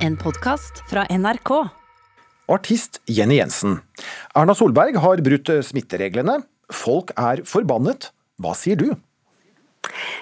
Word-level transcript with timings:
En 0.00 0.14
podkast 0.16 0.78
fra 0.88 1.02
NRK. 1.12 1.50
Artist 2.48 3.02
Jenny 3.04 3.36
Jensen. 3.36 3.82
Erna 4.32 4.54
Solberg 4.56 4.96
har 4.96 5.20
brutt 5.20 5.50
smittereglene. 5.68 6.38
Folk 6.72 7.12
er 7.20 7.42
forbannet. 7.44 8.08
Hva 8.40 8.54
sier 8.56 8.80
du? 8.80 8.94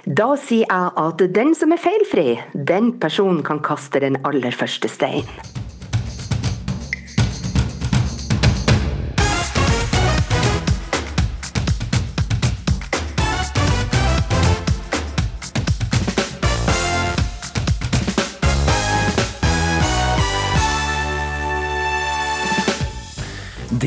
Da 0.02 0.32
sier 0.34 0.66
jeg 0.66 0.90
at 1.04 1.22
den 1.36 1.54
som 1.54 1.70
er 1.74 1.82
feilfri, 1.82 2.26
den 2.54 2.90
personen 2.98 3.44
kan 3.46 3.62
kaste 3.62 4.02
den 4.02 4.18
aller 4.26 4.50
første 4.50 4.90
stein. 4.90 5.30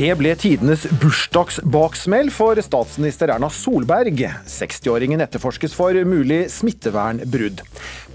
Det 0.02 0.16
ble 0.18 0.32
tidenes 0.34 0.82
bursdagsbaksmell 0.98 2.26
for 2.34 2.58
statsminister 2.58 3.30
Erna 3.30 3.46
Solberg. 3.54 4.18
60-åringen 4.50 5.22
etterforskes 5.22 5.76
for 5.78 5.94
mulig 5.94 6.40
smittevernbrudd. 6.50 7.62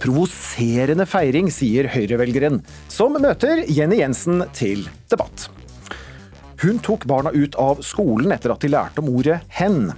Provoserende 0.04 1.06
feiring, 1.08 1.48
sier 1.48 1.88
Høyre-velgeren, 1.94 2.60
som 2.92 3.16
møter 3.24 3.64
Jenny 3.72 4.02
Jensen 4.02 4.44
til 4.58 4.84
debatt. 5.08 5.48
Hun 6.66 6.84
tok 6.84 7.08
barna 7.08 7.32
ut 7.32 7.56
av 7.56 7.80
skolen 7.88 8.36
etter 8.36 8.58
at 8.58 8.68
de 8.68 8.74
lærte 8.76 9.00
om 9.00 9.14
ordet 9.16 9.40
'hen'. 9.48 9.94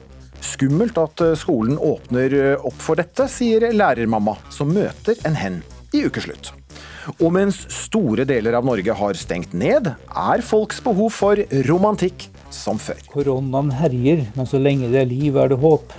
Skummelt 0.46 1.02
at 1.02 1.26
skolen 1.42 1.82
åpner 1.82 2.38
opp 2.60 2.78
for 2.78 3.02
dette, 3.02 3.26
sier 3.26 3.66
lærermamma, 3.74 4.38
som 4.54 4.70
møter 4.70 5.18
en 5.26 5.42
hen 5.42 5.64
i 5.90 6.06
ukeslutt. 6.06 6.54
Og 7.20 7.32
mens 7.34 7.62
store 7.74 8.26
deler 8.28 8.58
av 8.58 8.68
Norge 8.68 8.96
har 8.96 9.20
stengt 9.20 9.54
ned, 9.58 9.92
er 10.10 10.44
folks 10.46 10.82
behov 10.84 11.14
for 11.16 11.40
romantikk 11.70 12.28
som 12.54 12.80
før. 12.82 13.00
Koronaen 13.14 13.72
herjer, 13.80 14.26
men 14.36 14.50
så 14.50 14.60
lenge 14.62 14.92
det 14.92 15.04
er 15.04 15.10
liv, 15.10 15.38
er 15.40 15.54
det 15.54 15.60
håp. 15.62 15.96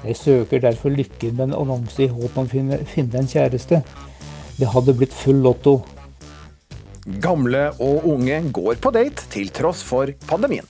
Jeg 0.00 0.16
søker 0.16 0.62
derfor 0.64 0.92
lykken 0.94 1.36
med 1.36 1.50
en 1.50 1.58
annonse 1.60 2.06
i 2.06 2.10
håp 2.10 2.38
om 2.40 2.48
å 2.48 2.50
finne, 2.50 2.80
finne 2.88 3.20
en 3.20 3.28
kjæreste. 3.30 3.82
Det 4.56 4.68
hadde 4.72 4.96
blitt 4.96 5.16
full 5.16 5.42
lotto. 5.44 5.80
Gamle 7.20 7.70
og 7.80 8.08
unge 8.08 8.42
går 8.52 8.80
på 8.80 8.92
date 8.96 9.28
til 9.32 9.52
tross 9.56 9.84
for 9.86 10.12
pandemien. 10.28 10.66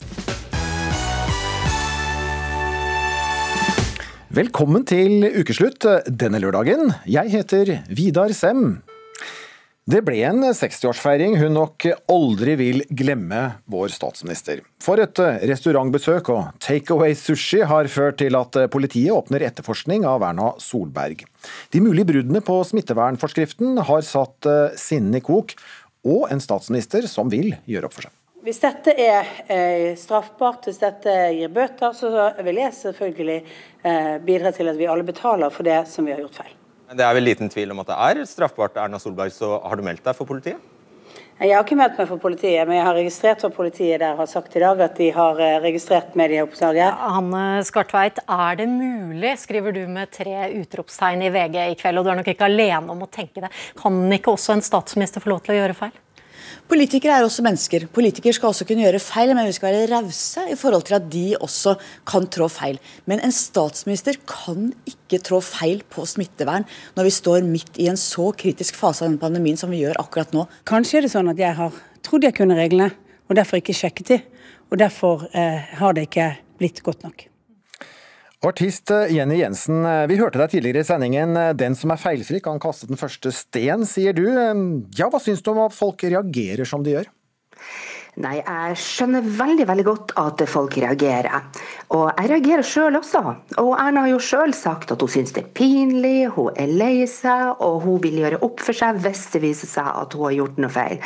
Velkommen 4.31 4.85
til 4.87 5.27
ukeslutt 5.27 5.89
denne 6.07 6.39
lørdagen. 6.39 6.93
Jeg 7.11 7.35
heter 7.35 7.81
Vidar 7.91 8.31
Sem. 8.31 8.79
Det 9.91 10.05
ble 10.07 10.21
en 10.23 10.45
60-årsfeiring 10.45 11.33
hun 11.41 11.57
nok 11.57 11.87
aldri 12.13 12.53
vil 12.61 12.83
glemme, 12.95 13.41
vår 13.73 13.91
statsminister. 13.91 14.61
For 14.85 15.01
et 15.03 15.19
restaurantbesøk 15.51 16.31
og 16.31 16.61
takeaway 16.63 17.17
sushi 17.19 17.65
har 17.67 17.89
ført 17.91 18.21
til 18.21 18.39
at 18.39 18.59
politiet 18.71 19.11
åpner 19.17 19.43
etterforskning 19.49 20.07
av 20.07 20.23
Erna 20.29 20.53
Solberg. 20.63 21.25
De 21.75 21.83
mulige 21.83 22.07
bruddene 22.13 22.45
på 22.45 22.61
smittevernforskriften 22.71 23.83
har 23.89 24.07
satt 24.07 24.47
sinnene 24.79 25.19
i 25.19 25.27
kok, 25.27 25.57
og 26.07 26.29
en 26.31 26.45
statsminister 26.45 27.11
som 27.11 27.33
vil 27.33 27.57
gjøre 27.67 27.91
opp 27.91 27.99
for 27.99 28.07
seg. 28.07 28.15
Hvis 28.47 28.63
dette 28.63 28.95
er 28.95 29.27
eh, 29.53 29.91
straffbart, 30.01 30.71
hvis 30.71 30.81
dette 30.81 31.17
gir 31.35 31.51
bøter, 31.53 31.93
så 31.97 32.31
vil 32.41 32.63
jeg 32.63 32.79
selvfølgelig 32.79 33.43
eh, 33.43 34.17
bidra 34.25 34.55
til 34.57 34.71
at 34.71 34.79
vi 34.79 34.89
alle 34.89 35.05
betaler 35.05 35.53
for 35.53 35.67
det 35.67 35.83
som 35.91 36.07
vi 36.07 36.15
har 36.15 36.23
gjort 36.23 36.41
feil. 36.45 36.57
Det 36.91 37.05
er 37.07 37.15
vel 37.15 37.23
liten 37.23 37.51
tvil 37.53 37.71
om 37.71 37.81
at 37.85 37.91
det 37.93 37.97
er 38.03 38.27
straffbart, 38.27 38.79
Erna 38.83 38.99
Solberg, 38.99 39.31
så 39.31 39.61
har 39.63 39.79
du 39.79 39.87
meldt 39.87 40.03
deg 40.03 40.17
for 40.19 40.27
politiet? 40.27 40.59
Jeg 41.41 41.55
har 41.55 41.63
ikke 41.65 41.77
meldt 41.79 41.97
meg 41.97 42.09
for 42.11 42.21
politiet, 42.21 42.67
men 42.69 42.77
jeg 42.77 42.85
har 42.85 42.97
registrert 42.99 43.45
hva 43.45 43.49
politiet 43.55 44.03
der 44.03 44.19
har 44.19 44.27
sagt 44.29 44.57
i 44.59 44.61
dag, 44.61 44.83
at 44.85 44.99
de 44.99 45.07
har 45.15 45.39
registrert 45.63 46.19
medieoppslaget. 46.19 46.99
Hanne 47.15 47.45
Skartveit, 47.65 48.19
er 48.27 48.59
det 48.59 48.67
mulig, 48.69 49.33
skriver 49.41 49.73
du 49.73 49.81
med 49.89 50.11
tre 50.13 50.51
utropstegn 50.59 51.25
i 51.25 51.33
VG 51.33 51.57
i 51.63 51.79
kveld, 51.81 52.03
og 52.03 52.05
du 52.05 52.13
er 52.13 52.21
nok 52.21 52.35
ikke 52.35 52.51
alene 52.51 52.93
om 52.93 53.07
å 53.07 53.09
tenke 53.09 53.47
det. 53.47 53.55
Kan 53.79 54.03
ikke 54.13 54.35
også 54.35 54.59
en 54.59 54.67
statsminister 54.67 55.25
få 55.25 55.33
lov 55.33 55.41
til 55.47 55.55
å 55.55 55.61
gjøre 55.63 55.79
feil? 55.79 55.97
Politikere 56.71 57.19
er 57.19 57.27
også 57.27 57.45
mennesker. 57.45 57.87
Politikere 57.93 58.37
skal 58.37 58.51
også 58.51 58.67
kunne 58.69 58.85
gjøre 58.85 59.03
feil, 59.03 59.33
men 59.37 59.49
vi 59.49 59.55
skal 59.57 59.75
være 59.75 59.91
rause 59.93 60.45
i 60.53 60.59
forhold 60.59 60.87
til 60.89 60.99
at 60.99 61.09
de 61.13 61.25
også 61.41 61.77
kan 62.09 62.29
trå 62.31 62.49
feil. 62.53 62.81
Men 63.11 63.23
en 63.25 63.35
statsminister 63.35 64.19
kan 64.29 64.71
ikke 64.89 65.23
trå 65.27 65.41
feil 65.45 65.85
på 65.91 66.07
smittevern 66.09 66.67
når 66.97 67.09
vi 67.09 67.15
står 67.15 67.47
midt 67.47 67.81
i 67.83 67.89
en 67.93 68.01
så 68.01 68.31
kritisk 68.37 68.79
fase 68.79 69.05
av 69.05 69.11
denne 69.11 69.23
pandemien 69.23 69.59
som 69.61 69.73
vi 69.73 69.83
gjør 69.85 70.01
akkurat 70.03 70.35
nå. 70.37 70.47
Kanskje 70.69 71.01
er 71.01 71.07
det 71.07 71.15
sånn 71.15 71.33
at 71.33 71.41
jeg 71.41 71.57
har 71.59 71.81
trodd 72.07 72.27
jeg 72.27 72.37
kunne 72.39 72.59
reglene, 72.59 72.93
og 73.31 73.39
derfor 73.39 73.61
ikke 73.61 73.77
sjekket 73.77 74.15
de. 74.15 74.23
Og 74.71 74.79
derfor 74.83 75.27
eh, 75.35 75.75
har 75.79 75.95
det 75.95 76.09
ikke 76.09 76.33
blitt 76.59 76.83
godt 76.87 77.07
nok. 77.07 77.30
Artist 78.41 78.89
Jenny 79.13 79.37
Jensen, 79.43 79.83
vi 80.09 80.17
hørte 80.17 80.41
deg 80.41 80.55
tidligere 80.55 80.81
i 80.81 80.87
sendingen. 80.89 81.37
Den 81.61 81.75
som 81.77 81.93
er 81.93 82.01
feilfri 82.01 82.39
kan 82.41 82.61
kaste 82.63 82.87
den 82.89 82.97
første 82.97 83.29
sten, 83.37 83.85
sier 83.85 84.17
du. 84.17 84.25
Ja, 84.97 85.11
hva 85.13 85.21
syns 85.21 85.45
du 85.45 85.51
om 85.53 85.61
at 85.67 85.77
folk 85.77 86.01
reagerer 86.07 86.65
som 86.65 86.81
de 86.87 86.95
gjør? 86.95 87.11
Nei, 88.19 88.41
jeg 88.43 88.79
skjønner 88.83 89.27
veldig 89.39 89.65
veldig 89.69 89.85
godt 89.87 90.13
at 90.19 90.43
folk 90.51 90.75
reagerer. 90.83 91.31
Og 91.95 92.09
jeg 92.19 92.31
reagerer 92.33 92.67
sjøl 92.67 92.99
også. 92.99 93.21
Og 93.63 93.71
Erna 93.79 94.03
har 94.05 94.11
jo 94.11 94.19
sjøl 94.23 94.55
sagt 94.57 94.91
at 94.91 95.03
hun 95.03 95.13
syns 95.13 95.31
det 95.37 95.45
er 95.45 95.53
pinlig, 95.55 96.27
hun 96.35 96.51
er 96.59 96.73
lei 96.75 97.07
seg, 97.11 97.63
og 97.63 97.85
hun 97.87 98.01
vil 98.03 98.19
gjøre 98.25 98.41
opp 98.47 98.63
for 98.67 98.77
seg 98.77 98.99
hvis 99.05 99.29
det 99.35 99.43
viser 99.45 99.71
seg 99.71 99.87
at 100.03 100.17
hun 100.19 100.27
har 100.27 100.37
gjort 100.41 100.59
noe 100.63 100.75
feil. 100.75 100.99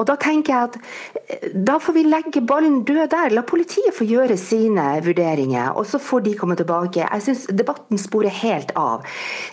Og 0.00 0.06
da 0.08 0.16
tenker 0.20 0.52
jeg 0.52 0.70
at 0.70 0.78
eh, 0.80 1.46
da 1.54 1.78
får 1.82 1.96
vi 1.96 2.04
legge 2.08 2.42
ballen 2.48 2.80
død 2.88 3.04
der. 3.14 3.36
La 3.36 3.44
politiet 3.46 3.94
få 3.94 4.06
gjøre 4.08 4.36
sine 4.40 4.88
vurderinger, 5.06 5.76
og 5.78 5.86
så 5.88 6.02
får 6.02 6.26
de 6.26 6.34
komme 6.40 6.58
tilbake. 6.58 7.06
Jeg 7.06 7.26
syns 7.28 7.46
debatten 7.54 8.00
sporer 8.00 8.34
helt 8.42 8.74
av. 8.78 9.06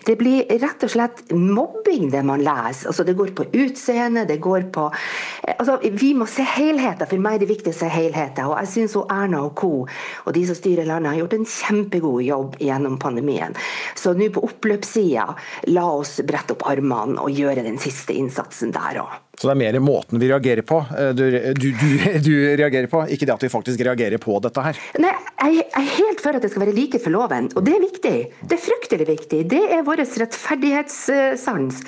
Det 0.09 0.17
blir 0.19 0.49
rett 0.63 0.85
og 0.85 0.93
slett 0.95 1.21
mobbing, 1.35 2.09
det 2.13 2.25
man 2.25 2.41
leser. 2.41 2.89
Altså, 2.89 3.05
det 3.05 3.17
går 3.19 3.35
på 3.37 3.45
utseende, 3.61 4.25
det 4.29 4.41
går 4.41 4.71
på 4.73 4.89
eh, 4.89 5.55
Altså, 5.59 5.75
vi 5.91 6.13
må 6.15 6.23
se 6.29 6.45
hele 6.55 6.78
helheten. 6.79 7.09
For 7.09 7.21
meg 7.21 7.37
er 7.37 7.43
det 7.43 7.51
viktigste 7.51 7.89
helheten. 7.91 8.49
Og 8.49 8.57
jeg 8.61 8.71
syns 8.73 8.97
Erna 9.05 9.43
og 9.45 9.55
co. 9.59 9.85
og 10.25 10.33
de 10.33 10.45
som 10.47 10.55
styrer 10.57 10.87
landet, 10.87 11.13
har 11.13 11.21
gjort 11.21 11.37
en 11.37 11.45
kjempegod 11.45 12.23
jobb 12.23 12.59
gjennom 12.59 12.99
pandemien. 12.99 13.55
Så 13.95 14.13
nå 14.13 14.29
på 14.33 14.43
oppløpssida, 14.47 15.27
la 15.73 15.87
oss 15.91 16.19
brette 16.25 16.55
opp 16.55 16.67
armene 16.69 17.19
og 17.21 17.31
gjøre 17.31 17.65
den 17.65 17.79
siste 17.81 18.13
innsatsen 18.13 18.73
der 18.75 19.03
òg. 19.03 19.28
Så 19.39 19.47
det 19.47 19.53
er 19.53 19.59
mer 19.61 19.77
måten 19.79 20.19
vi 20.19 20.27
reagerer 20.27 20.65
på 20.67 20.81
eh, 20.99 21.13
du, 21.15 21.23
du, 21.55 21.69
du, 21.71 21.87
du, 22.25 22.33
reagerer 22.59 22.89
på, 22.91 23.05
ikke 23.07 23.27
det 23.29 23.35
at 23.37 23.45
vi 23.45 23.51
faktisk 23.53 23.83
reagerer 23.87 24.19
på 24.19 24.35
dette 24.43 24.65
her? 24.65 24.79
Nei, 24.99 25.13
jeg 25.39 25.63
er 25.79 25.87
helt 25.95 26.23
for 26.23 26.35
at 26.35 26.43
det 26.43 26.51
skal 26.51 26.65
være 26.65 26.75
like 26.75 26.99
for 26.99 27.15
loven, 27.15 27.47
og 27.55 27.63
det 27.63 27.77
er 27.77 27.85
viktig. 27.85 28.15
Det 28.43 28.57
er 28.57 28.63
fryktelig 28.65 29.07
viktig. 29.07 29.39
Det 29.53 29.61
er 29.77 29.85
vår 29.87 30.03
rettferdighetssans, 30.03 31.79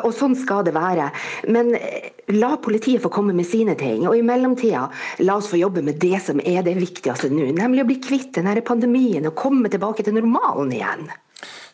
og 0.00 0.08
sånn 0.16 0.38
skal 0.40 0.64
det 0.64 0.72
være. 0.76 1.10
Men 1.52 1.74
eh, 1.76 2.08
la 2.32 2.54
politiet 2.64 3.04
få 3.04 3.12
komme 3.12 3.36
med 3.36 3.48
sine 3.48 3.76
ting, 3.76 4.06
og 4.08 4.16
i 4.16 4.24
mellomtida 4.24 4.86
la 5.28 5.36
oss 5.36 5.52
få 5.52 5.60
jobbe 5.60 5.84
med 5.84 6.00
det 6.00 6.16
som 6.24 6.40
er 6.40 6.64
det 6.64 6.78
viktigste 6.80 7.28
nå, 7.28 7.50
nemlig 7.60 7.84
å 7.84 7.90
bli 7.92 8.00
kvitt 8.08 8.32
denne 8.40 8.56
pandemien 8.64 9.28
og 9.28 9.36
komme 9.36 9.68
tilbake 9.72 10.06
til 10.06 10.16
normalen 10.16 10.72
igjen. 10.72 11.08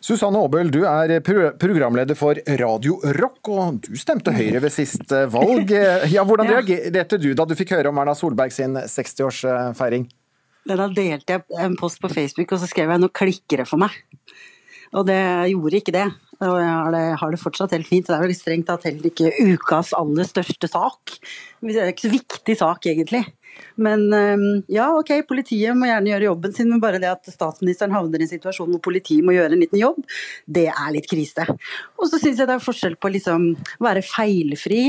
Susanne 0.03 0.41
Aabel, 0.43 0.67
du 0.75 0.81
er 0.83 1.21
programleder 1.23 2.17
for 2.19 2.39
Radio 2.59 2.97
Rock, 3.21 3.49
og 3.55 3.85
du 3.85 3.93
stemte 3.95 4.33
Høyre 4.35 4.59
ved 4.65 4.75
siste 4.75 5.27
valg. 5.31 5.71
Ja, 6.15 6.25
hvordan 6.27 6.51
reagerte 6.51 7.21
du 7.23 7.29
da 7.39 7.47
du 7.47 7.55
fikk 7.55 7.77
høre 7.77 7.93
om 7.93 8.01
Erna 8.03 8.17
Solberg 8.19 8.51
sin 8.51 8.75
60-årsfeiring? 8.75 10.09
Da 10.67 10.89
delte 10.91 11.07
jeg 11.07 11.45
en 11.63 11.79
post 11.79 12.03
på 12.03 12.11
Facebook, 12.11 12.51
og 12.51 12.59
så 12.63 12.71
skrev 12.71 12.91
jeg 12.91 13.03
'nå 13.03 13.13
klikker 13.15 13.63
det 13.63 13.69
for 13.71 13.79
meg'. 13.79 13.95
Og 14.93 15.07
det 15.07 15.23
gjorde 15.55 15.79
ikke 15.79 15.95
det. 15.95 16.09
Og 16.43 16.59
jeg 16.59 16.73
har 16.75 16.91
det, 16.91 17.05
har 17.23 17.31
det 17.31 17.41
fortsatt 17.41 17.75
helt 17.77 17.87
fint. 17.87 18.07
Det 18.07 18.17
er 18.17 18.27
vel 18.27 18.35
strengt 18.35 18.67
tatt 18.67 18.85
heller 18.89 19.07
ikke 19.07 19.31
ukas 19.55 19.95
aller 19.95 20.27
største 20.27 20.67
sak. 20.67 21.15
Det 21.63 21.79
er 21.79 21.95
ikke 21.95 22.09
så 22.09 22.15
viktig 22.17 22.57
sak, 22.59 22.91
egentlig. 22.91 23.23
Men 23.77 24.07
ehm, 24.17 24.47
ja, 24.73 24.91
ok, 24.99 25.15
politiet 25.29 25.77
må 25.79 25.89
gjerne 25.89 26.13
gjøre 26.13 26.29
jobben 26.31 26.55
sin, 26.57 26.71
men 26.73 26.83
bare 26.83 27.01
det 27.03 27.11
at 27.13 27.33
statsministeren 27.33 27.95
havner 27.97 28.23
i 28.23 28.27
en 28.27 28.33
situasjon 28.33 28.71
hvor 28.75 28.85
politiet 28.91 29.25
må 29.25 29.37
gjøre 29.37 29.57
en 29.57 29.65
liten 29.65 29.81
jobb, 29.81 30.01
det 30.47 30.69
er 30.73 30.95
litt 30.95 31.09
krise. 31.11 31.47
Og 31.99 32.09
så 32.11 32.21
syns 32.21 32.41
jeg 32.41 32.49
det 32.49 32.57
er 32.59 32.65
forskjell 32.65 32.99
på 33.01 33.13
liksom 33.17 33.53
være 33.83 34.05
feilfri 34.07 34.89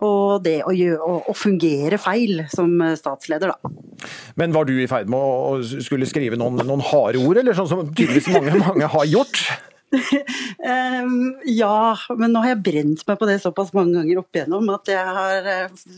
og 0.00 0.44
det 0.44 0.60
å, 0.64 0.72
gjøre, 0.72 1.16
å, 1.28 1.34
fungere 1.36 1.98
feil 2.00 2.44
som 2.52 2.70
statsleder, 2.96 3.50
da. 3.52 4.06
Men 4.40 4.54
var 4.54 4.64
du 4.68 4.72
i 4.80 4.86
ferd 4.88 5.10
med 5.12 5.18
å 5.20 5.82
skulle 5.84 6.08
skrive 6.08 6.38
noen, 6.40 6.62
noen 6.64 6.84
harde 6.92 7.20
ord, 7.20 7.40
eller 7.42 7.56
sånn 7.58 7.68
som 7.68 7.82
tydeligvis 7.90 8.30
mange, 8.32 8.54
mange 8.62 8.88
har 8.88 9.10
gjort? 9.10 9.42
ja, 11.60 11.80
men 12.14 12.30
nå 12.30 12.42
har 12.44 12.52
jeg 12.52 12.62
brent 12.66 13.02
meg 13.08 13.18
på 13.18 13.28
det 13.28 13.40
såpass 13.42 13.72
mange 13.76 13.96
ganger 13.98 14.20
opp 14.22 14.38
igjennom 14.38 14.70
at 14.74 14.90
jeg 14.92 15.16
har 15.18 15.50
uh, 15.50 15.90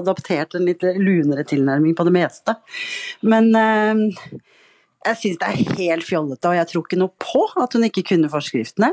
adaptert 0.00 0.56
en 0.58 0.68
litt 0.68 0.84
lunere 1.00 1.46
tilnærming 1.48 1.96
på 1.96 2.06
det 2.08 2.14
meste. 2.20 2.56
Men 3.24 3.52
Jeg 5.00 5.16
syns 5.16 5.38
det 5.40 5.46
er 5.48 5.76
helt 5.78 6.04
fjollete, 6.04 6.44
og 6.50 6.58
jeg 6.58 6.68
tror 6.68 6.82
ikke 6.84 6.98
noe 7.00 7.12
på 7.24 7.46
at 7.62 7.72
hun 7.72 7.86
ikke 7.86 8.02
kunne 8.10 8.28
forskriftene. 8.28 8.90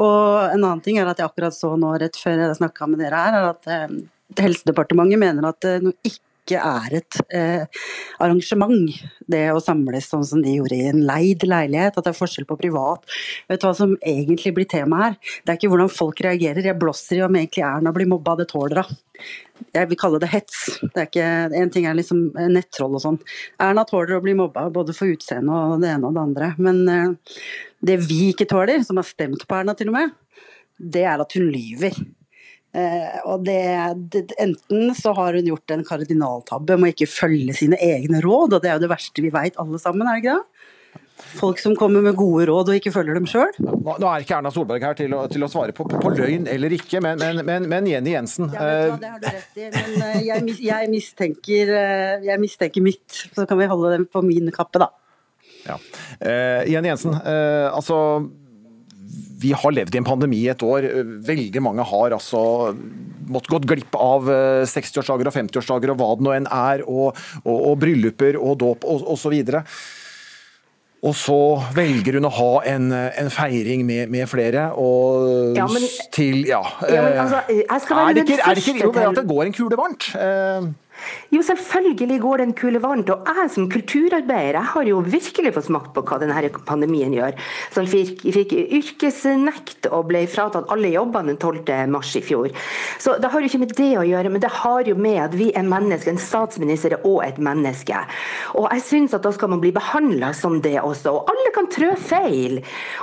Og 0.00 0.46
en 0.46 0.62
annen 0.62 0.80
ting 0.80 0.96
er 0.96 1.10
at 1.10 1.20
jeg 1.20 1.28
akkurat 1.28 1.52
så 1.52 1.74
nå 1.76 1.90
rett 2.00 2.16
før 2.16 2.40
jeg 2.40 2.56
snakka 2.56 2.88
med 2.88 3.02
dere 3.04 3.20
her, 3.20 3.36
er 3.36 3.48
at 3.50 3.68
eh, 3.68 3.98
Helsedepartementet 4.40 5.20
mener 5.20 5.44
at 5.52 5.60
det 5.62 5.92
ikke 6.46 6.60
er 6.62 6.96
et 7.00 7.18
eh, 7.34 7.86
arrangement, 8.22 8.94
det 9.26 9.42
å 9.50 9.62
samles 9.62 10.06
sånn 10.12 10.24
som 10.26 10.42
de 10.44 10.54
gjorde 10.56 10.78
i 10.78 10.88
en 10.92 11.02
leid 11.08 11.44
leilighet. 11.46 11.98
At 11.98 12.06
det 12.06 12.12
er 12.12 12.18
forskjell 12.18 12.46
på 12.48 12.58
privat. 12.60 13.02
Vet 13.50 13.62
du 13.62 13.66
hva 13.68 13.74
som 13.76 13.96
egentlig 14.00 14.54
blir 14.56 14.70
tema 14.70 15.02
her? 15.02 15.18
Det 15.42 15.52
er 15.52 15.60
ikke 15.60 15.72
hvordan 15.74 15.92
folk 15.92 16.22
reagerer. 16.24 16.64
Jeg 16.70 16.80
blåser 16.80 17.20
i 17.20 17.24
om 17.26 17.38
egentlig 17.38 17.66
Erna 17.66 17.92
blir 17.96 18.10
mobba, 18.10 18.36
det 18.38 18.48
tåler 18.52 18.84
hun. 18.86 19.02
Jeg 19.72 19.88
vil 19.88 19.98
kalle 19.98 20.20
det 20.20 20.28
hets. 20.30 20.64
Det 20.82 21.00
er 21.00 21.08
ikke, 21.08 21.28
en 21.60 21.72
ting 21.72 21.86
er 21.88 21.96
liksom 21.96 22.28
nettroll 22.52 22.98
og 22.98 23.02
sånn. 23.02 23.18
Erna 23.62 23.86
tåler 23.88 24.18
å 24.18 24.24
bli 24.24 24.36
mobba 24.38 24.68
både 24.72 24.94
for 24.96 25.10
utseende 25.10 25.56
og 25.56 25.80
det 25.82 25.94
ene 25.94 26.10
og 26.10 26.16
det 26.16 26.26
andre. 26.26 26.52
Men 26.60 26.82
eh, 26.92 27.40
det 27.86 27.98
vi 28.04 28.30
ikke 28.34 28.48
tåler, 28.50 28.84
som 28.86 29.00
har 29.00 29.08
stemt 29.08 29.46
på 29.48 29.58
Erna 29.58 29.74
til 29.76 29.90
og 29.92 29.98
med, 29.98 30.14
det 30.76 31.06
er 31.08 31.22
at 31.24 31.36
hun 31.36 31.48
lyver. 31.48 31.96
Eh, 32.76 33.20
og 33.24 33.44
det, 33.46 33.60
enten 34.42 34.90
så 34.98 35.14
har 35.16 35.38
hun 35.38 35.48
gjort 35.48 35.72
en 35.72 35.84
kardinaltabbe 35.86 36.76
med 36.76 36.90
å 36.90 36.94
ikke 36.96 37.08
følge 37.08 37.54
sine 37.56 37.78
egne 37.80 38.20
råd, 38.24 38.58
og 38.58 38.60
det 38.60 38.68
er 38.68 38.76
jo 38.76 38.84
det 38.84 38.92
verste 38.92 39.24
vi 39.24 39.32
veit 39.32 39.56
alle 39.62 39.80
sammen, 39.80 40.04
er 40.04 40.18
det 40.18 40.24
ikke 40.24 40.36
det? 40.36 40.56
Folk 41.16 41.60
som 41.62 41.72
kommer 41.76 42.04
med 42.04 42.16
gode 42.16 42.44
råd 42.50 42.68
og 42.68 42.76
ikke 42.76 42.92
følger 42.92 43.16
dem 43.16 43.24
sjøl? 43.28 43.48
Nå, 43.64 43.94
nå 44.02 44.08
er 44.10 44.24
ikke 44.24 44.36
Erna 44.36 44.52
Solberg 44.52 44.84
her 44.84 44.96
til 44.98 45.14
å, 45.16 45.22
til 45.32 45.46
å 45.46 45.48
svare 45.48 45.72
på, 45.76 45.86
på, 45.88 46.00
på, 46.02 46.12
løgn 46.12 46.44
eller 46.52 46.74
ikke, 46.76 47.00
men, 47.04 47.20
men, 47.22 47.40
men, 47.48 47.68
men 47.72 47.88
Jenny 47.88 48.12
Jensen 48.12 48.52
ja, 48.52 48.60
hva, 48.60 48.98
Det 49.00 49.12
har 49.14 49.22
du 49.22 49.28
rett 49.30 49.60
i, 49.60 49.68
men 49.72 49.96
eh, 49.96 50.18
jeg, 50.26 50.56
jeg, 50.66 50.90
mistenker, 50.92 51.72
eh, 51.80 52.26
jeg, 52.28 52.42
mistenker, 52.42 52.84
mitt. 52.84 53.22
Så 53.32 53.48
kan 53.48 53.60
vi 53.60 53.68
holde 53.70 53.94
dem 53.96 54.08
på 54.12 54.20
min 54.26 54.52
kappe, 54.52 54.84
da. 54.84 54.90
Ja. 55.66 55.80
Uh, 56.20 56.62
Jenny 56.68 56.92
Jensen, 56.92 57.16
uh, 57.16 57.72
altså 57.72 57.96
vi 59.38 59.52
har 59.52 59.74
levd 59.74 59.94
i 59.94 60.00
en 60.00 60.06
pandemi 60.06 60.40
i 60.44 60.52
et 60.52 60.64
år. 60.64 60.88
Veldig 61.26 61.62
mange 61.64 61.84
har 61.86 62.16
altså 62.16 62.40
måttet 63.26 63.52
gått 63.52 63.68
glipp 63.68 63.98
av 63.98 64.30
60-årsdager 64.70 65.28
og 65.28 65.36
50-årsdager 65.36 65.92
og 65.92 66.00
hva 66.00 66.10
det 66.16 66.26
nå 66.26 66.34
enn 66.36 66.50
er, 66.52 66.84
og, 66.86 67.18
og, 67.44 67.56
og 67.56 67.78
brylluper 67.82 68.38
og 68.40 68.58
dåp 68.62 68.86
og 68.88 69.06
osv. 69.16 69.36
Og 71.06 71.12
så 71.14 71.38
velger 71.76 72.16
hun 72.18 72.26
å 72.26 72.32
ha 72.38 72.52
en, 72.72 72.88
en 72.94 73.28
feiring 73.30 73.84
med, 73.86 74.08
med, 74.10 74.24
flere, 74.30 74.70
og 74.80 75.54
ja, 75.58 75.66
men, 75.70 75.84
til 76.14 76.46
Ja. 76.48 76.62
ja 76.88 77.04
men, 77.04 77.20
altså, 77.26 77.42
er, 77.52 78.16
det 78.16 78.24
ikke, 78.24 78.40
er 78.40 78.56
det 78.56 78.64
ikke 78.64 78.80
jo, 78.80 78.90
at 79.04 79.20
det 79.20 79.26
går 79.28 79.44
en 79.44 79.54
kule 79.54 79.78
varmt? 79.78 80.08
Uh, 80.16 80.72
jo, 81.34 81.42
selvfølgelig 81.42 82.20
går 82.22 82.42
den 82.42 82.54
kule 82.56 82.80
varmt. 82.82 83.10
Og 83.12 83.26
jeg 83.26 83.50
som 83.54 83.68
kulturarbeider 83.70 84.60
jeg 84.60 84.72
har 84.72 84.88
jo 84.88 85.00
virkelig 85.04 85.52
fått 85.56 85.68
smakt 85.68 85.92
på 85.94 86.04
hva 86.06 86.18
denne 86.22 86.50
pandemien 86.68 87.14
gjør. 87.14 87.36
Jeg 87.76 87.90
fikk, 87.92 88.24
fikk 88.34 88.54
yrkesnekt 88.80 89.88
og 89.90 90.08
ble 90.10 90.24
fratatt 90.30 90.70
alle 90.72 90.92
jobbene 90.94 91.34
den 91.34 91.40
12. 91.40 91.90
mars 91.92 92.14
i 92.18 92.22
fjor. 92.24 92.52
Så 93.02 93.16
det 93.20 93.30
har 93.32 93.42
jo 93.42 93.50
ikke 93.50 93.62
med 93.62 93.74
det 93.78 93.92
å 94.00 94.06
gjøre, 94.06 94.32
men 94.32 94.42
det 94.42 94.52
har 94.62 94.88
jo 94.88 94.96
med 94.98 95.20
at 95.24 95.36
vi 95.36 95.50
er 95.52 95.66
mennesker. 95.66 96.14
En 96.14 96.22
statsminister 96.22 96.96
og 97.02 97.20
et 97.26 97.38
menneske. 97.42 97.98
Og 98.56 98.68
jeg 98.70 98.84
syns 98.86 99.16
at 99.16 99.24
da 99.26 99.32
skal 99.34 99.52
man 99.52 99.62
bli 99.62 99.72
behandla 99.76 100.32
som 100.36 100.60
det 100.64 100.76
også. 100.80 101.12
Og 101.12 101.32
alle 101.32 101.52
kan 101.54 101.70
trø 101.72 101.92
feil. 102.00 102.60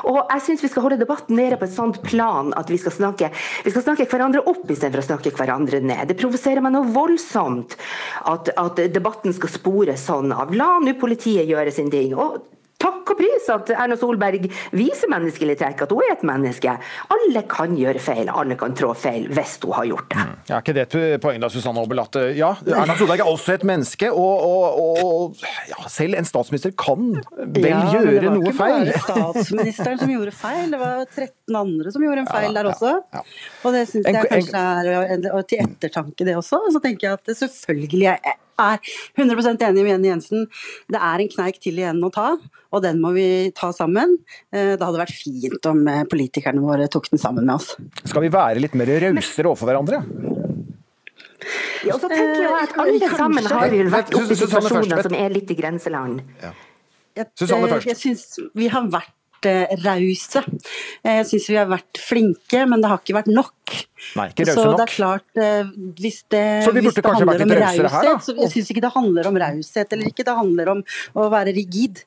Og 0.09 0.21
jeg 0.21 0.45
syns 0.47 0.63
vi 0.65 0.71
skal 0.71 0.87
holde 0.87 1.01
debatten 1.01 1.37
nede 1.39 1.59
på 1.59 1.67
et 1.67 1.75
sånt 1.75 2.01
plan 2.05 2.53
at 2.57 2.71
vi 2.71 2.79
skal 2.81 2.95
snakke, 2.95 3.31
vi 3.65 3.73
skal 3.73 3.85
snakke 3.85 4.07
hverandre 4.09 4.43
opp 4.49 4.65
istedenfor 4.65 5.03
å 5.03 5.07
snakke 5.11 5.33
hverandre 5.35 5.81
ned. 5.83 6.07
Det 6.09 6.19
provoserer 6.19 6.63
meg 6.63 6.75
noe 6.75 6.91
voldsomt 6.93 7.77
at, 8.29 8.53
at 8.57 8.81
debatten 8.93 9.35
skal 9.35 9.51
spores 9.51 10.07
sånn 10.07 10.33
av. 10.35 10.53
La 10.55 10.77
nå 10.83 10.95
politiet 10.99 11.49
gjøre 11.49 11.73
sin 11.73 11.91
ting. 11.93 12.15
og 12.15 12.52
Takk 12.83 13.13
og 13.13 13.19
pris 13.19 13.49
at 13.53 13.71
Erna 13.75 13.95
Solberg 13.99 14.47
viser 14.75 15.11
menneskelig 15.11 15.55
trekk, 15.61 15.85
at 15.85 15.93
hun 15.93 16.03
er 16.03 16.15
et 16.17 16.25
menneske. 16.27 16.73
Alle 17.15 17.43
kan 17.51 17.75
gjøre 17.79 18.01
feil, 18.03 18.31
alle 18.31 18.57
kan 18.59 18.75
trå 18.77 18.91
feil 18.97 19.29
hvis 19.33 19.55
hun 19.63 19.75
har 19.77 19.87
gjort 19.89 20.09
det. 20.11 20.23
Mm. 20.23 20.33
Ja, 20.49 20.59
ikke 20.59 20.75
det 20.75 20.85
et 20.87 21.23
poeng 21.23 21.39
da, 21.43 21.49
Susanne 21.53 21.83
Aabel, 21.83 22.03
at 22.03 22.19
ja, 22.37 22.51
Erna 22.73 22.97
Solberg 22.99 23.23
er 23.23 23.31
også 23.31 23.55
et 23.55 23.65
menneske, 23.67 24.11
og, 24.11 24.43
og, 24.43 25.03
og 25.05 25.45
ja, 25.69 25.79
selv 25.91 26.19
en 26.19 26.27
statsminister 26.27 26.75
kan 26.79 27.13
vel 27.55 27.69
ja, 27.71 27.81
gjøre 27.95 28.35
noe 28.35 28.55
feil? 28.55 28.89
Det 28.89 28.97
var 28.97 29.01
ikke 29.01 29.17
bare 29.17 29.43
statsministeren 29.43 30.03
som 30.03 30.13
gjorde 30.15 30.35
feil, 30.43 30.63
det 30.73 30.81
var 30.83 31.03
13 31.07 31.59
andre 31.63 31.95
som 31.95 32.07
gjorde 32.07 32.25
en 32.25 32.31
feil 32.31 32.59
der 32.59 32.71
også. 32.73 32.95
Og 33.63 33.75
det 33.75 33.83
syns 33.91 34.09
jeg 34.09 34.31
kanskje 34.31 34.63
er 34.63 35.43
til 35.49 35.63
ettertanke, 35.63 36.27
det 36.27 36.37
også. 36.39 36.59
Så 36.73 36.83
tenker 36.83 37.09
jeg 37.09 37.21
at 37.21 37.37
selvfølgelig 37.43 38.09
er 38.15 38.39
er 38.61 38.79
100% 39.17 39.63
enig 39.67 39.85
med 39.85 39.91
Jenny 39.93 40.11
Jensen. 40.11 40.47
Det 40.91 40.99
er 40.99 41.23
en 41.23 41.31
kneik 41.31 41.59
til 41.63 41.79
igjen 41.81 42.03
å 42.05 42.11
ta, 42.13 42.33
og 42.73 42.83
den 42.85 43.01
må 43.03 43.13
vi 43.15 43.27
ta 43.55 43.71
sammen. 43.75 44.17
Eh, 44.53 44.75
det 44.75 44.83
hadde 44.83 45.01
vært 45.01 45.15
fint 45.15 45.69
om 45.69 45.81
eh, 45.89 46.03
politikerne 46.09 46.63
våre 46.63 46.89
tok 46.91 47.09
den 47.13 47.21
sammen 47.21 47.47
med 47.47 47.57
oss. 47.57 47.73
Skal 48.03 48.25
vi 48.25 48.33
være 48.33 48.63
litt 48.63 48.77
mer 48.77 48.91
rausere 49.07 49.51
overfor 49.51 49.71
hverandre? 49.71 50.03
Ja, 51.83 51.97
og 51.97 51.99
så 51.99 52.07
tenker 52.07 52.45
jeg 52.45 52.53
at 52.55 52.77
alle 52.79 53.09
sammen 53.11 53.49
har 53.51 53.73
vi 53.73 53.81
vært 53.91 54.13
oppe 54.15 54.31
i 54.31 54.39
situasjoner 54.39 55.03
som 55.03 55.17
er 55.17 55.33
litt 55.33 55.51
i 55.51 55.57
grenseland. 55.57 56.21
Ja. 56.43 56.53
Jeg, 57.13 57.27
jeg 57.85 57.97
syns 57.99 58.23
vi 58.57 58.69
har 58.73 58.87
vært 58.89 59.13
rause. 59.83 60.43
Jeg 61.03 61.27
syns 61.29 61.49
vi 61.51 61.57
har 61.59 61.67
vært 61.71 61.99
flinke, 62.01 62.63
men 62.69 62.83
det 62.83 62.91
har 62.91 63.01
ikke 63.01 63.17
vært 63.17 63.31
nok. 63.33 63.75
Nei, 64.17 64.29
ikke 64.31 64.47
rause 64.49 64.55
nok. 64.57 64.63
Så 64.63 64.77
det 64.77 64.85
er 64.85 64.93
klart, 64.93 65.27
eh, 65.35 65.73
hvis 65.99 66.21
det, 66.33 66.45
så 66.65 66.73
vi 66.75 66.85
hvis 66.85 66.97
det 66.99 67.05
handler 67.07 67.45
om 67.45 67.53
raushet, 67.63 68.25
så 68.25 68.37
jeg 68.39 68.55
syns 68.55 68.73
ikke 68.73 68.85
det 68.85 68.95
handler 68.95 69.29
om 69.29 69.43
raushet 69.45 69.95
eller 69.95 70.11
ikke, 70.11 70.27
det 70.27 70.39
handler 70.39 70.73
om 70.77 70.83
å 71.19 71.29
være 71.33 71.55
rigid 71.55 72.03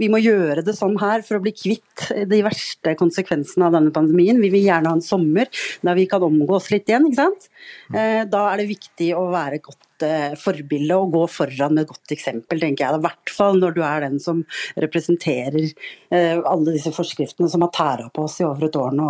vi 0.00 0.08
må 0.08 0.20
gjøre 0.22 0.64
det 0.64 0.74
sånn 0.78 0.96
her 1.00 1.24
for 1.26 1.36
å 1.36 1.42
bli 1.44 1.52
kvitt 1.52 2.06
de 2.30 2.40
verste 2.44 2.94
konsekvensene 2.96 3.68
av 3.68 3.76
denne 3.76 3.92
pandemien. 3.92 4.40
Vi 4.40 4.52
vil 4.54 4.64
gjerne 4.64 4.88
ha 4.88 4.96
en 4.96 5.04
sommer 5.04 5.50
der 5.84 5.98
vi 5.98 6.06
kan 6.10 6.24
omgås 6.24 6.70
litt 6.72 6.88
igjen. 6.88 7.10
ikke 7.10 7.20
sant? 7.20 7.50
Eh, 7.92 8.24
da 8.30 8.46
er 8.48 8.62
det 8.62 8.70
viktig 8.72 9.12
å 9.18 9.26
være 9.32 9.60
godt 9.60 9.89
eh, 10.06 10.34
forbilde 10.40 10.98
og 10.98 11.14
gå 11.14 11.24
foran 11.30 11.76
med 11.76 11.84
et 11.84 11.92
godt 11.92 12.14
eksempel, 12.16 12.60
tenker 12.62 12.86
jeg. 12.86 13.00
I 13.00 13.06
hvert 13.06 13.34
fall 13.36 13.60
når 13.60 13.76
du 13.76 13.80
er 13.86 14.04
den 14.06 14.18
som 14.22 14.42
representerer 14.80 15.62
eh, 15.68 16.36
alle 16.40 16.76
disse 16.76 16.92
forskriftene 16.96 17.50
som 17.52 17.64
har 17.66 17.72
tæra 17.76 18.10
på 18.14 18.26
oss 18.26 18.40
i 18.40 18.48
over 18.48 18.68
et 18.68 18.80
år 18.80 18.94
nå, 18.96 19.08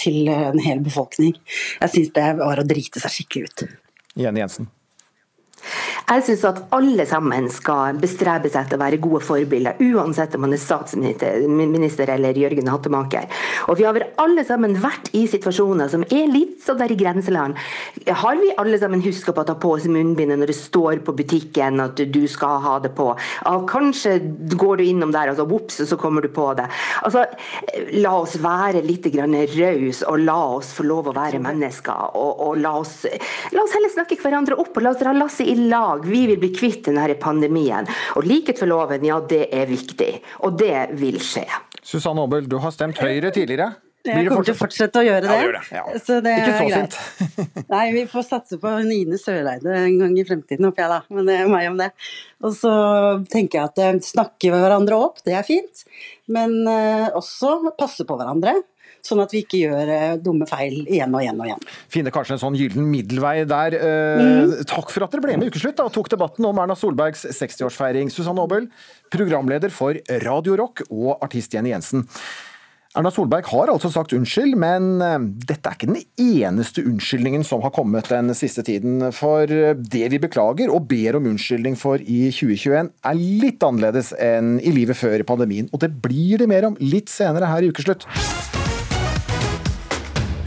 til 0.00 0.30
en 0.32 0.62
hel 0.62 0.82
befolkning. 0.84 1.36
Jeg 1.82 1.94
syns 1.94 2.16
det 2.16 2.30
var 2.40 2.60
å 2.60 2.66
drite 2.68 3.02
seg 3.02 3.18
skikkelig 3.18 3.52
ut. 3.52 3.68
Jenny 4.18 4.42
Jensen. 4.42 4.70
Jeg 6.08 6.24
syns 6.24 6.44
at 6.48 6.60
alle 6.74 7.04
sammen 7.08 7.48
skal 7.52 7.98
bestrebe 8.00 8.50
seg 8.52 8.68
til 8.70 8.78
å 8.78 8.82
være 8.82 9.00
gode 9.02 9.20
forbilder, 9.26 9.80
uansett 9.92 10.36
om 10.36 10.46
man 10.46 10.54
er 10.56 10.62
statsminister 10.62 12.12
eller 12.14 12.38
Jørgen 12.40 12.70
Hattemaker. 12.72 13.28
Og 13.68 13.78
vi 13.80 13.86
har 13.86 13.96
vel 13.96 14.06
alle 14.22 14.44
sammen 14.48 14.76
vært 14.80 15.10
i 15.18 15.26
situasjoner 15.30 15.90
som 15.92 16.06
er 16.08 16.30
litt 16.32 16.62
sånn 16.64 16.80
der 16.80 16.94
i 16.94 16.98
grenseland. 16.98 17.58
Har 18.22 18.38
vi 18.40 18.54
alle 18.60 18.78
sammen 18.80 19.02
huska 19.04 19.34
på 19.34 19.44
å 19.44 19.48
ta 19.48 19.56
på 19.60 19.74
oss 19.76 19.88
munnbindet 19.90 20.40
når 20.40 20.52
det 20.52 20.58
står 20.58 21.02
på 21.04 21.14
butikken 21.18 21.82
at 21.84 22.00
du 22.00 22.22
skal 22.30 22.62
ha 22.64 22.78
det 22.84 22.94
på? 22.96 23.10
Kanskje 23.68 24.18
går 24.56 24.80
du 24.80 24.84
innom 24.86 25.12
der, 25.14 25.32
og 25.32 25.38
så 25.38 25.46
vops, 25.48 25.82
så 25.88 25.98
kommer 26.00 26.24
du 26.24 26.30
på 26.32 26.48
det. 26.58 26.68
Altså, 27.04 27.24
la 28.00 28.14
oss 28.22 28.38
være 28.42 28.82
litt 28.86 29.06
rause, 29.12 30.06
og 30.08 30.24
la 30.24 30.38
oss 30.56 30.72
få 30.76 30.86
lov 30.88 31.10
å 31.10 31.16
være 31.16 31.40
mennesker. 31.42 32.16
Og, 32.18 32.42
og 32.46 32.60
la, 32.62 32.74
oss, 32.80 33.04
la 33.54 33.64
oss 33.64 33.76
heller 33.76 33.92
snakke 33.92 34.18
hverandre 34.22 34.58
opp, 34.58 34.74
og 34.76 34.84
la 34.84 34.94
oss 34.94 35.02
dra 35.02 35.14
lasset 35.16 35.48
i 35.48 35.57
lag. 35.58 36.06
Vi 36.06 36.24
vil 36.30 36.40
bli 36.40 36.52
kvitt 36.54 36.86
denne 36.88 37.08
pandemien. 37.20 37.88
Og 38.16 38.28
likhet 38.28 38.60
for 38.60 38.70
loven, 38.70 39.04
ja 39.06 39.18
det 39.28 39.46
er 39.54 39.68
viktig. 39.70 40.12
Og 40.46 40.56
det 40.60 40.88
vil 41.00 41.20
skje. 41.22 41.46
Susanne 41.82 42.24
Aabel, 42.24 42.48
du 42.48 42.58
har 42.62 42.74
stemt 42.74 43.00
Høyre 43.00 43.32
tidligere. 43.34 43.74
Jeg 44.06 44.28
kommer 44.28 44.46
til 44.46 44.54
å 44.54 44.58
fortsette 44.58 45.00
å 45.00 45.04
gjøre 45.04 45.26
det. 45.26 45.36
Ja, 45.36 45.48
det, 45.50 45.62
ja. 45.74 46.00
så 46.04 46.18
det 46.24 46.34
Ikke 46.38 46.54
så 46.54 46.66
greit. 46.70 46.94
sint. 46.96 47.66
Nei, 47.72 47.82
vi 47.96 48.04
får 48.08 48.24
satse 48.28 48.58
på 48.62 48.72
Nine 48.86 49.18
Søreide 49.20 49.74
en 49.82 49.98
gang 50.00 50.14
i 50.16 50.24
fremtiden, 50.28 50.68
håper 50.68 50.84
jeg 50.84 50.92
da. 50.94 51.00
Men 51.16 51.28
det 51.28 51.36
er 51.42 51.50
meg 51.50 51.68
om 51.72 51.78
det. 51.80 51.90
Og 52.46 52.54
så 52.56 52.72
tenker 53.32 53.58
jeg 53.58 53.72
at 53.72 53.82
eh, 53.84 54.00
snakke 54.06 54.52
hverandre 54.54 55.00
opp, 55.08 55.20
det 55.26 55.34
er 55.36 55.46
fint. 55.46 55.84
Men 56.30 56.54
uh, 56.68 57.08
også 57.18 57.72
passe 57.78 58.04
på 58.08 58.16
hverandre 58.18 58.58
sånn 59.08 59.22
at 59.24 59.34
vi 59.34 59.42
ikke 59.44 59.62
gjør 59.62 59.92
eh, 59.94 60.16
dumme 60.22 60.48
feil 60.48 60.82
igjen 60.84 61.14
og 61.14 61.24
igjen 61.24 61.40
og 61.40 61.48
igjen. 61.48 61.64
Finne 61.92 62.12
kanskje 62.14 62.36
en 62.36 62.42
sånn 62.42 62.58
gyllen 62.58 62.88
middelvei 62.90 63.36
der. 63.48 63.78
Eh, 63.78 64.24
mm. 64.24 64.66
Takk 64.68 64.92
for 64.94 65.06
at 65.06 65.14
dere 65.14 65.24
ble 65.24 65.38
med 65.38 65.48
i 65.48 65.52
Ukeslutt 65.52 65.80
og 65.84 65.94
tok 65.94 66.12
debatten 66.12 66.48
om 66.48 66.60
Erna 66.62 66.76
Solbergs 66.78 67.26
60-årsfeiring. 67.30 68.12
Susanne 68.14 68.44
Aabel, 68.44 68.68
programleder 69.14 69.72
for 69.74 69.98
Radio 70.24 70.58
Rock, 70.60 70.84
og 70.90 71.16
artist 71.24 71.56
Jenny 71.56 71.74
Jensen. 71.74 72.06
Erna 72.96 73.12
Solberg 73.12 73.46
har 73.52 73.70
altså 73.70 73.90
sagt 73.92 74.14
unnskyld, 74.16 74.56
men 74.58 75.02
eh, 75.04 75.16
dette 75.46 75.70
er 75.70 75.76
ikke 75.76 75.90
den 75.90 76.00
eneste 76.18 76.82
unnskyldningen 76.88 77.44
som 77.46 77.62
har 77.62 77.74
kommet 77.76 78.10
den 78.10 78.32
siste 78.36 78.64
tiden. 78.66 79.02
For 79.14 79.46
det 79.48 80.04
vi 80.14 80.22
beklager 80.22 80.72
og 80.74 80.88
ber 80.90 81.20
om 81.20 81.28
unnskyldning 81.30 81.78
for 81.78 82.02
i 82.02 82.26
2021 82.34 82.90
er 82.90 83.24
litt 83.44 83.64
annerledes 83.64 84.14
enn 84.16 84.56
i 84.58 84.74
livet 84.74 84.98
før 84.98 85.22
pandemien. 85.28 85.70
Og 85.72 85.84
det 85.84 85.92
blir 86.02 86.40
det 86.42 86.50
mer 86.50 86.72
om 86.72 86.80
litt 86.82 87.12
senere 87.12 87.52
her 87.52 87.66
i 87.66 87.70
Ukeslutt. 87.70 88.08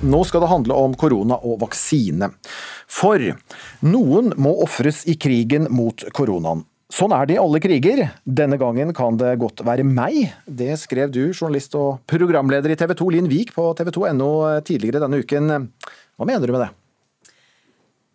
Nå 0.02 0.24
skal 0.26 0.42
det 0.42 0.50
handle 0.50 0.74
om 0.82 0.96
korona 0.98 1.36
og 1.46 1.60
vaksine. 1.62 2.32
For 2.90 3.22
noen 3.86 4.32
må 4.42 4.56
ofres 4.64 5.04
i 5.06 5.14
krigen 5.14 5.68
mot 5.70 6.02
koronaen. 6.18 6.64
Sånn 6.92 7.14
er 7.14 7.30
det 7.30 7.38
i 7.38 7.40
alle 7.40 7.62
kriger. 7.64 8.02
Denne 8.26 8.58
gangen 8.60 8.96
kan 8.98 9.20
det 9.22 9.38
godt 9.40 9.62
være 9.64 9.86
meg. 9.86 10.34
Det 10.50 10.74
skrev 10.82 11.14
du, 11.14 11.22
journalist 11.30 11.78
og 11.78 12.02
programleder 12.10 12.74
i 12.74 12.80
TV 12.82 12.98
2, 12.98 13.12
Linn 13.14 13.30
Vik, 13.32 13.54
på 13.56 13.70
tv2.no 13.78 14.32
tidligere 14.66 15.06
denne 15.06 15.22
uken. 15.22 15.70
Hva 16.18 16.28
mener 16.28 16.50
du 16.50 16.58
med 16.58 16.66
det? 16.66 16.72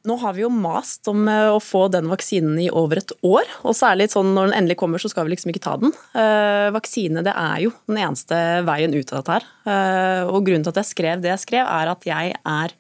Nå 0.07 0.15
har 0.23 0.37
vi 0.37 0.45
jo 0.45 0.51
mast 0.53 1.09
om 1.11 1.27
eh, 1.31 1.49
å 1.51 1.59
få 1.63 1.87
den 1.91 2.07
vaksinen 2.11 2.59
i 2.63 2.69
over 2.71 3.01
et 3.01 3.13
år. 3.27 3.49
Og 3.67 3.75
særlig 3.75 4.09
sånn 4.13 4.33
når 4.37 4.51
den 4.51 4.59
endelig 4.61 4.79
kommer, 4.79 5.03
så 5.03 5.11
skal 5.11 5.27
vi 5.27 5.35
liksom 5.35 5.51
ikke 5.51 5.65
ta 5.65 5.75
den. 5.83 5.95
Eh, 6.15 6.69
vaksine 6.77 7.25
det 7.27 7.35
er 7.35 7.65
jo 7.65 7.73
den 7.91 7.99
eneste 8.05 8.39
veien 8.69 8.95
ut 8.95 9.11
av 9.11 9.19
dette 9.19 9.39
her. 9.39 9.49
Eh, 9.67 10.23
og 10.31 10.47
grunnen 10.47 10.67
til 10.67 10.75
at 10.75 10.83
jeg 10.85 10.93
skrev 10.93 11.25
det 11.25 11.33
jeg 11.35 11.43
skrev, 11.43 11.67
er 11.67 11.91
at 11.91 12.07
jeg 12.07 12.37
er 12.39 12.77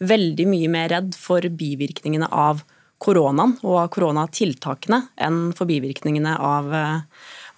veldig 0.00 0.46
mye 0.48 0.70
mer 0.72 0.88
redd 0.94 1.12
for 1.18 1.44
bivirkningene 1.44 2.30
av 2.32 2.64
koronaen 3.00 3.58
og 3.64 3.76
av 3.82 3.92
koronatiltakene 3.92 5.02
enn 5.24 5.40
for 5.56 5.68
bivirkningene 5.68 6.34
av 6.36 6.72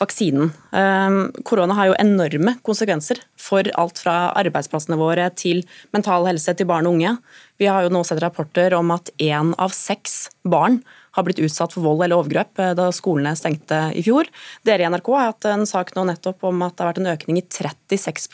vaksinen. 0.02 0.50
Ehm, 0.76 1.20
korona 1.46 1.76
har 1.78 1.90
jo 1.90 1.98
enorme 2.02 2.56
konsekvenser 2.66 3.22
for 3.38 3.68
alt 3.78 4.02
fra 4.02 4.16
arbeidsplassene 4.38 4.98
våre 5.00 5.28
til 5.38 5.62
mental 5.94 6.26
helse 6.28 6.54
til 6.58 6.68
barn 6.68 6.88
og 6.88 6.98
unge. 6.98 7.16
Vi 7.58 7.70
har 7.70 7.84
jo 7.84 7.92
nå 7.94 8.02
sett 8.06 8.22
rapporter 8.22 8.74
om 8.74 8.90
at 8.94 9.12
én 9.22 9.54
av 9.58 9.74
seks 9.76 10.26
barn 10.42 10.82
har 11.12 11.26
blitt 11.26 11.42
utsatt 11.44 11.74
for 11.74 11.84
vold 11.84 12.04
eller 12.04 12.18
overgrep 12.20 12.58
eh, 12.58 12.74
da 12.78 12.88
skolene 12.94 13.34
stengte 13.36 13.84
i 13.96 14.04
fjor. 14.04 14.28
Dere 14.66 14.86
i 14.86 14.90
NRK 14.92 15.12
har 15.12 15.30
hatt 15.30 15.48
en 15.50 15.66
sak 15.68 15.92
nå 15.96 16.06
nettopp 16.08 16.48
om 16.48 16.64
at 16.64 16.76
det 16.76 16.84
har 16.84 16.92
vært 16.92 17.02
en 17.02 17.12
økning 17.12 17.40
i 17.42 17.46
36 17.46 18.28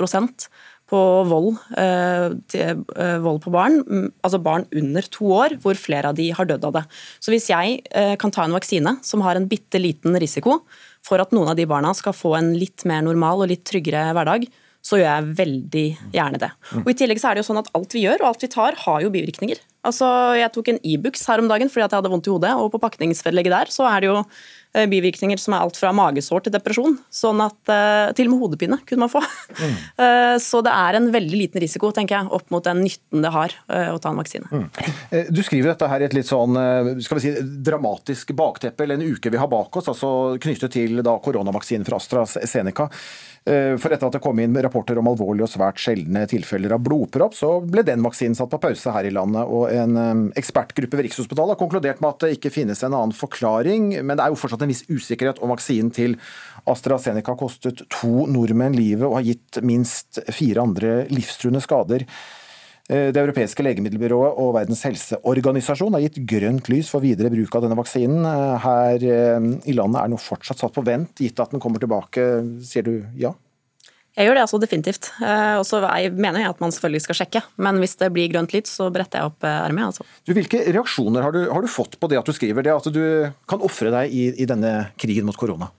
på 0.88 1.00
vold, 1.28 1.59
eh, 1.76 2.33
eh, 2.57 3.18
vold, 3.21 3.42
på 3.45 3.52
barn, 3.52 3.83
altså 4.25 4.40
barn 4.40 4.64
under 4.73 5.09
to 5.12 5.33
år, 5.37 5.59
hvor 5.62 5.76
flere 5.76 6.12
av 6.12 6.16
de 6.16 6.30
har 6.33 6.49
dødd 6.49 6.64
av 6.64 6.78
det. 6.78 6.85
Så 7.21 7.35
hvis 7.35 7.50
jeg 7.52 7.83
kan 8.18 8.33
ta 8.33 8.47
en 8.47 8.57
vaksine 8.57 8.97
som 9.04 9.21
har 9.26 9.37
en 9.37 9.49
bitte 9.49 9.80
liten 9.80 10.16
risiko, 10.16 10.62
for 11.04 11.21
at 11.23 11.33
noen 11.33 11.52
av 11.52 11.59
de 11.59 11.68
barna 11.68 11.92
skal 11.97 12.16
få 12.16 12.35
en 12.38 12.54
litt 12.57 12.85
mer 12.88 13.04
normal 13.07 13.45
og 13.45 13.52
litt 13.52 13.66
tryggere 13.68 14.11
hverdag, 14.16 14.49
så 14.85 14.99
gjør 15.00 15.09
jeg 15.11 15.37
veldig 15.38 15.87
gjerne 16.14 16.40
det. 16.40 16.50
Og 16.80 16.92
I 16.92 16.97
tillegg 16.97 17.21
så 17.21 17.30
er 17.30 17.37
det 17.37 17.42
jo 17.42 17.49
sånn 17.50 17.61
at 17.61 17.71
alt 17.76 17.97
vi 17.97 18.04
gjør 18.07 18.23
og 18.23 18.30
alt 18.30 18.45
vi 18.45 18.50
tar, 18.52 18.78
har 18.87 19.02
jo 19.04 19.12
bivirkninger. 19.12 19.61
Altså, 19.87 20.06
Jeg 20.38 20.52
tok 20.52 20.68
en 20.73 20.80
Ibux 20.82 21.23
e 21.23 21.30
her 21.30 21.42
om 21.42 21.49
dagen 21.49 21.70
fordi 21.70 21.85
at 21.87 21.92
jeg 21.92 22.02
hadde 22.02 22.11
vondt 22.12 22.26
i 22.26 22.35
hodet, 22.35 22.54
og 22.58 22.73
på 22.73 22.82
pakningsvedlegget 22.82 23.54
der 23.54 23.70
så 23.75 23.87
er 23.88 24.00
det 24.00 24.11
jo 24.11 24.23
Eh, 24.76 24.85
bivirkninger 24.85 25.40
som 25.40 25.54
er 25.56 25.64
alt 25.64 25.78
fra 25.80 25.94
magesår 25.97 26.44
til 26.44 26.52
depresjon. 26.52 26.99
Sånn 27.14 27.40
at 27.40 27.70
uh, 27.73 28.11
Til 28.16 28.28
og 28.28 28.35
med 28.35 28.42
hodepine 28.42 28.76
kunne 28.85 29.06
man 29.06 29.12
få. 29.12 29.23
Mm. 29.56 29.76
Uh, 29.97 30.35
så 30.49 30.61
det 30.64 30.75
er 30.75 30.99
en 30.99 31.08
veldig 31.14 31.40
liten 31.40 31.64
risiko 31.64 31.88
tenker 31.97 32.18
jeg, 32.18 32.30
opp 32.37 32.52
mot 32.52 32.64
den 32.64 32.82
nytten 32.85 33.25
det 33.25 33.32
har 33.32 33.54
å 33.68 33.97
ta 34.02 34.12
en 34.12 34.20
vaksine. 34.20 34.49
Mm. 34.52 34.66
Du 35.32 35.40
skriver 35.44 35.73
dette 35.73 35.88
her 35.88 36.02
i 36.02 36.06
et 36.06 36.14
litt 36.16 36.28
sånn 36.28 36.56
skal 37.04 37.18
vi 37.18 37.23
si, 37.25 37.32
dramatisk 37.64 38.32
bakteppe, 38.37 38.85
eller 38.85 38.99
en 38.99 39.16
uke 39.16 39.32
vi 39.32 39.40
har 39.40 39.50
bak 39.50 39.80
oss, 39.80 39.88
altså 39.90 40.11
knyttet 40.42 40.75
til 40.75 41.02
da 41.04 41.16
koronavaksinen 41.23 41.87
fra 41.88 41.99
AstraZeneca. 42.00 42.88
Eh, 43.49 43.75
for 43.80 43.94
etter 43.94 44.08
at 44.08 44.16
det 44.18 44.23
kom 44.23 44.38
inn 44.42 44.56
rapporter 44.61 44.99
om 45.00 45.08
alvorlige 45.08 45.47
og 45.47 45.52
svært 45.52 45.80
sjeldne 45.80 46.25
tilfeller 46.28 46.75
av 46.76 46.82
blodpropp, 46.85 47.37
så 47.37 47.54
ble 47.64 47.85
den 47.87 48.04
vaksinen 48.04 48.37
satt 48.37 48.50
på 48.52 48.61
pause 48.61 48.92
her 48.92 49.08
i 49.08 49.12
landet. 49.14 49.49
Og 49.49 49.67
en 49.72 50.32
ekspertgruppe 50.38 50.98
ved 50.98 51.08
Rikshospitalet 51.08 51.54
har 51.54 51.60
konkludert 51.60 52.02
med 52.02 52.10
at 52.14 52.25
det 52.25 52.32
ikke 52.37 52.52
finnes 52.54 52.82
en 52.82 52.96
annen 52.96 53.14
forklaring, 53.16 53.90
men 54.00 54.18
det 54.18 54.25
er 54.25 54.32
jo 54.32 54.40
fortsatt 54.40 54.64
en 54.64 54.72
viss 54.72 54.87
usikkerhet 54.88 55.42
om 55.44 55.52
vaksinen 55.54 55.92
til 55.94 56.16
AstraZeneca 56.68 57.37
kostet 57.38 57.84
to 57.92 58.26
nordmenn 58.30 58.76
livet 58.76 59.06
og 59.08 59.20
har 59.20 59.28
gitt 59.30 59.62
minst 59.66 60.20
fire 60.34 60.64
andre 60.64 60.98
livstruende 61.12 61.62
skader. 61.64 62.04
Eh, 62.88 63.10
det 63.12 63.20
europeiske 63.20 63.64
legemiddelbyrået 63.64 64.38
og 64.40 64.54
Verdens 64.56 64.84
helseorganisasjon 64.87 65.92
har 65.92 66.06
gitt 66.06 66.22
grønt 66.30 66.70
lys 66.72 66.88
for 66.92 67.04
videre 67.04 67.28
bruk 67.32 67.58
av 67.58 67.66
denne 67.66 67.76
vaksinen. 67.76 68.25
Eh, 68.25 68.54
her 68.64 69.04
eh, 69.04 69.50
i 69.68 69.76
landet 69.76 70.00
er 70.00 70.14
den 70.14 70.22
fortsatt 70.22 70.62
satt 70.62 70.76
på 70.76 70.87
vent, 70.87 71.12
gitt 71.20 71.40
at 71.42 71.52
den 71.52 71.60
kommer 71.60 71.82
tilbake. 71.82 72.25
Sier 72.64 72.88
du 72.88 72.94
ja? 73.20 73.34
Jeg 74.18 74.26
gjør 74.26 74.34
det 74.34 74.42
altså 74.42 74.58
definitivt. 74.58 75.12
Og 75.22 75.64
så 75.68 75.78
mener 76.10 76.42
jeg 76.42 76.50
at 76.50 76.62
man 76.62 76.72
selvfølgelig 76.75 77.04
skal 77.04 77.18
sjekke. 77.20 77.42
Men 77.62 77.78
hvis 77.78 77.94
det 78.00 78.08
blir 78.10 78.32
grønt 78.32 78.50
lyd, 78.50 78.66
så 78.66 78.88
bretter 78.90 79.22
jeg 79.22 79.30
opp 79.30 79.46
ermet. 79.46 79.92
Altså. 79.92 80.06
Du, 80.26 80.32
hvilke 80.34 80.64
reaksjoner 80.66 81.22
har 81.22 81.37
du, 81.37 81.44
har 81.46 81.62
du, 81.62 81.70
fått 81.70 81.94
på 82.02 82.10
det 82.10 82.18
at 82.18 82.26
du 82.26 82.34
skriver 82.34 82.66
det, 82.66 82.75
at 82.75 82.88
du 82.90 83.02
kan 83.46 83.62
ofre 83.62 83.92
deg 83.94 84.10
i, 84.10 84.25
i 84.42 84.48
denne 84.50 84.88
krigen 84.98 85.28
mot 85.28 85.38
korona? 85.38 85.70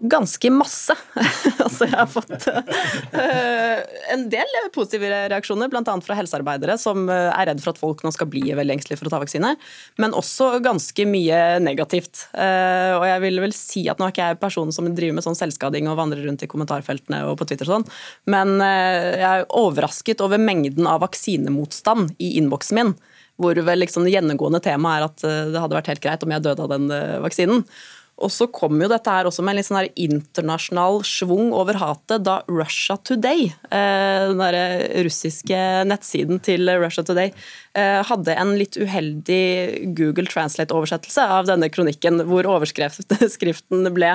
Ganske 0.00 0.50
masse. 0.54 0.94
altså 1.64 1.88
jeg 1.88 1.96
har 1.96 2.08
fått 2.10 2.46
uh, 2.48 3.80
en 4.14 4.24
del 4.30 4.52
positive 4.74 5.10
reaksjoner, 5.32 5.70
bl.a. 5.72 5.82
fra 6.04 6.16
helsearbeidere 6.18 6.76
som 6.80 7.08
eh, 7.10 7.30
er 7.32 7.48
redd 7.50 7.62
for 7.62 7.72
at 7.72 7.80
folk 7.80 8.04
nå 8.04 8.12
skal 8.14 8.28
bli 8.30 8.44
veldig 8.54 8.76
engstelige 8.76 9.00
for 9.00 9.10
å 9.10 9.12
ta 9.14 9.20
vaksine, 9.22 9.54
men 9.98 10.16
også 10.16 10.50
ganske 10.64 11.06
mye 11.08 11.40
negativt. 11.64 12.28
Uh, 12.30 12.94
og 13.00 13.08
jeg 13.10 13.24
vil 13.26 13.42
vel 13.42 13.56
si 13.56 13.84
at 13.90 13.98
nå 13.98 14.06
er 14.06 14.14
ikke 14.14 14.30
jeg 14.30 14.40
personen 14.42 14.74
som 14.74 14.88
driver 14.88 15.18
med 15.18 15.26
sånn 15.26 15.38
selvskading 15.38 15.90
og 15.90 15.98
vandrer 16.00 16.24
rundt 16.28 16.46
i 16.46 16.50
kommentarfeltene 16.50 17.24
og 17.28 17.38
på 17.40 17.50
Twitter 17.50 17.68
og 17.68 17.78
sånn, 17.78 17.88
men 18.30 18.56
uh, 18.62 19.18
jeg 19.18 19.28
er 19.28 19.46
overrasket 19.58 20.22
over 20.24 20.40
mengden 20.42 20.88
av 20.90 21.02
vaksinemotstand 21.06 22.14
i 22.22 22.36
innboksen 22.38 22.78
min, 22.78 22.96
hvor 23.38 23.58
vel 23.66 23.82
liksom 23.82 24.06
det 24.06 24.16
gjennomgående 24.16 24.62
temaet 24.62 24.98
er 24.98 25.04
at 25.06 25.52
det 25.52 25.60
hadde 25.62 25.76
vært 25.76 25.92
helt 25.92 26.02
greit 26.02 26.24
om 26.26 26.32
jeg 26.34 26.42
døde 26.42 26.64
av 26.64 26.72
den 26.72 26.88
vaksinen. 27.22 27.60
Og 28.18 28.32
så 28.34 28.48
kom 28.50 28.80
jo 28.82 28.88
dette 28.90 29.12
her 29.12 29.28
også 29.28 29.44
med 29.44 29.54
en 29.54 29.60
litt 29.60 29.68
sånn 29.68 29.92
internasjonal 29.94 31.02
schwung 31.06 31.52
over 31.54 31.78
hatet 31.78 32.24
da 32.26 32.40
Russia 32.50 32.98
Today, 32.98 33.52
eh, 33.70 34.32
den 34.32 35.04
russiske 35.06 35.60
nettsiden 35.86 36.42
til 36.42 36.66
Russia 36.82 37.06
Today, 37.06 37.30
hadde 38.08 38.36
en 38.38 38.54
litt 38.58 38.78
uheldig 38.80 39.94
Google 39.98 40.28
Translate-oversettelse 40.30 41.24
av 41.38 41.48
denne 41.50 41.70
kronikken, 41.72 42.22
hvor 42.28 42.48
overskriften 42.48 43.88
ble 43.94 44.14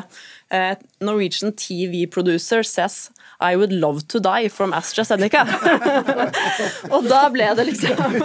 eh, 0.54 0.76
Norwegian 1.04 1.54
TV 1.54 2.08
producer 2.08 2.64
says 2.64 3.10
i 3.42 3.56
would 3.56 3.74
love 3.74 4.08
to 4.08 4.20
die 4.20 4.50
from 4.50 4.74
AstraZeneca. 4.74 5.42
og 6.96 7.08
da 7.10 7.24
ble 7.34 7.50
det 7.58 7.66
liksom 7.68 8.16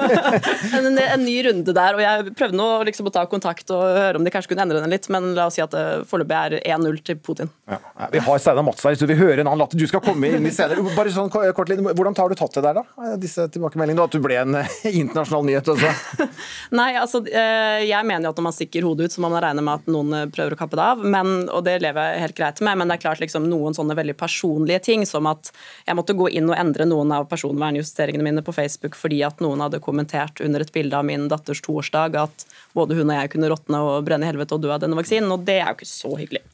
en, 0.78 0.86
en, 0.94 1.24
ny 1.24 1.36
runde 1.48 1.74
der. 1.74 1.96
Og 1.96 2.02
jeg 2.04 2.34
prøvde 2.38 2.58
nå 2.60 2.68
liksom 2.86 3.08
å 3.10 3.14
ta 3.14 3.24
kontakt 3.30 3.72
og 3.74 3.82
høre 3.82 4.20
om 4.20 4.26
de 4.26 4.32
kanskje 4.34 4.52
kunne 4.52 4.68
endre 4.68 4.82
den 4.84 4.94
litt, 4.94 5.08
men 5.10 5.32
la 5.34 5.48
oss 5.48 5.58
si 5.58 5.64
at 5.64 5.74
det 5.74 6.04
foreløpig 6.10 6.38
er 6.38 6.76
1-0 6.76 7.00
til 7.08 7.18
Putin. 7.18 7.50
Ja, 7.66 7.80
vi 8.12 8.22
har 8.28 8.42
Steinar 8.42 8.66
Mats 8.68 8.86
her, 8.86 8.94
så 9.00 9.08
vi 9.10 9.18
hører 9.18 9.42
en 9.42 9.48
annen 9.48 9.64
latter. 9.64 9.80
Du 9.80 9.90
skal 9.90 10.04
komme 10.04 10.30
inn 10.30 10.46
i 10.46 10.54
senere. 10.54 10.84
Bare 10.94 11.12
sånn 11.14 11.32
kort 11.32 11.74
Hvordan 11.78 12.16
har 12.18 12.30
du 12.30 12.38
tatt 12.38 12.54
det 12.54 12.64
der, 12.68 12.78
da? 12.78 13.16
Disse 13.18 13.48
tilbakemeldingene? 13.52 14.06
At 14.06 14.14
du 14.14 14.22
ble 14.22 14.38
en 14.38 14.60
internasjonal 15.02 15.27
nyhet 15.44 15.68
også? 15.72 15.90
Nei, 16.78 16.88
altså 17.00 17.20
eh, 17.26 17.84
jeg 17.88 18.06
mener 18.08 18.28
jo 18.28 18.32
at 18.32 18.40
når 18.40 18.46
man 18.48 18.56
stikker 18.56 18.86
hodet 18.86 19.08
ut, 19.08 19.14
så 19.14 19.22
må 19.24 19.30
man 19.32 19.42
regne 19.44 19.64
med 19.64 19.82
at 19.82 19.90
noen 19.92 20.32
prøver 20.34 20.56
å 20.56 20.58
kappe 20.60 20.78
det 20.78 20.86
av. 20.94 21.04
Men, 21.04 21.32
og 21.54 21.64
det 21.66 21.78
lever 21.84 22.12
jeg 22.12 22.24
helt 22.24 22.38
greit 22.40 22.62
med, 22.64 22.80
men 22.80 22.90
det 22.90 22.98
er 22.98 23.04
klart 23.06 23.22
liksom 23.22 23.48
noen 23.50 23.76
sånne 23.76 23.96
veldig 23.98 24.16
personlige 24.18 24.82
ting 24.90 25.06
som 25.08 25.28
at 25.30 25.52
jeg 25.86 25.98
måtte 25.98 26.16
gå 26.18 26.30
inn 26.38 26.50
og 26.50 26.58
endre 26.58 26.88
noen 26.88 27.14
av 27.14 27.28
personvernjusteringene 27.30 28.26
mine 28.26 28.44
på 28.46 28.54
Facebook 28.56 28.98
fordi 28.98 29.22
at 29.26 29.42
noen 29.44 29.62
hadde 29.64 29.82
kommentert 29.84 30.42
under 30.44 30.64
et 30.64 30.74
bilde 30.74 30.96
av 30.96 31.06
min 31.08 31.28
datters 31.30 31.62
toårsdag 31.64 32.18
at 32.20 32.46
både 32.76 32.98
hun 32.98 33.08
og 33.08 33.16
jeg 33.16 33.34
kunne 33.34 33.50
råtne 33.52 33.82
og 33.84 34.06
brenne 34.06 34.26
i 34.26 34.30
helvete 34.30 34.56
og 34.56 34.64
dø 34.64 34.72
av 34.74 34.82
denne 34.82 34.98
vaksinen, 34.98 35.30
og 35.34 35.44
det 35.48 35.60
er 35.60 35.70
jo 35.70 35.78
ikke 35.78 35.90
så 35.90 36.14
hyggelig. 36.18 36.44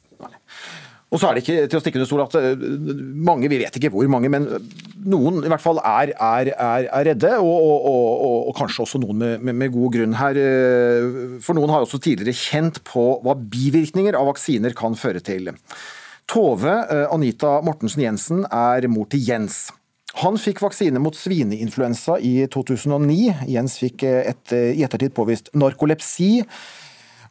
Og 1.13 1.21
så 1.21 1.29
er 1.29 1.37
det 1.37 1.43
ikke 1.43 1.67
til 1.69 1.77
å 1.77 1.81
stikke 1.83 1.99
under 1.99 2.09
stol 2.09 2.23
at 2.23 2.35
eh, 2.39 2.63
mange, 3.27 3.49
vi 3.51 3.59
vet 3.61 3.77
ikke 3.77 3.91
hvor 3.93 4.07
mange, 4.11 4.29
men 4.31 4.47
noen 5.05 5.43
i 5.45 5.51
hvert 5.51 5.61
fall 5.61 5.79
er, 5.85 6.11
er, 6.15 6.49
er, 6.51 6.87
er 6.89 7.07
redde, 7.11 7.31
og, 7.37 7.53
og, 7.53 7.85
og, 7.91 8.39
og, 8.49 8.55
kanskje 8.57 8.83
også 8.87 9.01
noen 9.03 9.21
med, 9.21 9.45
med, 9.45 9.59
med, 9.61 9.73
god 9.75 9.93
grunn 9.95 10.17
her. 10.17 10.39
Eh, 10.41 11.37
for 11.45 11.57
noen 11.57 11.71
har 11.71 11.85
også 11.85 12.01
tidligere 12.01 12.35
kjent 12.35 12.81
på 12.87 13.05
hva 13.25 13.37
bivirkninger 13.37 14.17
av 14.17 14.31
vaksiner 14.31 14.75
kan 14.77 14.97
føre 14.99 15.21
til. 15.25 15.53
Tove 16.31 16.73
eh, 16.73 17.05
Anita 17.13 17.59
Mortensen 17.65 18.07
Jensen 18.07 18.45
er 18.49 18.89
mor 18.91 19.07
til 19.11 19.21
Jens. 19.29 19.67
Han 20.23 20.39
fikk 20.39 20.63
vaksine 20.63 20.99
mot 21.03 21.15
svineinfluensa 21.17 22.17
i 22.23 22.47
2009. 22.49 23.45
Jens 23.51 23.77
fikk 23.81 24.07
et, 24.07 24.53
i 24.55 24.81
ettertid 24.85 25.13
påvist 25.13 25.51
narkolepsi, 25.53 26.45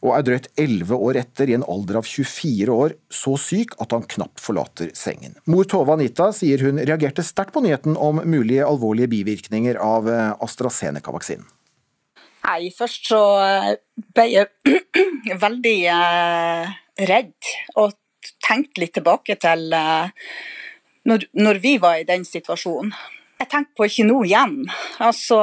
og 0.05 0.13
er 0.19 0.27
drøyt 0.27 0.51
11 0.61 0.93
år 0.95 1.19
etter, 1.23 1.49
i 1.49 1.57
en 1.57 1.65
alder 1.65 2.03
av 2.03 2.09
24 2.09 2.69
år, 2.75 2.95
så 3.09 3.35
syk 3.41 3.73
at 3.81 3.97
han 3.97 4.05
knapt 4.15 4.43
forlater 4.45 4.93
sengen. 4.97 5.39
Mor 5.49 5.65
Tove 5.65 5.97
Anita 5.97 6.29
sier 6.37 6.61
hun 6.67 6.83
reagerte 6.83 7.25
sterkt 7.25 7.57
på 7.57 7.65
nyheten 7.65 7.97
om 7.97 8.21
mulige 8.29 8.69
alvorlige 8.69 9.09
bivirkninger 9.17 9.81
av 9.81 10.11
AstraZeneca-vaksinen. 10.45 11.49
Nei, 12.45 12.69
først 12.77 13.09
så 13.09 13.21
ble 14.13 14.27
jeg 14.29 14.77
veldig 15.47 15.79
redd. 17.09 17.53
Og 17.81 17.95
tenkte 18.45 18.83
litt 18.83 18.95
tilbake 18.99 19.39
til 19.41 19.71
når, 21.05 21.61
vi 21.63 21.77
var 21.81 22.01
i 22.01 22.09
den 22.09 22.25
situasjonen. 22.29 22.93
Jeg 23.41 23.51
tenker 23.51 23.77
på 23.77 23.89
ikke 23.89 24.07
noe 24.09 24.29
igjen. 24.29 24.61
Altså 25.05 25.41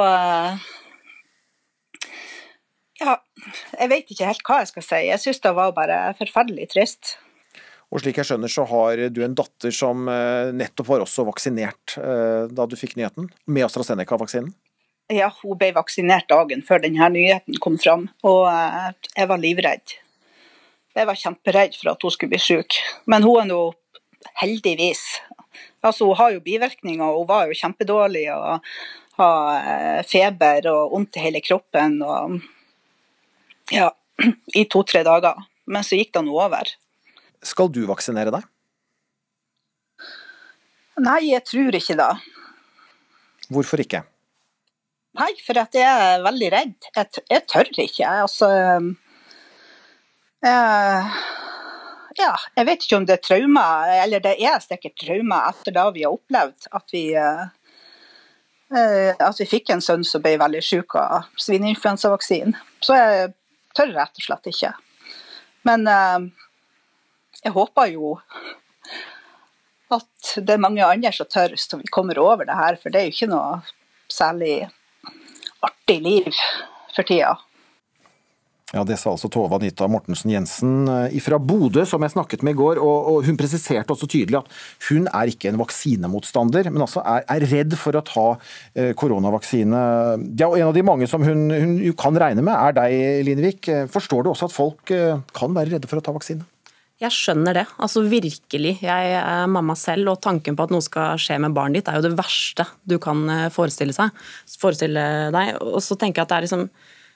Ja, 3.02 3.16
jeg 3.80 3.90
vet 3.90 4.10
ikke 4.14 4.28
helt 4.28 4.42
hva 4.46 4.60
jeg 4.62 4.70
skal 4.70 4.86
si. 4.86 5.00
Jeg 5.08 5.22
syns 5.22 5.42
det 5.42 5.52
var 5.56 5.74
bare 5.76 5.98
forferdelig 6.18 6.68
trist. 6.74 7.16
Og 7.92 8.00
slik 8.00 8.20
jeg 8.20 8.28
skjønner, 8.28 8.48
så 8.48 8.64
har 8.70 9.02
du 9.12 9.18
en 9.24 9.34
datter 9.36 9.74
som 9.74 10.06
eh, 10.08 10.52
nettopp 10.56 10.88
var 10.88 11.02
også 11.04 11.26
vaksinert 11.28 11.96
da 11.98 12.64
du 12.64 12.76
fikk 12.78 12.94
nyheten 12.96 13.26
med 13.44 13.66
AstraZeneca-vaksinen? 13.66 14.54
Ja, 15.12 15.28
hun 15.42 15.58
ble 15.60 15.72
vaksinert 15.76 16.30
dagen 16.30 16.62
før 16.64 16.80
denne 16.80 17.10
nyheten 17.12 17.58
kom 17.60 17.74
fram, 17.76 18.06
og 18.24 18.46
jeg 18.46 19.28
var 19.28 19.42
livredd. 19.42 19.98
Jeg 20.96 21.08
var 21.08 21.18
kjemperedd 21.18 21.76
for 21.76 21.92
at 21.92 22.06
hun 22.06 22.14
skulle 22.14 22.32
bli 22.32 22.40
syk, 22.40 22.78
men 23.10 23.26
hun 23.26 23.42
er 23.42 23.50
nå 23.50 23.60
heldigvis 24.40 25.02
Altså, 25.82 26.06
hun 26.06 26.16
har 26.16 26.30
jo 26.30 26.40
bivirkninger, 26.40 27.04
og 27.04 27.24
hun 27.24 27.28
var 27.28 27.48
jo 27.50 27.58
kjempedårlig 27.58 28.28
og 28.34 28.60
har 29.18 29.64
eh, 29.72 30.02
feber 30.06 30.68
og 30.70 30.92
vondt 30.94 31.18
i 31.18 31.24
hele 31.24 31.42
kroppen 31.44 31.98
og 32.06 32.38
ja, 33.72 33.90
i 34.60 34.64
to-tre 34.70 35.02
dager. 35.06 35.40
Men 35.66 35.86
så 35.86 35.98
gikk 35.98 36.12
det 36.16 36.24
nå 36.26 36.36
over. 36.36 36.70
Skal 37.42 37.70
du 37.72 37.82
vaksinere 37.88 38.34
deg? 38.34 38.46
Nei, 41.02 41.20
jeg 41.32 41.44
tror 41.48 41.74
ikke 41.78 41.96
det. 41.98 42.10
Hvorfor 43.52 43.80
ikke? 43.82 44.02
Nei, 45.18 45.30
for 45.44 45.60
at 45.60 45.74
jeg 45.76 45.84
er 45.84 46.24
veldig 46.24 46.50
redd. 46.54 46.76
Jeg, 46.96 47.22
jeg 47.28 47.46
tør 47.50 47.70
ikke. 47.72 48.12
Altså 48.24 48.48
jeg, 50.42 51.10
ja, 52.18 52.30
jeg 52.56 52.68
vet 52.68 52.86
ikke 52.86 53.00
om 53.00 53.08
det 53.08 53.18
er 53.18 53.24
traumer, 53.24 53.92
eller 54.02 54.22
det 54.24 54.36
er 54.40 54.62
sikkert 54.64 54.96
traumer 55.00 55.50
etter 55.52 55.76
det 55.76 55.84
vi 55.96 56.06
har 56.06 56.16
opplevd. 56.16 56.70
At 56.78 56.94
vi, 56.94 57.04
uh, 57.16 57.44
at 58.72 59.40
vi 59.40 59.48
fikk 59.48 59.72
en 59.72 59.84
sønn 59.84 60.04
som 60.06 60.24
ble 60.24 60.34
veldig 60.40 60.64
syk 60.64 60.96
av 61.00 61.28
svineinfluensavaksinen. 61.40 62.56
Så 62.84 62.98
jeg 62.98 63.32
tør 63.76 63.94
rett 63.96 64.18
og 64.18 64.26
slett 64.26 64.50
ikke. 64.52 64.72
Men 65.68 65.86
uh, 65.88 66.26
jeg 67.42 67.54
håper 67.54 67.92
jo 67.94 68.16
at 69.92 70.34
det 70.40 70.54
er 70.54 70.62
mange 70.62 70.84
andre 70.86 71.12
som 71.12 71.28
tør, 71.28 71.54
så 71.60 71.78
vi 71.80 71.90
kommer 71.92 72.18
over 72.20 72.48
det 72.48 72.56
her. 72.56 72.78
For 72.80 72.92
det 72.92 73.00
er 73.00 73.08
jo 73.08 73.16
ikke 73.16 73.32
noe 73.32 73.60
særlig 74.12 74.54
artig 75.62 75.98
liv 76.04 76.30
for 76.94 77.06
tida. 77.08 77.36
Ja, 78.72 78.84
Det 78.88 78.96
sa 78.96 79.12
altså 79.12 79.28
Tove 79.32 79.52
Anita 79.58 79.86
Mortensen 79.90 80.32
Jensen 80.32 80.88
eh, 80.88 81.18
fra 81.20 81.38
Bodø, 81.38 81.84
som 81.88 82.02
jeg 82.04 82.14
snakket 82.14 82.44
med 82.46 82.56
i 82.56 82.60
går. 82.60 82.80
Og, 82.80 83.20
Hun 83.26 83.36
presiserte 83.36 83.92
også 83.92 84.08
tydelig 84.08 84.40
at 84.40 84.48
hun 84.88 85.08
er 85.12 85.32
ikke 85.32 85.50
en 85.50 85.60
vaksinemotstander, 85.60 86.70
men 86.72 86.84
altså 86.86 87.02
er, 87.04 87.26
er 87.28 87.46
redd 87.50 87.76
for 87.76 87.98
å 87.98 88.04
ta 88.06 88.26
eh, 88.74 88.94
koronavaksine. 88.96 89.82
Ja, 90.40 90.48
og 90.48 90.56
En 90.56 90.70
av 90.70 90.76
de 90.76 90.86
mange 90.86 91.08
som 91.10 91.24
hun, 91.26 91.50
hun 91.52 91.76
kan 91.98 92.16
regne 92.16 92.44
med, 92.44 92.56
er 92.56 92.78
deg, 92.80 93.26
Linevik. 93.28 93.68
Forstår 93.92 94.24
du 94.24 94.32
også 94.32 94.48
at 94.48 94.56
folk 94.56 94.94
eh, 94.94 95.20
kan 95.36 95.52
være 95.52 95.76
redde 95.76 95.90
for 95.90 96.00
å 96.00 96.04
ta 96.04 96.16
vaksine? 96.16 96.48
Jeg 97.02 97.14
skjønner 97.16 97.56
det. 97.58 97.66
altså 97.82 98.04
Virkelig. 98.06 98.76
Jeg 98.84 99.14
er 99.18 99.46
mamma 99.50 99.74
selv, 99.78 100.12
og 100.14 100.22
tanken 100.22 100.56
på 100.56 100.64
at 100.64 100.72
noe 100.72 100.84
skal 100.84 101.20
skje 101.20 101.40
med 101.42 101.54
barnet 101.56 101.80
ditt, 101.80 101.90
er 101.90 101.98
jo 101.98 102.06
det 102.06 102.18
verste 102.18 102.66
du 102.88 102.96
kan 103.02 103.24
eh, 103.28 103.46
forestille, 103.52 103.94
seg, 103.96 104.16
forestille 104.62 105.06
deg. 105.34 105.56
Og 105.60 105.82
så 105.82 105.98
tenker 105.98 106.22
jeg 106.22 106.28
at 106.28 106.32
det 106.32 106.38
er 106.38 106.46
liksom 106.48 106.68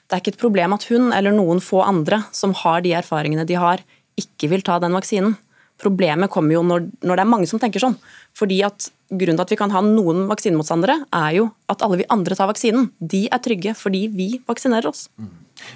det 0.07 0.15
er 0.15 0.23
ikke 0.23 0.35
et 0.35 0.41
problem 0.41 0.75
at 0.75 0.87
hun 0.89 1.11
eller 1.15 1.35
noen 1.35 1.59
få 1.63 1.81
andre 1.83 2.23
som 2.35 2.55
har 2.63 2.83
de 2.85 2.95
erfaringene 2.95 3.47
de 3.47 3.59
har, 3.59 3.83
ikke 4.17 4.49
vil 4.53 4.63
ta 4.65 4.79
den 4.79 4.95
vaksinen. 4.95 5.35
Problemet 5.77 6.31
kommer 6.33 6.55
jo 6.55 6.63
når, 6.65 6.87
når 7.05 7.19
det 7.19 7.23
er 7.23 7.29
mange 7.29 7.49
som 7.49 7.59
tenker 7.61 7.83
sånn. 7.83 7.99
Fordi 8.37 8.63
at 8.65 8.87
Grunnen 9.07 9.37
til 9.39 9.45
at 9.45 9.51
vi 9.53 9.55
kan 9.55 9.71
ha 9.71 9.79
noen 9.79 10.25
vaksinemotstandere, 10.27 10.97
er 11.15 11.35
jo 11.37 11.45
at 11.71 11.83
alle 11.85 12.01
vi 12.01 12.07
andre 12.11 12.35
tar 12.35 12.49
vaksinen. 12.49 12.89
De 12.99 13.23
er 13.31 13.39
trygge 13.39 13.71
fordi 13.79 14.01
vi 14.11 14.25
vaksinerer 14.49 14.89
oss. 14.89 15.05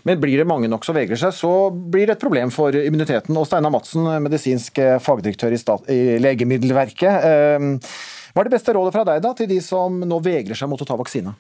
Men 0.03 0.19
blir 0.19 0.41
det 0.41 0.47
mange 0.49 0.67
nok 0.69 0.83
som 0.83 0.97
vegrer 0.97 1.19
seg, 1.19 1.31
så 1.33 1.51
blir 1.71 2.09
det 2.09 2.17
et 2.17 2.23
problem 2.23 2.51
for 2.51 2.75
immuniteten. 2.75 3.37
Og 3.39 3.47
Steinar 3.47 3.71
Madsen, 3.71 4.03
medisinsk 4.25 4.81
fagdirektør 5.01 5.55
i, 5.55 5.61
stat, 5.61 5.87
i 5.87 6.19
Legemiddelverket. 6.19 7.29
Eh, 7.31 7.87
hva 8.35 8.43
er 8.43 8.49
det 8.49 8.55
beste 8.57 8.75
rådet 8.75 8.93
fra 8.97 9.07
deg 9.07 9.23
da, 9.23 9.31
til 9.37 9.47
de 9.47 9.61
som 9.63 10.03
nå 10.03 10.19
vegrer 10.27 10.59
seg 10.59 10.69
mot 10.71 10.83
å 10.83 10.89
ta 10.91 10.99
vaksine? 10.99 11.31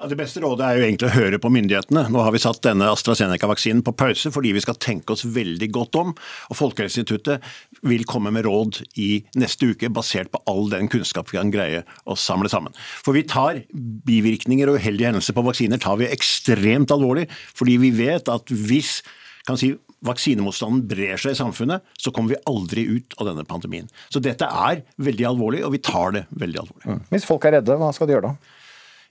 Ja, 0.00 0.06
det 0.08 0.16
beste 0.16 0.40
rådet 0.40 0.64
er 0.64 0.78
jo 0.78 0.84
egentlig 0.86 1.08
å 1.10 1.12
høre 1.12 1.36
på 1.36 1.50
myndighetene. 1.52 2.06
Nå 2.08 2.22
har 2.24 2.32
vi 2.32 2.40
satt 2.40 2.62
denne 2.64 2.86
AstraZeneca-vaksinen 2.88 3.82
på 3.84 3.92
pause 4.00 4.30
fordi 4.32 4.54
vi 4.56 4.62
skal 4.64 4.78
tenke 4.80 5.12
oss 5.12 5.26
veldig 5.28 5.66
godt 5.76 5.98
om. 6.00 6.14
og 6.48 6.56
Folkehelseinstituttet 6.56 7.44
vil 7.84 8.06
komme 8.08 8.32
med 8.32 8.46
råd 8.46 8.78
i 8.96 9.10
neste 9.36 9.68
uke 9.74 9.90
basert 9.92 10.30
på 10.32 10.40
all 10.48 10.70
den 10.72 10.88
kunnskap 10.88 11.28
vi 11.28 11.36
kan 11.36 11.52
greie 11.52 11.82
å 12.08 12.16
samle 12.16 12.48
sammen. 12.48 12.72
For 13.04 13.12
vi 13.12 13.26
tar 13.28 13.60
bivirkninger 14.08 14.72
og 14.72 14.78
uheldige 14.80 15.10
hendelser 15.10 15.36
på 15.36 15.44
vaksiner 15.44 15.82
tar 15.84 16.00
vi 16.00 16.08
ekstremt 16.08 16.94
alvorlig. 16.96 17.26
Fordi 17.58 17.76
vi 17.82 17.90
vet 18.00 18.32
at 18.32 18.48
hvis 18.48 19.02
kan 19.44 19.60
si, 19.60 19.74
vaksinemotstanden 20.08 20.86
brer 20.88 21.20
seg 21.20 21.34
i 21.34 21.40
samfunnet, 21.42 21.84
så 22.00 22.12
kommer 22.14 22.32
vi 22.32 22.40
aldri 22.48 22.86
ut 22.88 23.18
av 23.20 23.28
denne 23.28 23.44
pandemien. 23.44 23.92
Så 24.08 24.24
dette 24.24 24.48
er 24.48 24.80
veldig 24.96 25.28
alvorlig, 25.28 25.60
og 25.66 25.74
vi 25.76 25.82
tar 25.84 26.16
det 26.16 26.24
veldig 26.40 26.62
alvorlig. 26.64 26.86
Mm. 26.88 27.04
Hvis 27.12 27.28
folk 27.28 27.44
er 27.44 27.58
redde, 27.58 27.76
hva 27.76 27.92
skal 27.92 28.08
de 28.08 28.16
gjøre 28.16 28.30
da? 28.30 28.56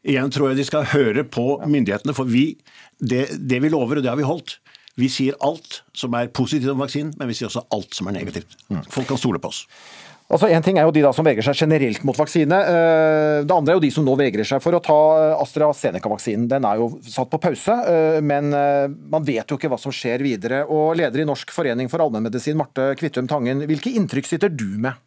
Igjen 0.07 0.31
tror 0.31 0.51
jeg 0.51 0.61
de 0.61 0.67
skal 0.67 0.87
høre 0.93 1.25
på 1.27 1.45
myndighetene, 1.67 2.15
for 2.15 2.29
vi, 2.29 2.53
det, 2.99 3.25
det 3.35 3.59
vi 3.63 3.71
lover, 3.71 3.99
og 3.99 4.05
det 4.05 4.11
har 4.11 4.19
vi 4.19 4.27
holdt. 4.27 4.59
Vi 4.99 5.07
sier 5.11 5.35
alt 5.45 5.81
som 5.95 6.15
er 6.17 6.31
positivt 6.35 6.71
om 6.71 6.83
vaksinen, 6.83 7.13
men 7.19 7.29
vi 7.29 7.35
sier 7.37 7.49
også 7.49 7.65
alt 7.75 7.95
som 7.95 8.07
er 8.09 8.17
negativt. 8.19 8.55
Mm. 8.71 8.83
Folk 8.91 9.11
kan 9.11 9.19
stole 9.19 9.41
på 9.43 9.51
oss. 9.51 9.65
Altså 10.29 10.45
En 10.53 10.61
ting 10.61 10.77
er 10.77 10.85
jo 10.85 10.93
de 10.93 11.01
da 11.01 11.09
som 11.15 11.25
vegrer 11.25 11.41
seg 11.45 11.57
generelt 11.57 12.03
mot 12.05 12.17
vaksine. 12.17 12.53
Eh, 12.53 13.37
det 13.49 13.55
andre 13.55 13.73
er 13.73 13.79
jo 13.79 13.85
de 13.87 13.89
som 13.95 14.05
nå 14.05 14.13
vegrer 14.19 14.45
seg 14.45 14.61
for 14.61 14.77
å 14.77 14.81
ta 14.85 14.97
AstraZeneca-vaksinen. 15.41 16.45
Den 16.51 16.67
er 16.69 16.77
jo 16.77 16.91
satt 17.09 17.31
på 17.31 17.39
pause, 17.41 17.73
eh, 17.89 18.19
men 18.21 18.53
eh, 18.53 18.85
man 19.09 19.25
vet 19.25 19.49
jo 19.49 19.57
ikke 19.57 19.71
hva 19.73 19.79
som 19.81 19.93
skjer 19.95 20.21
videre. 20.21 20.61
Og 20.69 20.93
Leder 20.99 21.23
i 21.23 21.27
Norsk 21.27 21.49
forening 21.55 21.89
for 21.89 22.05
allmennmedisin, 22.05 22.59
Marte 22.59 22.91
Kvittum 22.99 23.29
Tangen, 23.31 23.65
hvilke 23.65 23.95
inntrykk 23.97 24.29
sitter 24.29 24.53
du 24.53 24.67
med? 24.77 25.01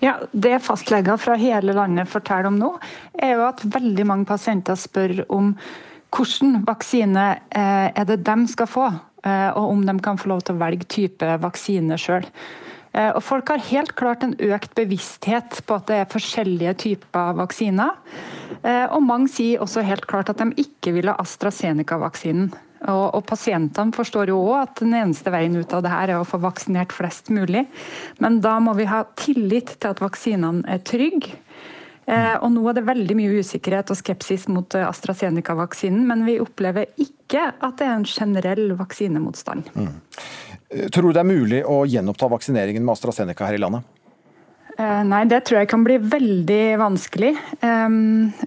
Ja, 0.00 0.18
Det 0.32 0.58
fastleger 0.62 1.16
fra 1.16 1.36
hele 1.40 1.72
landet 1.72 2.08
forteller 2.08 2.50
om 2.50 2.58
nå, 2.60 2.70
er 3.18 3.36
jo 3.36 3.46
at 3.48 3.64
veldig 3.64 4.06
mange 4.08 4.28
pasienter 4.28 4.76
spør 4.78 5.24
om 5.32 5.54
hvilken 6.16 6.62
vaksine 6.66 7.26
eh, 7.50 7.88
er 7.90 8.06
det 8.08 8.22
de 8.24 8.36
skal 8.48 8.68
få, 8.70 8.86
eh, 9.24 9.50
og 9.56 9.72
om 9.72 9.82
de 9.86 9.96
kan 10.04 10.20
få 10.20 10.30
lov 10.32 10.44
til 10.44 10.56
å 10.56 10.62
velge 10.62 10.88
type 10.88 11.36
vaksine 11.42 11.98
sjøl. 12.00 12.24
Eh, 12.92 13.10
og 13.10 13.22
folk 13.24 13.50
har 13.52 13.64
helt 13.68 13.94
klart 13.98 14.24
en 14.24 14.36
økt 14.38 14.74
bevissthet 14.78 15.60
på 15.66 15.80
at 15.80 15.88
det 15.90 16.00
er 16.00 16.12
forskjellige 16.12 16.76
typer 16.86 17.36
vaksiner. 17.42 17.96
Og 18.66 19.02
mange 19.04 19.28
sier 19.30 19.60
også 19.62 19.84
helt 19.86 20.06
klart 20.10 20.30
at 20.32 20.40
de 20.40 20.48
ikke 20.58 20.90
vil 20.96 21.10
ha 21.10 21.14
AstraZeneca-vaksinen. 21.22 22.48
Og, 22.84 23.06
og 23.16 23.22
Pasientene 23.28 23.94
forstår 23.96 24.30
jo 24.32 24.42
òg 24.44 24.58
at 24.60 24.82
den 24.82 24.94
eneste 24.98 25.32
veien 25.32 25.56
ut 25.56 25.72
av 25.72 25.84
det 25.84 25.92
her 25.92 26.12
er 26.12 26.20
å 26.20 26.28
få 26.28 26.40
vaksinert 26.42 26.92
flest 26.94 27.32
mulig. 27.32 27.64
Men 28.22 28.40
da 28.44 28.58
må 28.62 28.76
vi 28.78 28.88
ha 28.90 29.02
tillit 29.18 29.78
til 29.80 29.94
at 29.94 30.02
vaksinene 30.04 30.66
er 30.70 30.84
trygge. 30.86 31.38
Eh, 32.06 32.36
og 32.38 32.52
Nå 32.54 32.62
er 32.70 32.76
det 32.78 32.86
veldig 32.86 33.16
mye 33.18 33.40
usikkerhet 33.42 33.90
og 33.90 33.98
skepsis 33.98 34.46
mot 34.52 34.76
eh, 34.78 34.86
AstraZeneca-vaksinen, 34.86 36.04
men 36.06 36.22
vi 36.28 36.38
opplever 36.38 36.92
ikke 37.02 37.48
at 37.50 37.80
det 37.80 37.88
er 37.88 37.96
en 37.96 38.06
generell 38.06 38.76
vaksinemotstand. 38.78 39.72
Mm. 39.74 39.90
Tror 40.94 41.08
du 41.08 41.16
det 41.16 41.22
er 41.22 41.28
mulig 41.28 41.64
å 41.66 41.82
gjenoppta 41.86 42.28
vaksineringen 42.30 42.84
med 42.86 42.94
AstraZeneca 42.94 43.48
her 43.48 43.58
i 43.58 43.62
landet? 43.62 43.95
Eh, 44.76 45.02
nei, 45.08 45.22
det 45.24 45.40
tror 45.48 45.62
jeg 45.62 45.70
kan 45.70 45.84
bli 45.86 45.96
veldig 46.02 46.76
vanskelig. 46.82 47.32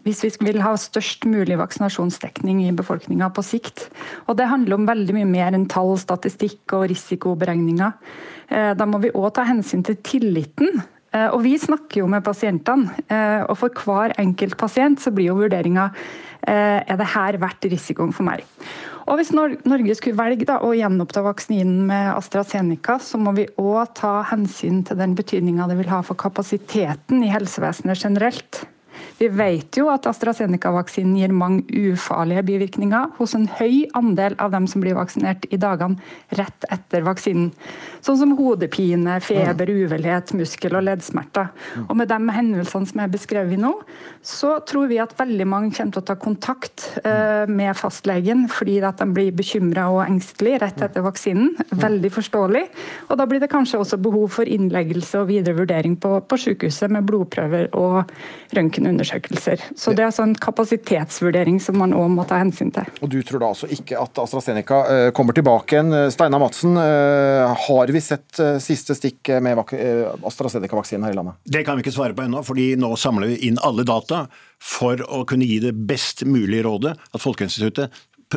Hvis 0.05 0.21
vi 0.25 0.29
vil 0.45 0.61
ha 0.61 0.75
størst 0.77 1.25
mulig 1.29 1.57
vaksinasjonsdekning 1.57 2.61
i 2.67 2.75
befolkninga 2.75 3.31
på 3.33 3.43
sikt. 3.45 3.87
Og 4.27 4.37
det 4.37 4.49
handler 4.51 4.77
om 4.77 4.85
veldig 4.89 5.15
mye 5.17 5.29
mer 5.29 5.57
enn 5.57 5.65
tall, 5.71 5.95
statistikk 5.97 6.77
og 6.77 6.85
risikoberegninger. 6.93 7.97
Eh, 8.49 8.71
da 8.77 8.89
må 8.89 9.01
vi 9.01 9.13
òg 9.15 9.33
ta 9.33 9.47
hensyn 9.49 9.81
til 9.85 9.97
tilliten. 10.05 10.83
Eh, 11.09 11.29
og 11.33 11.41
vi 11.47 11.55
snakker 11.57 12.03
jo 12.03 12.09
med 12.11 12.21
pasientene, 12.21 12.93
og 13.49 13.55
for 13.57 13.73
hver 13.73 14.13
enkelt 14.21 14.57
pasient 14.61 15.01
så 15.01 15.09
blir 15.09 15.31
jo 15.31 15.39
vurderinga 15.41 15.89
er 16.49 16.95
det 16.95 17.05
her 17.11 17.35
verdt 17.35 17.65
risikoen 17.67 18.13
for 18.15 18.23
meg. 18.23 18.45
Og 19.09 19.17
Hvis 19.17 19.31
Norge 19.33 19.95
skulle 19.97 20.19
velge 20.19 20.45
da, 20.45 20.59
å 20.61 20.69
gjenoppta 20.77 21.23
vaksinen 21.25 21.87
med 21.89 22.11
AstraZeneca, 22.13 22.99
så 23.01 23.17
må 23.17 23.33
vi 23.33 23.47
òg 23.57 23.95
ta 23.97 24.19
hensyn 24.29 24.83
til 24.85 24.99
den 24.99 25.15
betydninga 25.17 25.65
det 25.69 25.79
vil 25.79 25.89
ha 25.89 26.03
for 26.05 26.19
kapasiteten 26.19 27.23
i 27.25 27.31
helsevesenet 27.33 28.05
generelt. 28.05 28.61
Vi 29.19 29.27
vet 29.35 29.75
jo 29.75 29.89
at 29.91 30.05
AstraZeneca-vaksinen 30.07 31.17
gir 31.19 31.33
mange 31.35 31.65
ufarlige 31.91 32.45
bivirkninger 32.47 33.09
hos 33.17 33.33
en 33.35 33.49
høy 33.51 33.83
andel 33.97 34.37
av 34.39 34.53
dem 34.53 34.67
som 34.71 34.79
blir 34.79 34.95
vaksinert 34.95 35.43
i 35.51 35.59
dagene 35.59 35.99
rett 36.39 36.67
etter 36.71 37.03
vaksinen. 37.03 37.49
Sånn 37.99 38.19
som 38.21 38.35
hodepine, 38.37 39.17
feber, 39.19 39.67
uvelhet, 39.67 40.31
muskel- 40.39 40.77
og 40.79 40.85
leddsmerter. 40.87 41.49
Og 41.89 41.97
med 41.99 42.07
de 42.07 42.19
hendelsene 42.31 42.87
som 42.87 43.01
er 43.03 43.11
beskrevet 43.11 43.59
nå, 43.59 43.73
så 44.23 44.53
tror 44.63 44.87
vi 44.87 45.01
at 45.03 45.17
veldig 45.19 45.47
mange 45.51 45.73
kommer 45.75 45.97
til 45.97 46.03
å 46.05 46.07
ta 46.07 46.15
kontakt 46.19 46.87
uh, 47.03 47.43
med 47.51 47.75
fastlegen 47.75 48.47
fordi 48.51 48.77
at 48.87 49.03
de 49.03 49.09
blir 49.11 49.35
bekymra 49.35 49.89
og 49.91 50.05
engstelige 50.05 50.61
rett 50.63 50.79
etter 50.87 51.03
vaksinen. 51.03 51.51
Veldig 51.75 52.13
forståelig. 52.15 52.63
Og 53.09 53.19
da 53.19 53.27
blir 53.27 53.43
det 53.43 53.51
kanskje 53.51 53.83
også 53.83 53.99
behov 53.99 54.31
for 54.39 54.47
innleggelse 54.47 55.19
og 55.19 55.27
videre 55.33 55.59
vurdering 55.59 55.99
på, 55.99 56.15
på 56.23 56.39
sykehuset 56.39 56.95
med 56.95 57.07
blodprøver 57.09 57.67
og 57.75 58.15
røntgenundersøkelser. 58.55 59.08
Så 59.75 59.93
det 59.95 60.03
er 60.03 60.09
altså 60.09 60.25
en 60.25 60.35
kapasitetsvurdering 60.39 61.59
som 61.63 61.79
man 61.81 61.95
òg 61.97 62.09
må 62.13 62.25
ta 62.29 62.39
hensyn 62.41 62.73
til. 62.75 62.89
Og 63.03 63.11
Du 63.11 63.19
tror 63.25 63.43
da 63.43 63.51
altså 63.53 63.69
ikke 63.73 63.99
at 63.99 64.21
AstraZeneca 64.23 64.81
uh, 64.87 65.05
kommer 65.15 65.37
tilbake 65.37 65.77
igjen. 65.77 65.95
Steinar 66.13 66.41
Madsen, 66.41 66.77
uh, 66.77 67.55
har 67.67 67.93
vi 67.93 68.03
sett 68.03 68.41
siste 68.63 68.95
stikk 68.97 69.31
med 69.43 69.59
AstraZeneca-vaksinen 69.59 71.07
her 71.07 71.15
i 71.15 71.19
landet? 71.19 71.39
Det 71.43 71.65
kan 71.67 71.77
vi 71.77 71.85
ikke 71.85 71.95
svare 71.95 72.15
på 72.17 72.25
ennå, 72.25 72.43
fordi 72.45 72.71
nå 72.79 72.93
samler 72.99 73.33
vi 73.33 73.41
inn 73.49 73.59
alle 73.65 73.85
data 73.87 74.25
for 74.59 75.01
å 75.07 75.23
kunne 75.27 75.47
gi 75.47 75.59
det 75.63 75.73
best 75.89 76.25
mulige 76.27 76.65
rådet. 76.67 76.95
At 77.13 77.23
Folkehelseinstituttet 77.23 77.95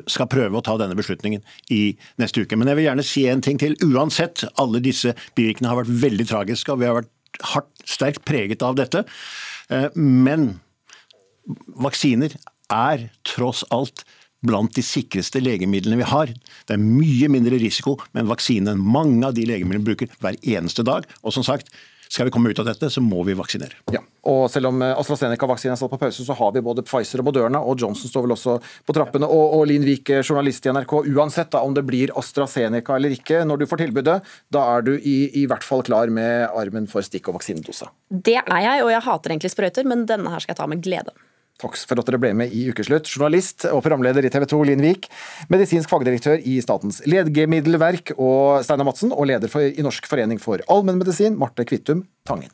skal 0.09 0.29
prøve 0.31 0.59
å 0.59 0.65
ta 0.65 0.77
denne 0.81 0.97
beslutningen 0.97 1.43
i 1.75 1.97
neste 2.21 2.45
uke. 2.45 2.57
Men 2.57 2.71
jeg 2.71 2.79
vil 2.79 2.89
gjerne 2.89 3.07
si 3.07 3.27
en 3.29 3.43
ting 3.45 3.61
til. 3.61 3.77
Uansett, 3.85 4.47
alle 4.61 4.81
disse 4.85 5.15
bivirkningene 5.37 5.73
har 5.73 5.83
vært 5.83 5.99
veldig 6.07 6.29
tragiske, 6.31 6.73
og 6.73 6.81
vi 6.81 6.89
har 6.89 6.97
vært 7.03 7.13
hardt, 7.53 7.71
sterkt 7.89 8.25
preget 8.29 8.63
av 8.63 8.77
dette. 8.79 9.05
Eh, 9.73 9.89
men 9.97 10.61
vaksiner 11.83 12.35
er 12.73 13.09
tross 13.29 13.65
alt 13.75 14.05
blant 14.43 14.75
de 14.75 14.83
sikreste 14.83 15.41
legemidlene 15.43 16.01
vi 16.01 16.11
har. 16.11 16.33
Det 16.67 16.75
er 16.75 16.83
mye 16.83 17.31
mindre 17.31 17.61
risiko 17.63 17.97
med 18.11 18.25
en 18.25 18.33
vaksine 18.33 18.75
enn 18.75 18.83
mange 18.83 19.23
av 19.27 19.37
de 19.37 19.47
legemidlene 19.47 19.85
vi 19.85 19.93
bruker 19.93 20.15
hver 20.23 20.39
eneste 20.43 20.85
dag. 20.87 21.07
Og 21.23 21.35
som 21.37 21.47
sagt, 21.47 21.71
skal 22.13 22.29
vi 22.29 22.31
komme 22.31 22.51
ut 22.51 22.59
av 22.59 22.67
dette, 22.69 22.91
så 22.93 23.01
må 23.01 23.23
vi 23.25 23.33
vaksinere. 23.33 23.79
Ja, 23.95 24.03
og 24.29 24.51
Selv 24.53 24.69
om 24.69 24.83
eh, 24.85 24.93
AstraZeneca-vaksinen 25.01 25.73
er 25.73 25.81
satt 25.81 25.93
på 25.95 25.99
pause, 26.03 26.27
så 26.27 26.37
har 26.37 26.51
vi 26.53 26.61
både 26.65 26.85
Pfizer 26.85 27.23
og 27.23 27.31
Moderna, 27.31 27.63
og 27.65 27.81
Johnson 27.81 28.11
står 28.11 28.27
vel 28.27 28.35
også 28.35 28.59
på 28.61 28.97
trappene. 28.97 29.25
Og, 29.33 29.57
og 29.57 29.65
Linn 29.71 29.87
Vik, 29.87 30.13
eh, 30.13 30.21
journalist 30.21 30.69
i 30.69 30.75
NRK, 30.77 30.93
uansett 31.09 31.55
da, 31.55 31.63
om 31.65 31.73
det 31.73 31.87
blir 31.89 32.13
AstraZeneca 32.21 32.99
eller 32.99 33.17
ikke, 33.17 33.41
når 33.49 33.63
du 33.63 33.67
får 33.71 33.87
tilbudet, 33.87 34.19
da 34.53 34.69
er 34.75 34.85
du 34.85 34.93
i, 34.99 35.17
i 35.41 35.47
hvert 35.49 35.65
fall 35.65 35.85
klar 35.89 36.13
med 36.13 36.51
armen 36.53 36.91
for 36.91 37.07
stikk- 37.07 37.33
og 37.33 37.41
vaksinedose? 37.41 37.89
Det 38.13 38.37
er 38.43 38.65
jeg, 38.67 38.85
og 38.85 38.93
jeg 38.93 39.07
hater 39.09 39.33
egentlig 39.33 39.55
sprøyter, 39.57 39.89
men 39.89 40.05
denne 40.11 40.35
her 40.35 40.45
skal 40.45 40.53
jeg 40.53 40.61
ta 40.61 40.69
med 40.69 40.85
glede. 40.85 41.17
Takk 41.61 41.77
for 41.77 42.01
at 42.01 42.09
dere 42.09 42.19
ble 42.23 42.33
med 42.35 42.55
i 42.57 42.65
Ukeslutt. 42.73 43.07
Journalist 43.11 43.67
og 43.69 43.83
programleder 43.85 44.25
i 44.27 44.31
TV 44.33 44.47
2, 44.51 44.61
Linn 44.71 44.83
Vik. 44.83 45.09
Medisinsk 45.53 45.93
fagdirektør 45.93 46.41
i 46.43 46.57
Statens 46.65 47.03
legemiddelverk, 47.07 48.15
og 48.17 48.65
Steinar 48.67 48.89
Madsen. 48.89 49.13
Og 49.15 49.29
leder 49.31 49.53
for, 49.53 49.63
i 49.63 49.85
Norsk 49.85 50.09
forening 50.11 50.41
for 50.43 50.65
allmennmedisin, 50.73 51.37
Marte 51.39 51.67
Kvittum 51.69 52.07
Tangen. 52.27 52.51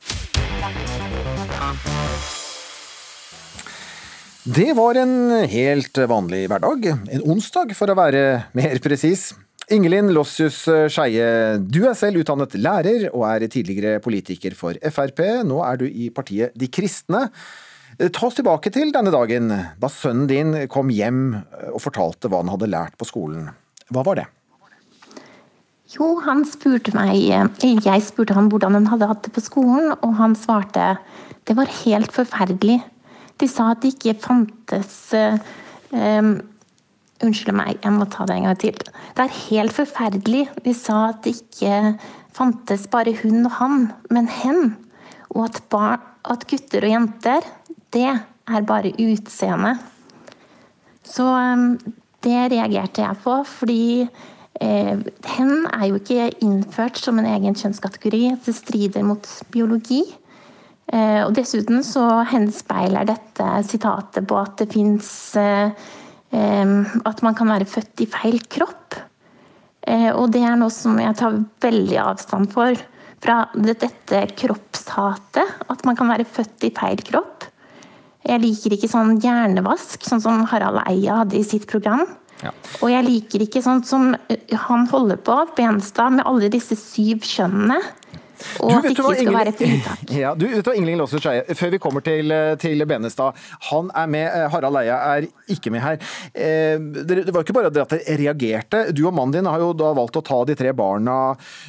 Det 4.48 4.70
var 4.76 4.96
en 4.96 5.14
helt 5.52 5.98
vanlig 6.08 6.46
hverdag. 6.48 6.87
En 7.12 7.24
onsdag, 7.34 7.74
for 7.76 7.92
å 7.92 7.96
være 7.98 8.24
mer 8.56 8.80
presis. 8.84 9.30
Ingelin 9.72 10.08
Lossius 10.16 10.62
Skeie, 10.88 11.58
du 11.61 11.82
er 11.84 11.96
selv 11.96 12.22
utdannet 12.22 12.56
lærer 12.56 13.11
og 13.11 13.26
er 13.28 13.44
tidligere 13.52 14.00
politiker 14.00 14.56
for 14.56 14.78
Frp. 14.80 15.20
Nå 15.44 15.61
er 15.66 15.80
du 15.80 15.84
i 15.88 16.08
partiet 16.14 16.56
De 16.56 16.70
kristne. 16.72 17.26
Ta 17.98 18.28
oss 18.28 18.37
tilbake 18.38 18.70
til 18.70 18.92
denne 18.94 19.11
dagen, 19.11 19.50
da 19.50 19.88
sønnen 19.90 20.28
din 20.30 20.52
kom 20.70 20.90
hjem 20.94 21.32
og 21.72 21.80
fortalte 21.82 22.30
hva 22.30 22.44
han 22.44 22.52
hadde 22.52 22.68
lært 22.70 22.94
på 22.98 23.08
skolen. 23.08 23.48
Hva 23.90 24.04
var 24.06 24.20
det? 24.20 24.28
Jo, 25.88 26.18
han 26.20 26.44
spurte 26.44 26.92
meg 26.92 27.16
Jeg 27.16 28.02
spurte 28.04 28.37
han 28.37 28.50
hvordan 28.52 28.76
han 28.76 28.87
hadde 28.90 29.08
hatt 29.08 29.24
det 29.24 29.32
på 29.34 29.42
skolen, 29.42 29.94
og 30.04 30.14
han 30.20 30.37
svarte 30.38 30.92
det 31.48 31.56
var 31.56 31.70
helt 31.80 32.12
forferdelig. 32.12 32.76
De 33.40 33.48
sa 33.48 33.70
at 33.72 33.80
det 33.80 33.94
ikke 33.94 34.18
fantes 34.20 34.94
um, 35.16 36.34
Unnskyld 37.18 37.56
meg, 37.56 37.80
jeg 37.82 37.90
må 37.96 38.04
ta 38.06 38.28
det 38.28 38.37
en 38.37 38.44
gang 38.46 38.58
til. 38.62 38.76
Det 39.16 39.24
er 39.24 39.38
helt 39.48 39.74
forferdelig. 39.74 40.44
De 40.62 40.74
sa 40.76 41.08
at 41.08 41.24
det 41.24 41.32
ikke 41.40 41.96
fantes 42.37 42.84
bare 42.92 43.16
hun 43.24 43.40
og 43.48 43.56
han, 43.56 43.88
men 44.14 44.28
hen. 44.30 44.76
Og 45.32 45.48
at, 45.48 45.58
bar, 45.72 45.96
at 46.22 46.46
gutter 46.46 46.87
og 46.87 46.92
jenter 46.92 47.48
det 47.94 48.09
er 48.09 48.66
bare 48.68 48.94
utseende. 49.01 49.77
Så 51.09 51.24
um, 51.24 51.77
det 52.24 52.48
reagerte 52.53 53.05
jeg 53.05 53.20
på, 53.22 53.35
fordi 53.46 53.83
eh, 54.03 55.05
hen 55.37 55.53
er 55.70 55.85
jo 55.88 56.01
ikke 56.01 56.31
innført 56.44 56.98
som 57.01 57.20
en 57.20 57.29
egen 57.31 57.57
kjønnskategori. 57.57 58.24
Det 58.44 58.55
strider 58.57 59.07
mot 59.07 59.29
biologi. 59.55 60.03
Eh, 60.88 61.20
og 61.22 61.35
dessuten 61.37 61.85
så 61.85 62.05
henspeiler 62.31 63.09
dette 63.09 63.46
sitatet 63.68 64.27
på 64.29 64.38
at 64.40 64.55
det 64.62 64.70
fins 64.72 65.11
eh, 65.37 65.68
At 67.09 67.20
man 67.24 67.37
kan 67.37 67.48
være 67.48 67.68
født 67.68 68.05
i 68.05 68.09
feil 68.11 68.40
kropp. 68.51 68.98
Eh, 69.88 70.11
og 70.12 70.33
det 70.35 70.42
er 70.44 70.57
noe 70.61 70.72
som 70.72 70.98
jeg 71.01 71.16
tar 71.16 71.38
veldig 71.64 72.01
avstand 72.03 72.51
for. 72.53 72.77
Fra 73.22 73.38
dette 73.55 74.27
kroppshatet. 74.38 75.55
At 75.70 75.87
man 75.88 75.96
kan 75.96 76.11
være 76.11 76.29
født 76.29 76.68
i 76.68 76.74
feil 76.77 77.01
kropp. 77.07 77.48
Jeg 78.26 78.42
liker 78.42 78.74
ikke 78.74 78.90
sånn 78.90 79.18
hjernevask, 79.22 80.02
sånn 80.04 80.22
som 80.22 80.42
Harald 80.50 80.83
Eia 80.88 81.22
hadde 81.22 81.38
i 81.38 81.46
sitt 81.46 81.68
program. 81.70 82.02
Ja. 82.42 82.52
Og 82.83 82.90
jeg 82.92 83.07
liker 83.07 83.42
ikke 83.44 83.62
sånn 83.64 83.83
som 83.87 84.12
han 84.66 84.87
holder 84.90 85.18
på, 85.22 85.37
Benstad, 85.59 86.18
med 86.18 86.26
alle 86.28 86.50
disse 86.52 86.78
syv 86.78 87.26
skjønnene. 87.26 87.78
Og 88.62 88.72
at 88.72 88.87
det 88.87 88.92
ikke 88.94 89.16
skal 89.18 89.35
være 89.35 89.55
fritak. 89.57 90.05
Ja, 90.18 90.33
du, 90.38 90.46
vet 90.51 90.66
hva 90.66 90.74
Ingelin 90.79 91.01
Låser 91.01 91.22
Skeie, 91.22 91.57
før 91.59 91.72
vi 91.74 91.81
kommer 91.83 92.05
til, 92.05 92.33
til 92.62 92.85
Benestad. 92.88 93.37
Han 93.70 93.90
er 93.96 94.11
med, 94.11 94.38
Harald 94.53 94.79
Eia 94.81 94.98
er 95.16 95.29
ikke 95.51 95.72
med 95.74 95.85
her. 95.85 95.98
Eh, 96.33 96.79
det 96.79 97.35
var 97.35 97.44
ikke 97.44 97.57
bare 97.57 97.72
at 97.72 97.77
dere 97.77 98.18
reagerte. 98.20 98.85
Du 98.96 99.05
og 99.09 99.14
mannen 99.16 99.38
din 99.38 99.51
har 99.51 99.62
jo 99.62 99.72
da 99.77 99.92
valgt 99.96 100.20
å 100.20 100.24
ta 100.24 100.40
de 100.48 100.57
tre 100.59 100.72
barna 100.77 101.18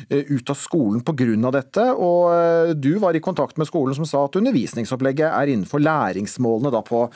ut 0.09 0.53
av 0.53 0.57
skolen 0.59 1.03
pga. 1.05 1.51
dette. 1.53 1.83
Og 1.97 2.73
du 2.79 2.93
var 3.01 3.15
i 3.15 3.23
kontakt 3.23 3.57
med 3.57 3.67
skolen 3.69 3.97
som 3.97 4.07
sa 4.07 4.25
at 4.27 4.37
undervisningsopplegget 4.39 5.29
er 5.29 5.51
innenfor 5.51 5.83
læringsmålene 5.83 6.73
da 6.73 6.83
på 6.85 7.07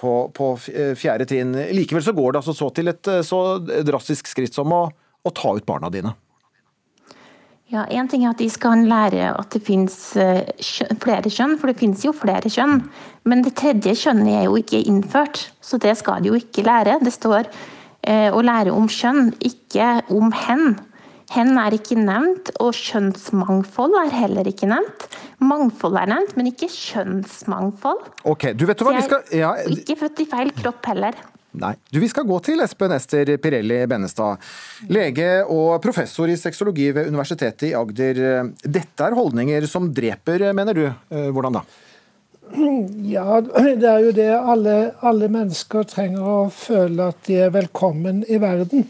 på, 0.00 0.30
på 0.32 0.46
fjerde 0.96 1.26
trinn. 1.28 1.52
Likevel 1.76 2.00
så 2.00 2.14
går 2.16 2.32
det 2.32 2.40
altså 2.40 2.54
så 2.56 2.70
til 2.72 2.88
et 2.88 3.10
så 3.26 3.40
drastisk 3.84 4.30
skritt 4.32 4.56
som 4.56 4.72
å, 4.72 4.86
å 4.88 5.32
ta 5.36 5.52
ut 5.52 5.66
barna 5.68 5.90
dine. 5.92 6.14
Ja, 7.70 7.84
Én 7.86 8.08
ting 8.10 8.24
er 8.24 8.32
at 8.32 8.40
de 8.42 8.48
skal 8.50 8.82
lære 8.90 9.28
at 9.30 9.52
det 9.54 9.60
finnes 9.62 9.94
eh, 10.18 10.42
flere 10.98 11.30
kjønn, 11.30 11.54
for 11.60 11.70
det 11.70 11.78
finnes 11.78 12.02
jo 12.02 12.10
flere 12.10 12.50
kjønn. 12.50 12.80
Men 13.30 13.44
det 13.46 13.54
tredje 13.60 13.94
kjønnet 13.94 14.40
er 14.40 14.48
jo 14.48 14.56
ikke 14.58 14.80
innført, 14.90 15.44
så 15.62 15.78
det 15.78 15.94
skal 16.00 16.24
de 16.24 16.32
jo 16.32 16.38
ikke 16.40 16.64
lære. 16.66 16.98
Det 17.04 17.14
står 17.14 17.46
eh, 17.46 18.26
å 18.34 18.42
lære 18.42 18.74
om 18.74 18.90
kjønn, 18.90 19.30
ikke 19.38 20.00
om 20.10 20.34
hen. 20.34 20.80
Hen 21.30 21.54
er 21.62 21.76
ikke 21.76 21.94
nevnt, 21.94 22.50
og 22.58 22.74
kjønnsmangfold 22.74 23.94
er 24.02 24.16
heller 24.18 24.50
ikke 24.50 24.66
nevnt. 24.66 25.06
Mangfold 25.38 25.94
er 26.00 26.10
nevnt, 26.10 26.34
men 26.34 26.50
ikke 26.50 26.66
kjønnsmangfold. 26.74 28.02
Ok, 28.26 28.50
du 28.58 28.66
vet 28.66 28.82
hva 28.82 28.96
vi 28.98 29.06
skal... 29.06 29.22
Ja. 29.30 29.54
Ikke 29.70 29.94
født 30.00 30.24
i 30.24 30.26
feil 30.32 30.50
kropp 30.58 30.90
heller. 30.90 31.14
Nei. 31.58 31.74
Du, 31.90 31.98
Vi 31.98 32.08
skal 32.08 32.28
gå 32.28 32.36
til 32.46 32.62
Espen 32.62 32.94
Ester 32.94 33.32
Pirelli 33.42 33.80
Bennestad, 33.90 34.38
lege 34.92 35.42
og 35.50 35.80
professor 35.82 36.30
i 36.30 36.38
sexologi 36.38 36.90
ved 36.94 37.10
Universitetet 37.10 37.70
i 37.70 37.74
Agder. 37.74 38.20
Dette 38.62 39.06
er 39.06 39.18
holdninger 39.18 39.66
som 39.70 39.90
dreper, 39.94 40.52
mener 40.54 40.78
du. 40.78 40.84
Eh, 40.86 41.30
hvordan 41.34 41.58
da? 41.58 41.64
Ja, 43.06 43.40
det 43.40 43.86
er 43.86 43.98
jo 44.04 44.14
det. 44.14 44.30
Alle, 44.34 44.76
alle 45.06 45.28
mennesker 45.30 45.86
trenger 45.90 46.22
å 46.26 46.40
føle 46.54 47.10
at 47.12 47.20
de 47.26 47.38
er 47.46 47.52
velkommen 47.54 48.24
i 48.28 48.40
verden. 48.42 48.86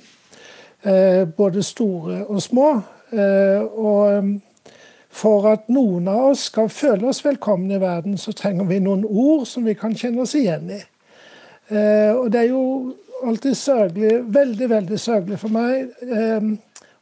Eh, 0.82 1.24
både 1.36 1.64
store 1.64 2.22
og 2.26 2.40
små. 2.44 2.70
Eh, 3.12 3.60
og 3.60 4.40
for 5.10 5.48
at 5.50 5.68
noen 5.72 6.08
av 6.08 6.30
oss 6.30 6.46
skal 6.48 6.70
føle 6.72 7.08
oss 7.10 7.24
velkomne 7.24 7.76
i 7.76 7.82
verden, 7.82 8.16
så 8.18 8.32
trenger 8.36 8.68
vi 8.70 8.80
noen 8.80 9.04
ord 9.04 9.46
som 9.50 9.66
vi 9.66 9.74
kan 9.76 9.96
kjenne 9.96 10.24
oss 10.24 10.36
igjen 10.38 10.70
i. 10.70 10.80
Eh, 11.70 12.12
og 12.16 12.32
det 12.32 12.40
er 12.40 12.50
jo 12.50 12.96
alltid 13.26 13.54
sørgelig, 13.54 14.12
veldig, 14.34 14.68
veldig 14.70 14.98
sørgelig 14.98 15.38
for 15.38 15.54
meg 15.54 15.90
eh, 16.02 16.50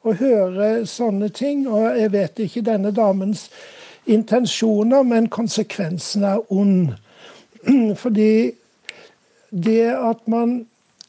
å 0.04 0.14
høre 0.20 0.70
sånne 0.88 1.30
ting. 1.34 1.66
Og 1.68 1.98
jeg 1.98 2.12
vet 2.12 2.42
ikke 2.44 2.64
denne 2.66 2.92
damens 2.94 3.48
intensjoner, 4.08 5.04
men 5.08 5.30
konsekvensen 5.32 6.26
er 6.28 6.42
ond. 6.52 6.94
Fordi 8.02 8.32
det 9.50 9.84
at 9.96 10.26
man 10.28 10.60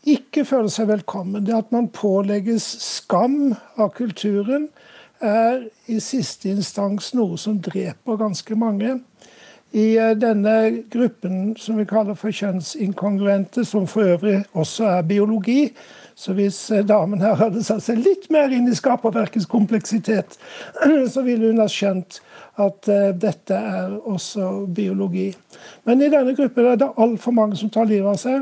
ikke 0.07 0.45
føler 0.47 0.71
seg 0.71 0.87
velkommen, 0.89 1.43
det 1.45 1.57
at 1.57 1.73
man 1.75 1.89
pålegges 1.91 2.63
skam 2.83 3.55
av 3.75 3.91
kulturen, 3.97 4.69
er 5.19 5.65
i 5.91 5.97
siste 5.99 6.47
instans 6.47 7.11
noe 7.11 7.35
som 7.37 7.57
dreper 7.59 8.19
ganske 8.21 8.55
mange. 8.55 9.01
I 9.71 9.97
eh, 9.97 10.15
denne 10.17 10.83
gruppen 10.89 11.55
som 11.57 11.77
vi 11.77 11.85
kaller 11.85 12.17
for 12.17 12.33
kjønnsinkongruente, 12.33 13.65
som 13.65 13.87
for 13.87 14.15
øvrig 14.15 14.41
også 14.57 14.87
er 14.95 15.01
biologi, 15.01 15.73
så 16.19 16.33
hvis 16.33 16.71
eh, 16.71 16.85
damen 16.85 17.21
her 17.21 17.37
hadde 17.37 17.63
satt 17.63 17.85
seg 17.85 18.01
litt 18.01 18.25
mer 18.33 18.49
inn 18.51 18.67
i 18.67 18.75
skaperverkets 18.75 19.47
kompleksitet, 19.49 20.39
så 21.13 21.23
ville 21.25 21.51
hun 21.51 21.61
ha 21.61 21.69
skjønt 21.69 22.21
at 22.59 22.89
uh, 22.91 23.11
dette 23.15 23.55
er 23.55 23.93
også 24.03 24.65
biologi. 24.75 25.29
Men 25.87 26.01
i 26.03 26.09
denne 26.11 26.33
gruppen 26.35 26.65
er 26.67 26.81
det 26.81 26.89
altfor 26.99 27.31
mange 27.31 27.55
som 27.55 27.71
tar 27.71 27.87
livet 27.87 28.09
av 28.11 28.17
seg. 28.19 28.41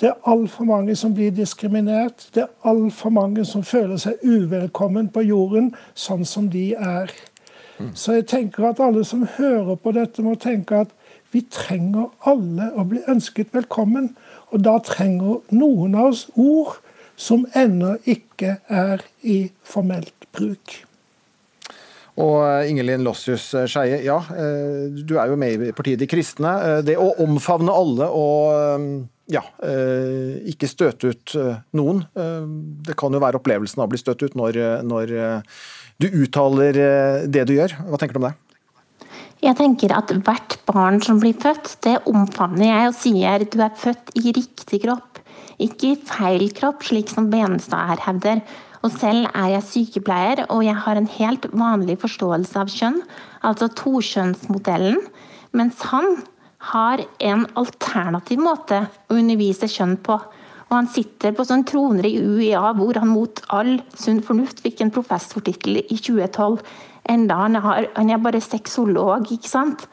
Det 0.00 0.08
er 0.08 0.30
altfor 0.32 0.64
mange 0.64 0.94
som 0.96 1.12
blir 1.12 1.34
diskriminert. 1.36 2.30
Det 2.32 2.46
er 2.46 2.70
altfor 2.70 3.12
mange 3.12 3.44
som 3.44 3.60
føler 3.66 4.00
seg 4.00 4.22
uvelkommen 4.24 5.10
på 5.12 5.26
jorden 5.28 5.74
sånn 5.92 6.24
som 6.24 6.48
de 6.48 6.70
er. 6.72 7.12
Så 7.94 8.18
jeg 8.18 8.26
tenker 8.30 8.70
at 8.70 8.82
alle 8.82 9.04
som 9.04 9.26
hører 9.38 9.76
på 9.80 9.94
dette, 9.96 10.22
må 10.22 10.36
tenke 10.40 10.84
at 10.84 10.92
vi 11.30 11.44
trenger 11.46 12.10
alle 12.26 12.70
å 12.74 12.84
bli 12.90 13.02
ønsket 13.10 13.54
velkommen. 13.54 14.12
Og 14.50 14.64
da 14.66 14.78
trenger 14.84 15.40
noen 15.54 15.94
av 15.94 16.12
oss 16.12 16.26
ord 16.34 16.80
som 17.20 17.46
ennå 17.56 17.96
ikke 18.08 18.58
er 18.68 19.04
i 19.22 19.42
formelt 19.66 20.28
bruk. 20.34 20.80
Og 22.20 22.36
eh, 22.42 22.70
Ingelin 22.70 23.04
Lossius 23.06 23.52
eh, 23.54 23.68
Skeie, 23.70 24.00
ja, 24.04 24.18
eh, 24.34 24.90
du 24.90 25.16
er 25.20 25.30
jo 25.30 25.38
med 25.40 25.68
i 25.68 25.72
partiet 25.76 26.00
De 26.00 26.08
kristne. 26.10 26.82
Det 26.86 26.98
å 26.98 27.12
omfavne 27.24 27.74
alle 27.74 28.10
og 28.10 29.00
ja, 29.30 29.44
ikke 30.50 30.66
støte 30.66 31.12
ut 31.12 31.32
noen. 31.78 32.00
Det 32.82 32.96
kan 32.98 33.14
jo 33.14 33.20
være 33.22 33.38
opplevelsen 33.38 33.78
av 33.78 33.86
å 33.86 33.92
bli 33.92 34.00
støtt 34.00 34.24
ut 34.26 34.34
når, 34.34 34.58
når 34.82 35.12
du 36.00 36.08
uttaler 36.22 36.76
det 37.28 37.44
du 37.48 37.54
gjør. 37.56 37.76
Hva 37.90 38.00
tenker 38.00 38.16
du 38.16 38.22
om 38.22 38.30
det? 38.30 38.36
Jeg 39.40 39.56
tenker 39.56 39.92
at 39.96 40.10
hvert 40.12 40.58
barn 40.68 40.98
som 41.00 41.20
blir 41.20 41.36
født, 41.40 41.78
det 41.86 41.94
omfavner 42.08 42.66
jeg 42.66 42.88
og 42.90 42.96
sier 42.98 43.44
du 43.48 43.62
er 43.64 43.72
født 43.72 44.12
i 44.20 44.34
riktig 44.36 44.82
kropp, 44.82 45.20
ikke 45.60 45.94
i 45.94 46.00
feil 46.08 46.44
kropp, 46.56 46.84
slik 46.84 47.08
som 47.08 47.30
Benestad 47.32 47.88
her 47.88 48.02
hevder. 48.04 48.42
Og 48.84 48.92
selv 48.92 49.28
er 49.32 49.54
jeg 49.54 49.66
sykepleier, 49.68 50.44
og 50.52 50.60
jeg 50.64 50.76
har 50.84 50.96
en 50.96 51.08
helt 51.16 51.48
vanlig 51.52 51.96
forståelse 52.00 52.60
av 52.60 52.72
kjønn, 52.72 53.00
altså 53.44 53.68
tokjønnsmodellen, 53.80 55.00
mens 55.56 55.80
han 55.88 56.20
har 56.70 57.00
en 57.24 57.46
alternativ 57.60 58.40
måte 58.44 58.82
å 59.08 59.16
undervise 59.16 59.68
kjønn 59.72 59.96
på. 60.04 60.18
Og 60.70 60.76
han 60.76 60.88
sitter 60.90 61.34
på 61.34 61.44
sånn 61.46 61.64
troner 61.66 62.06
i 62.06 62.14
UiA 62.22 62.62
hvor 62.78 62.98
han 63.00 63.10
mot 63.10 63.42
all 63.50 63.80
sunn 63.98 64.20
fornuft 64.22 64.62
fikk 64.62 64.84
en 64.84 64.92
professortittel 64.94 65.80
i 65.82 65.96
2012. 65.96 66.60
Enda 67.10 67.38
han, 67.40 67.58
har, 67.58 67.88
han 67.96 68.12
er 68.14 68.22
bare 68.22 68.42
sexolog, 68.44 69.26
ikke 69.34 69.50
sant. 69.50 69.88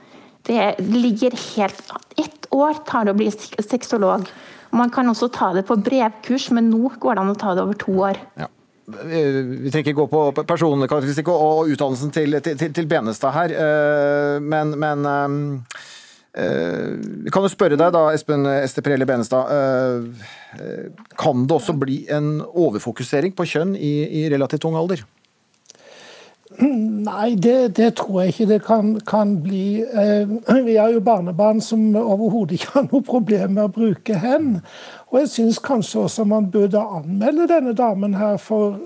Det 0.46 0.76
ligger 0.80 1.34
helt 1.56 1.90
Ett 2.18 2.46
år 2.54 2.78
tar 2.88 3.08
det 3.08 3.16
å 3.16 3.18
bli 3.18 3.32
sexolog. 3.34 4.30
Man 4.78 4.94
kan 4.94 5.10
også 5.10 5.32
ta 5.34 5.50
det 5.56 5.66
på 5.68 5.80
brevkurs, 5.82 6.52
men 6.54 6.70
nå 6.70 6.94
går 7.02 7.18
det 7.18 7.26
an 7.26 7.34
å 7.34 7.42
ta 7.42 7.58
det 7.58 7.66
over 7.66 7.82
to 7.82 7.98
år. 8.12 8.22
Ja. 8.38 8.48
Vi 8.88 9.68
trenger 9.74 9.84
ikke 9.84 9.98
gå 9.98 10.08
på 10.14 10.46
personkarakteristikk 10.48 11.34
og 11.34 11.74
utdannelsen 11.74 12.14
til, 12.16 12.38
til, 12.46 12.70
til 12.72 12.88
Benestad 12.88 13.34
her, 13.36 13.54
eh, 13.66 14.38
men, 14.40 14.78
men 14.80 15.10
Eh, 15.10 15.97
vi 16.38 17.32
kan 17.34 17.46
jo 17.46 17.50
spørre 17.50 17.78
deg 17.80 17.94
da, 17.96 18.04
Espen 18.14 18.46
Esteprelle 18.52 19.08
Benestad. 19.10 19.50
Eh, 19.50 20.90
kan 21.18 21.46
det 21.48 21.56
også 21.56 21.74
bli 21.78 22.04
en 22.14 22.38
overfokusering 22.46 23.34
på 23.38 23.48
kjønn 23.50 23.74
i, 23.76 23.94
i 24.22 24.28
relativt 24.30 24.68
ung 24.70 24.78
alder? 24.78 25.02
Nei, 26.58 27.36
det, 27.36 27.76
det, 27.78 27.92
tror 28.00 28.22
jeg 28.22 28.34
ikke 28.34 28.46
det 28.50 28.60
kan, 28.66 28.94
kan 29.06 29.36
bli. 29.44 29.82
Eh, 29.82 30.30
vi 30.66 30.78
har 30.78 30.94
jo 30.94 31.04
barnebarn 31.06 31.62
som 31.62 31.90
overhodet 31.96 32.58
ikke 32.58 32.72
har 32.74 32.88
noe 32.88 33.04
problem 33.06 33.58
med 33.58 33.68
å 33.68 33.74
bruke 33.74 34.18
hen. 34.18 34.60
Og 35.12 35.22
jeg 35.22 35.34
syns 35.34 35.60
kanskje 35.64 36.06
også 36.08 36.26
man 36.26 36.50
burde 36.54 36.82
anmelde 36.82 37.50
denne 37.52 37.76
damen 37.78 38.18
her 38.18 38.38
for 38.42 38.80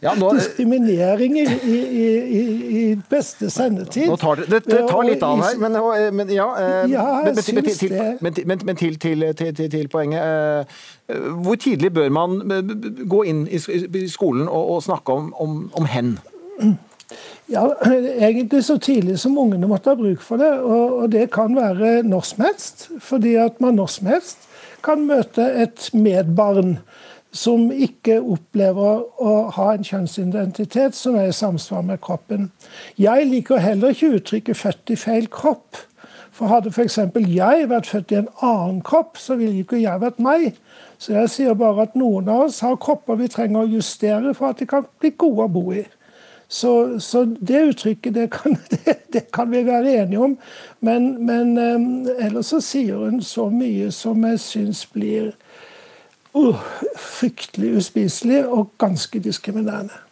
ja, 0.00 0.14
nå, 0.18 0.30
Diskriminering 0.36 1.38
i, 1.38 1.44
i, 1.44 1.78
i, 1.78 2.42
i, 2.80 2.84
beste 3.10 3.50
sendetid. 3.50 4.10
Tar 4.20 4.42
det, 4.42 4.62
det, 4.66 4.80
tar 4.88 5.02
litt 5.06 5.22
av 5.26 5.42
her, 5.44 5.58
men, 5.62 5.78
men 6.16 6.32
ja, 6.34 6.48
eh, 6.60 6.80
ja 6.92 7.04
men, 7.24 7.34
men, 7.34 7.68
til, 7.68 8.46
men, 8.46 8.64
men 8.64 8.80
til, 8.80 8.98
til, 8.98 9.28
til, 9.38 9.54
til, 9.60 9.88
poenget. 9.92 10.22
Eh, 10.24 11.20
hvor 11.44 11.60
tidlig 11.60 11.92
bør 11.94 12.08
man 12.14 12.40
gå 13.08 13.22
inn 13.28 13.44
i 13.50 14.06
skolen 14.08 14.48
og, 14.48 14.76
og 14.76 14.82
snakke 14.86 15.12
om, 15.12 15.30
om, 15.40 15.60
om 15.76 15.88
hen? 15.90 16.16
Ja, 17.46 17.74
Egentlig 18.18 18.64
så 18.64 18.78
tidlig 18.78 19.18
som 19.20 19.38
ungene 19.38 19.68
måtte 19.68 19.92
ha 19.92 19.98
bruk 19.98 20.22
for 20.24 20.40
det. 20.40 20.52
Og, 20.62 20.98
og 21.04 21.12
det 21.12 21.28
kan 21.34 21.56
være 21.56 22.02
når 22.06 22.28
som 22.30 22.44
helst. 22.46 22.88
Fordi 23.00 23.36
at 23.40 23.60
man 23.64 23.78
når 23.80 23.92
som 23.98 24.12
helst 24.12 24.48
kan 24.84 25.06
møte 25.08 25.46
et 25.64 25.88
medbarn 25.96 26.78
som 27.34 27.66
ikke 27.72 28.20
opplever 28.22 29.02
å 29.18 29.32
ha 29.56 29.70
en 29.74 29.86
kjønnsidentitet 29.86 30.94
som 30.94 31.16
er 31.18 31.32
i 31.32 31.34
samsvar 31.34 31.82
med 31.82 31.98
kroppen. 32.04 32.52
Jeg 33.00 33.26
liker 33.26 33.62
heller 33.62 33.90
ikke 33.90 34.20
uttrykket 34.20 34.56
'født 34.56 34.94
i 34.94 34.96
feil 34.96 35.26
kropp'. 35.26 35.82
For 36.34 36.50
hadde 36.50 36.70
f.eks. 36.70 36.98
jeg 36.98 37.68
vært 37.70 37.86
født 37.86 38.12
i 38.12 38.14
en 38.18 38.30
annen 38.42 38.80
kropp, 38.82 39.18
så 39.18 39.36
ville 39.38 39.62
ikke 39.62 39.82
jeg 39.82 40.00
vært 40.00 40.18
meg. 40.18 40.56
Så 40.98 41.12
jeg 41.14 41.30
sier 41.30 41.54
bare 41.54 41.86
at 41.86 41.94
noen 41.94 42.28
av 42.28 42.48
oss 42.48 42.60
har 42.60 42.78
kropper 42.82 43.18
vi 43.20 43.28
trenger 43.30 43.62
å 43.62 43.70
justere 43.70 44.34
for 44.34 44.50
at 44.50 44.58
de 44.58 44.66
kan 44.66 44.86
bli 44.98 45.12
gode 45.18 45.46
å 45.46 45.52
bo 45.54 45.68
i. 45.74 45.84
Så, 46.48 47.00
så 47.00 47.24
det 47.24 47.62
uttrykket 47.70 48.14
det 48.14 48.28
kan, 48.34 48.58
det, 48.72 48.98
det 49.12 49.24
kan, 49.34 49.50
vi 49.50 49.62
være 49.66 49.94
enige 50.02 50.26
om. 50.26 50.36
Men, 50.80 51.24
men 51.26 51.58
um, 51.58 51.86
ellers 52.18 52.50
så 52.50 52.60
sier 52.62 53.06
hun 53.06 53.22
så 53.22 53.48
mye 53.50 53.90
som 53.94 54.26
jeg 54.26 54.42
syns 54.42 54.84
blir 54.90 55.32
uh, 56.34 56.64
fryktelig 57.00 57.76
uspiselig 57.80 58.44
og 58.46 58.74
ganske 58.80 59.22
diskriminerende. 59.22 60.04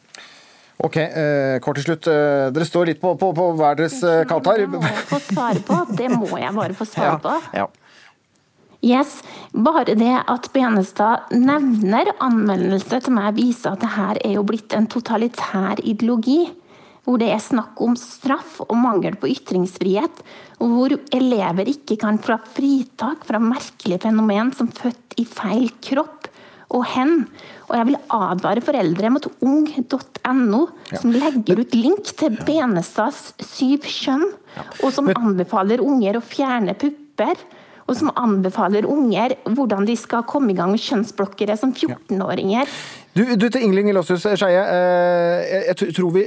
Ok, 0.82 0.96
eh, 0.96 1.61
kort 1.62 1.78
til 1.78 1.85
slutt. 1.87 2.08
Eh, 2.11 2.48
dere 2.54 2.66
står 2.66 2.90
litt 2.90 3.00
på, 3.02 3.12
på, 3.18 3.28
på 3.37 3.44
hver 3.58 3.78
deres 3.78 4.00
eh, 4.02 4.24
kant 4.26 4.48
her. 4.50 4.64
Det 4.64 4.72
må 4.72 4.82
jeg 4.82 5.04
få 5.12 5.20
svare 5.28 5.62
på. 5.68 5.78
Det 6.00 6.08
må 6.11 6.30
jeg 6.40 6.54
bare 6.56 6.74
få 6.78 6.87
svare 6.88 7.20
på. 7.22 7.37
Ja, 7.52 7.62
ja. 7.62 7.68
Yes, 8.82 9.20
Bare 9.54 9.94
det 9.94 10.14
at 10.26 10.48
Benestad 10.50 11.30
nevner 11.30 12.08
anmeldelse 12.18 12.98
til 13.04 13.14
meg, 13.14 13.37
viser 13.37 13.76
at 13.76 13.85
det 13.85 13.92
her 13.94 14.18
er 14.24 14.35
jo 14.40 14.42
blitt 14.48 14.74
en 14.74 14.88
totalitær 14.90 15.78
ideologi 15.87 16.48
hvor 17.02 17.18
det 17.18 17.32
er 17.34 17.42
snakk 17.42 17.80
om 17.82 17.96
straff 17.98 18.60
og 18.62 18.76
mangel 18.78 19.16
på 19.18 19.30
ytringsfrihet, 19.32 20.22
og 20.62 20.74
hvor 20.76 20.94
elever 21.16 21.70
ikke 21.72 21.98
kan 22.00 22.20
få 22.22 22.36
fritak 22.54 23.24
fra 23.26 23.40
merkelige 23.42 24.04
fenomen 24.04 24.52
som 24.54 24.70
født 24.70 25.16
i 25.18 25.26
feil 25.26 25.66
kropp 25.82 26.28
og 26.72 26.86
hen. 26.94 27.24
Og 27.68 27.74
jeg 27.76 27.88
vil 27.90 27.98
advare 28.16 28.62
foreldre 28.64 29.10
mot 29.12 29.26
ung.no, 29.44 30.62
som 30.92 31.16
legger 31.16 31.64
ut 31.64 31.74
link 31.76 32.14
til 32.18 32.38
Benestads 32.46 33.32
syv 33.44 33.88
kjønn, 33.88 34.28
og 34.84 34.88
som 34.94 35.10
anbefaler 35.12 35.82
unger 35.84 36.18
å 36.20 36.24
fjerne 36.24 36.78
pupper 36.78 37.36
og 37.88 37.98
som 37.98 38.12
anbefaler 38.18 38.86
unger 38.88 39.34
hvordan 39.50 39.86
de 39.88 39.96
skal 39.98 40.26
komme 40.28 40.52
i 40.52 40.56
gang 40.56 40.72
med 40.72 40.82
kjønnsblokkere 40.82 41.56
som 41.58 41.74
14-åringer. 41.74 42.68
Du, 43.12 43.20
du, 43.37 43.44
til 43.53 43.61
Ingling 43.66 43.90
Lossius 43.92 44.22
Skeie, 44.25 44.61
eh, 44.72 45.42
jeg, 45.44 45.64
jeg 45.68 45.94
tror, 45.98 46.12
vi, 46.14 46.22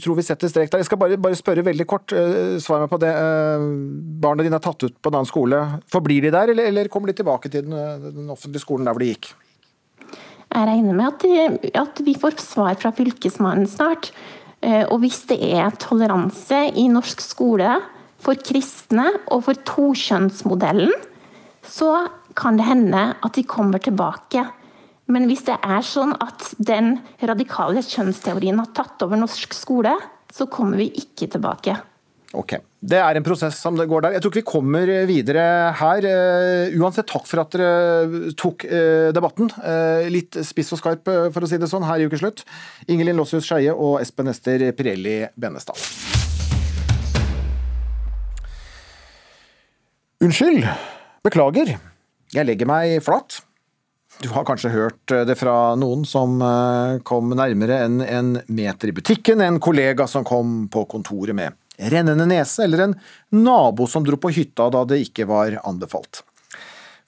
tror, 0.00 0.14
vi, 0.16 0.22
setter 0.24 0.48
strek 0.48 0.70
der. 0.72 0.80
Jeg 0.80 0.88
skal 0.88 1.00
bare, 1.02 1.18
bare, 1.20 1.36
spørre 1.36 1.64
veldig 1.66 1.84
kort, 1.88 2.14
eh, 2.16 2.54
svar 2.62 2.80
meg 2.80 2.88
på 2.88 2.98
det. 3.02 3.10
Eh, 3.12 3.64
barna 4.22 4.46
dine 4.46 4.56
er 4.56 4.64
tatt 4.64 4.86
ut 4.86 4.94
på 4.96 5.12
en 5.12 5.18
annen 5.18 5.28
skole. 5.28 5.58
Forblir 5.92 6.24
de 6.24 6.30
der, 6.32 6.54
eller, 6.54 6.70
eller 6.72 6.88
kommer 6.92 7.12
de 7.12 7.18
tilbake 7.18 7.52
til 7.52 7.66
den, 7.66 7.76
den, 8.06 8.30
offentlige 8.32 8.64
skolen 8.64 8.88
der 8.88 8.96
hvor 8.96 9.04
de 9.04 9.10
gikk? 9.10 9.28
Jeg 10.52 10.68
regner 10.70 10.96
med 10.96 11.10
at, 11.10 11.76
at 11.82 12.00
vi 12.04 12.16
får 12.24 12.40
svar 12.40 12.80
fra 12.80 12.94
Fylkesmannen 12.96 13.68
snart. 13.68 14.10
Og 14.62 14.98
hvis 15.02 15.24
det 15.26 15.40
er 15.42 15.72
toleranse 15.80 16.58
i 16.78 16.84
norsk 16.92 17.20
skole 17.24 17.76
for 18.22 18.38
kristne 18.38 19.08
og 19.32 19.48
for 19.48 19.58
tokjønnsmodellen, 19.68 20.92
så 21.66 22.04
kan 22.38 22.60
det 22.60 22.68
hende 22.68 23.08
at 23.16 23.32
de 23.36 23.48
kommer 23.48 23.82
tilbake. 23.82 24.44
Men 25.10 25.26
hvis 25.26 25.42
det 25.48 25.56
er 25.58 25.82
sånn 25.84 26.14
at 26.22 26.52
den 26.62 26.96
radikale 27.22 27.82
kjønnsteorien 27.82 28.60
har 28.62 28.70
tatt 28.76 29.02
over 29.02 29.18
norsk 29.18 29.54
skole, 29.56 29.96
så 30.32 30.46
kommer 30.50 30.78
vi 30.80 30.92
ikke 31.02 31.28
tilbake. 31.32 31.74
Ok. 32.32 32.54
Det 32.80 32.96
er 32.96 33.18
en 33.18 33.24
prosess 33.26 33.58
som 33.60 33.76
det 33.76 33.84
går 33.90 34.06
der. 34.06 34.14
Jeg 34.16 34.22
tror 34.24 34.32
ikke 34.32 34.40
vi 34.40 34.48
kommer 34.48 34.92
videre 35.06 35.42
her. 35.78 36.06
Uh, 36.06 36.78
uansett, 36.80 37.06
takk 37.10 37.28
for 37.28 37.42
at 37.42 37.52
dere 37.52 38.32
tok 38.38 38.64
uh, 38.70 39.10
debatten. 39.14 39.52
Litt 40.10 40.38
spiss 40.48 40.72
og 40.72 40.80
skarp, 40.80 41.04
for 41.04 41.44
å 41.44 41.50
si 41.50 41.60
det 41.60 41.68
sånn, 41.70 41.84
her 41.86 42.00
i 42.00 42.08
Ukeslutt. 42.08 42.46
Ingelin 42.88 43.20
Lossius 43.20 43.46
Skeie 43.50 43.74
og 43.74 44.00
Espen 44.00 44.32
Ester 44.32 44.64
Pirelli 44.78 45.20
Benestad. 45.36 45.78
Unnskyld. 50.22 50.66
Beklager. 51.26 51.76
Jeg 52.32 52.48
legger 52.48 52.70
meg 52.70 53.00
flat. 53.04 53.42
Du 54.22 54.28
har 54.28 54.44
kanskje 54.46 54.70
hørt 54.70 55.10
eh, 55.10 55.24
det 55.26 55.34
fra 55.40 55.74
noen 55.74 56.04
som 56.06 56.36
eh, 56.46 57.00
kom 57.06 57.32
nærmere 57.34 57.80
enn 57.82 57.98
en 58.04 58.28
meter 58.54 58.92
i 58.92 58.94
butikken, 58.94 59.40
en 59.42 59.58
kollega 59.62 60.06
som 60.06 60.22
kom 60.26 60.68
på 60.70 60.84
kontoret 60.90 61.34
med 61.34 61.56
rennende 61.90 62.28
nese, 62.30 62.62
eller 62.62 62.84
en 62.84 62.92
nabo 63.34 63.88
som 63.90 64.04
dro 64.06 64.20
på 64.22 64.30
hytta 64.30 64.68
da 64.70 64.84
det 64.86 65.00
ikke 65.08 65.26
var 65.26 65.56
anbefalt. 65.66 66.20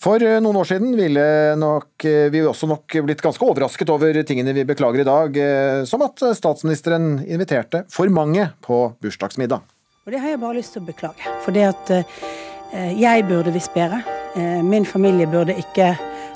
For 0.03 0.18
eh, 0.27 0.40
noen 0.42 0.59
år 0.59 0.66
siden 0.72 0.96
ville 0.98 1.27
nok 1.61 2.07
vi 2.35 2.40
også 2.42 2.66
nok 2.72 2.96
blitt 3.07 3.22
ganske 3.22 3.46
overrasket 3.46 3.92
over 3.94 4.18
tingene 4.27 4.57
vi 4.57 4.66
beklager 4.66 5.05
i 5.05 5.07
dag, 5.07 5.38
som 5.87 6.03
at 6.03 6.24
statsministeren 6.35 7.20
inviterte 7.29 7.85
for 7.94 8.11
mange 8.11 8.48
på 8.64 8.88
bursdagsmiddag. 9.05 9.62
Og 10.05 10.11
Det 10.11 10.18
har 10.18 10.35
jeg 10.35 10.42
bare 10.42 10.59
lyst 10.59 10.74
til 10.74 10.83
å 10.83 10.88
beklage. 10.88 11.37
For 11.46 11.55
det 11.55 11.68
at 11.70 11.94
jeg 12.98 13.29
burde 13.31 13.55
visst 13.55 13.70
bedre. 13.77 14.03
Min 14.66 14.85
familie 14.85 15.31
burde 15.31 15.55
ikke 15.62 15.92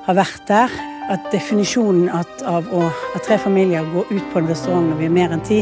har 0.09 0.17
vært 0.17 0.45
der, 0.49 0.73
at 1.13 1.27
definisjonen 1.33 2.09
at, 2.17 2.41
av 2.49 2.69
å, 2.73 2.87
at 3.17 3.27
tre 3.27 3.37
familier 3.41 3.85
går 3.93 4.09
ut 4.09 4.31
på 4.33 4.41
en 4.41 4.49
restaurant 4.49 4.89
når 4.89 5.03
vi 5.03 5.09
er 5.09 5.13
mer 5.13 5.35
enn 5.37 5.45
ti, 5.45 5.61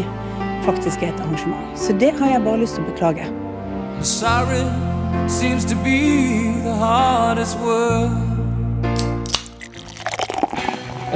faktisk 0.66 1.02
er 1.02 1.10
et 1.10 1.22
arrangement. 1.24 1.74
Så 1.78 1.94
det 1.98 2.12
har 2.20 2.30
jeg 2.30 2.44
bare 2.46 2.62
lyst 2.62 2.78
til 2.78 2.86
å 2.86 2.90
beklage. 2.92 3.26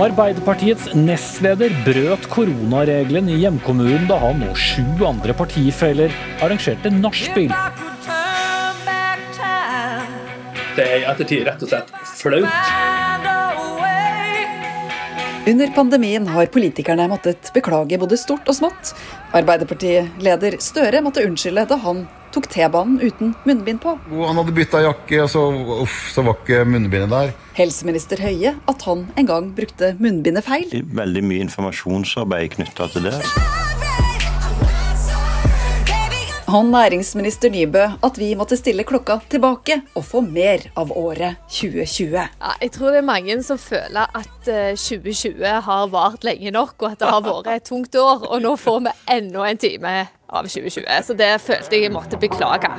Arbeiderpartiets 0.01 0.90
nestleder 0.97 1.75
brøt 1.87 2.27
koronaregelen 2.33 3.31
i 3.31 3.38
hjemkommunen 3.45 4.09
da 4.11 4.19
han 4.25 4.43
og 4.49 4.59
sju 4.59 5.05
andre 5.07 5.37
partifeller 5.38 6.14
arrangerte 6.43 6.90
nachspiel. 6.95 7.55
det 10.81 10.87
er 10.87 11.03
i 11.03 11.07
ettertid 11.12 11.47
rett 11.49 11.64
og 11.64 11.73
slett 11.73 11.90
flaut. 12.21 13.10
Under 15.46 15.70
pandemien 15.72 16.26
har 16.29 16.50
politikerne 16.53 17.07
måttet 17.09 17.48
beklage 17.55 17.96
både 17.98 18.18
stort 18.20 18.48
og 18.50 18.57
smått. 18.59 18.90
Arbeiderpartileder 19.37 20.59
Støre 20.61 21.00
måtte 21.00 21.24
unnskylde 21.24 21.64
da 21.70 21.79
han 21.81 22.03
tok 22.35 22.46
T-banen 22.53 23.00
uten 23.00 23.33
munnbind 23.48 23.81
på. 23.83 23.96
Han 24.20 24.38
hadde 24.38 24.55
bytta 24.55 24.85
jakke, 24.85 25.22
og 25.24 25.33
så, 25.33 25.46
uff, 25.81 25.96
så 26.12 26.22
var 26.26 26.37
ikke 26.38 26.61
munnbindet 26.68 27.11
der. 27.11 27.33
Helseminister 27.57 28.20
Høie 28.22 28.55
at 28.70 28.87
han 28.87 29.09
en 29.16 29.33
gang 29.33 29.50
brukte 29.57 29.94
munnbindet 29.98 30.46
feil. 30.46 30.76
Veldig 31.00 31.24
mye 31.26 31.48
informasjonsarbeid 31.48 32.59
knytta 32.59 32.92
til 32.92 33.09
det. 33.09 33.16
Og 36.50 36.64
næringsminister 36.66 37.50
Nybø 37.50 37.82
at 38.02 38.16
vi 38.18 38.32
måtte 38.34 38.56
stille 38.58 38.82
klokka 38.82 39.20
tilbake 39.30 39.76
og 39.94 40.02
få 40.04 40.22
mer 40.24 40.64
av 40.76 40.90
året 40.98 41.38
2020. 41.46 42.16
Ja, 42.16 42.54
jeg 42.62 42.72
tror 42.74 42.90
det 42.90 42.98
er 42.98 43.06
mange 43.06 43.36
som 43.46 43.58
føler 43.58 44.10
at 44.18 44.50
2020 44.50 45.44
har 45.46 45.86
vart 45.94 46.26
lenge 46.26 46.50
nok, 46.50 46.74
og 46.82 46.88
at 46.90 46.98
det 47.04 47.12
har 47.12 47.22
vært 47.22 47.52
et 47.54 47.68
tungt 47.70 47.94
år. 47.94 48.26
Og 48.26 48.42
nå 48.42 48.56
får 48.58 48.82
vi 48.88 48.96
enda 49.14 49.46
en 49.46 49.62
time 49.62 49.94
av 50.26 50.50
2020, 50.50 50.90
så 51.06 51.18
det 51.22 51.30
følte 51.46 51.84
jeg 51.84 51.94
måtte 51.94 52.18
beklage. 52.18 52.74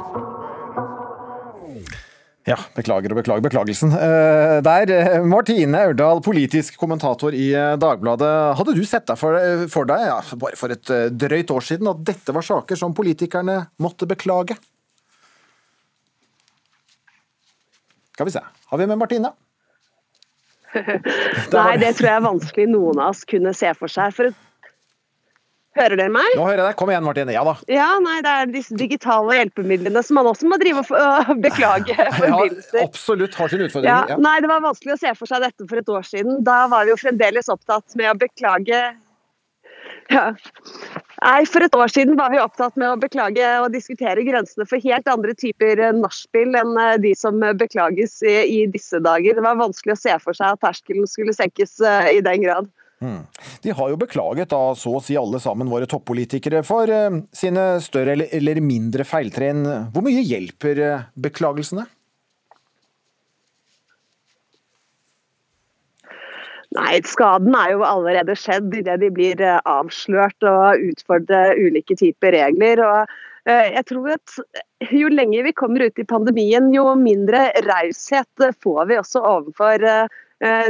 Ja, 2.50 2.56
beklager 2.74 3.14
og 3.14 3.20
beklager 3.20 3.44
beklagelsen. 3.46 3.92
Eh, 3.94 4.56
der, 4.66 4.90
eh, 4.90 5.22
Martine 5.22 5.78
Aurdal, 5.78 6.24
politisk 6.26 6.78
kommentator 6.82 7.36
i 7.38 7.52
eh, 7.54 7.76
Dagbladet. 7.78 8.58
Hadde 8.58 8.74
du 8.74 8.82
sett 8.88 9.06
deg 9.06 9.20
for, 9.22 9.38
for 9.70 9.86
deg, 9.86 10.08
ja, 10.10 10.18
bare 10.42 10.58
for 10.58 10.74
et 10.74 10.90
drøyt 11.14 11.54
år 11.54 11.68
siden, 11.68 11.92
at 11.92 12.02
dette 12.08 12.34
var 12.34 12.46
saker 12.46 12.80
som 12.80 12.96
politikerne 12.98 13.60
måtte 13.78 14.10
beklage? 14.10 14.58
Skal 18.16 18.26
vi 18.26 18.34
se. 18.34 18.42
Har 18.42 18.82
vi 18.82 18.90
med 18.90 18.98
Martine? 18.98 19.36
Nei, 20.74 21.78
det 21.78 21.94
tror 21.98 22.08
jeg 22.08 22.16
er 22.16 22.26
vanskelig 22.26 22.68
noen 22.72 23.04
av 23.04 23.14
oss 23.14 23.22
kunne 23.30 23.54
se 23.54 23.70
for 23.78 23.92
seg. 23.92 24.16
For 24.18 24.32
et 24.32 24.42
Hører 25.80 25.96
dere 25.96 26.12
meg? 26.12 26.34
Nå 26.36 26.44
hører 26.44 26.60
jeg 26.60 26.68
deg. 26.68 26.78
Kom 26.82 26.90
igjen, 26.92 27.06
Martine. 27.06 27.32
Ja 27.32 27.44
da. 27.48 27.54
Ja, 27.72 27.88
nei, 28.04 28.18
Det 28.26 28.32
er 28.32 28.50
disse 28.52 28.76
digitale 28.80 29.38
hjelpemidlene 29.38 30.02
som 30.04 30.18
man 30.20 30.28
også 30.28 30.50
må 30.52 30.58
drive 30.60 30.84
og 30.84 31.30
beklage 31.44 31.96
forbindelser. 32.18 32.82
Ja, 32.82 32.88
absolutt 32.90 33.38
har 33.40 33.54
sin 33.54 33.64
utfordring. 33.64 33.88
Ja, 33.88 34.18
nei, 34.20 34.34
Det 34.44 34.50
var 34.52 34.66
vanskelig 34.66 34.98
å 34.98 35.00
se 35.00 35.14
for 35.16 35.32
seg 35.32 35.46
dette 35.46 35.68
for 35.70 35.80
et 35.80 35.94
år 35.96 36.04
siden. 36.08 36.42
Da 36.48 36.66
var 36.72 36.84
vi 36.84 36.92
jo 36.92 37.00
fremdeles 37.00 37.48
opptatt 37.54 37.96
med 37.96 38.12
å 38.12 38.18
beklage 38.20 38.82
ja. 40.12 40.26
Nei, 41.22 41.46
For 41.48 41.64
et 41.64 41.76
år 41.78 41.92
siden 41.94 42.18
var 42.20 42.34
vi 42.34 42.42
opptatt 42.42 42.76
med 42.76 42.90
å 42.90 43.00
beklage 43.00 43.48
og 43.62 43.72
diskutere 43.72 44.26
grensene 44.28 44.68
for 44.68 44.84
helt 44.84 45.08
andre 45.08 45.32
typer 45.40 45.80
nachspiel 45.96 46.58
enn 46.60 46.76
eh, 46.82 46.98
de 47.00 47.14
som 47.16 47.40
beklages 47.56 48.18
i, 48.28 48.36
i 48.44 48.60
disse 48.74 49.00
dager. 49.00 49.38
Det 49.40 49.46
var 49.46 49.62
vanskelig 49.62 49.96
å 49.96 50.02
se 50.02 50.20
for 50.20 50.36
seg 50.36 50.58
at 50.58 50.64
terskelen 50.68 51.08
skulle 51.08 51.36
senkes 51.38 51.80
i 52.12 52.20
den 52.26 52.44
grad. 52.44 52.68
Mm. 53.02 53.22
De 53.62 53.72
har 53.72 53.90
jo 53.90 53.98
beklaget, 53.98 54.52
da, 54.52 54.76
så 54.78 54.94
å 54.98 55.02
si 55.02 55.16
alle 55.18 55.40
sammen, 55.42 55.72
våre 55.72 55.88
toppolitikere, 55.90 56.62
for 56.66 56.92
eh, 56.92 57.18
sine 57.34 57.66
større 57.82 58.14
eller, 58.28 58.62
mindre 58.62 59.06
feiltrinn. 59.08 59.66
Hvor 59.94 60.06
mye 60.06 60.22
hjelper 60.22 60.84
eh, 60.86 61.08
beklagelsene? 61.18 61.88
Nei, 66.72 67.02
skaden 67.04 67.58
er 67.58 67.74
jo 67.74 67.82
allerede 67.84 68.38
skjedd 68.40 68.70
idet 68.84 69.02
de 69.02 69.10
blir 69.12 69.42
eh, 69.44 69.58
avslørt 69.68 70.46
og 70.48 70.86
utfordrer 70.94 71.58
ulike 71.58 71.98
typer 72.00 72.38
regler. 72.38 72.86
og 72.86 73.20
jeg 73.50 73.82
tror 73.90 74.12
at 74.14 74.36
Jo 74.94 75.08
lenger 75.10 75.48
vi 75.48 75.52
kommer 75.58 75.82
ut 75.90 75.98
i 75.98 76.06
pandemien, 76.06 76.68
jo 76.70 76.84
mindre 76.94 77.48
raushet 77.66 78.44
får 78.62 78.84
vi 78.92 79.00
også 79.02 79.24
overfor 79.26 79.82
Eh, 79.82 80.20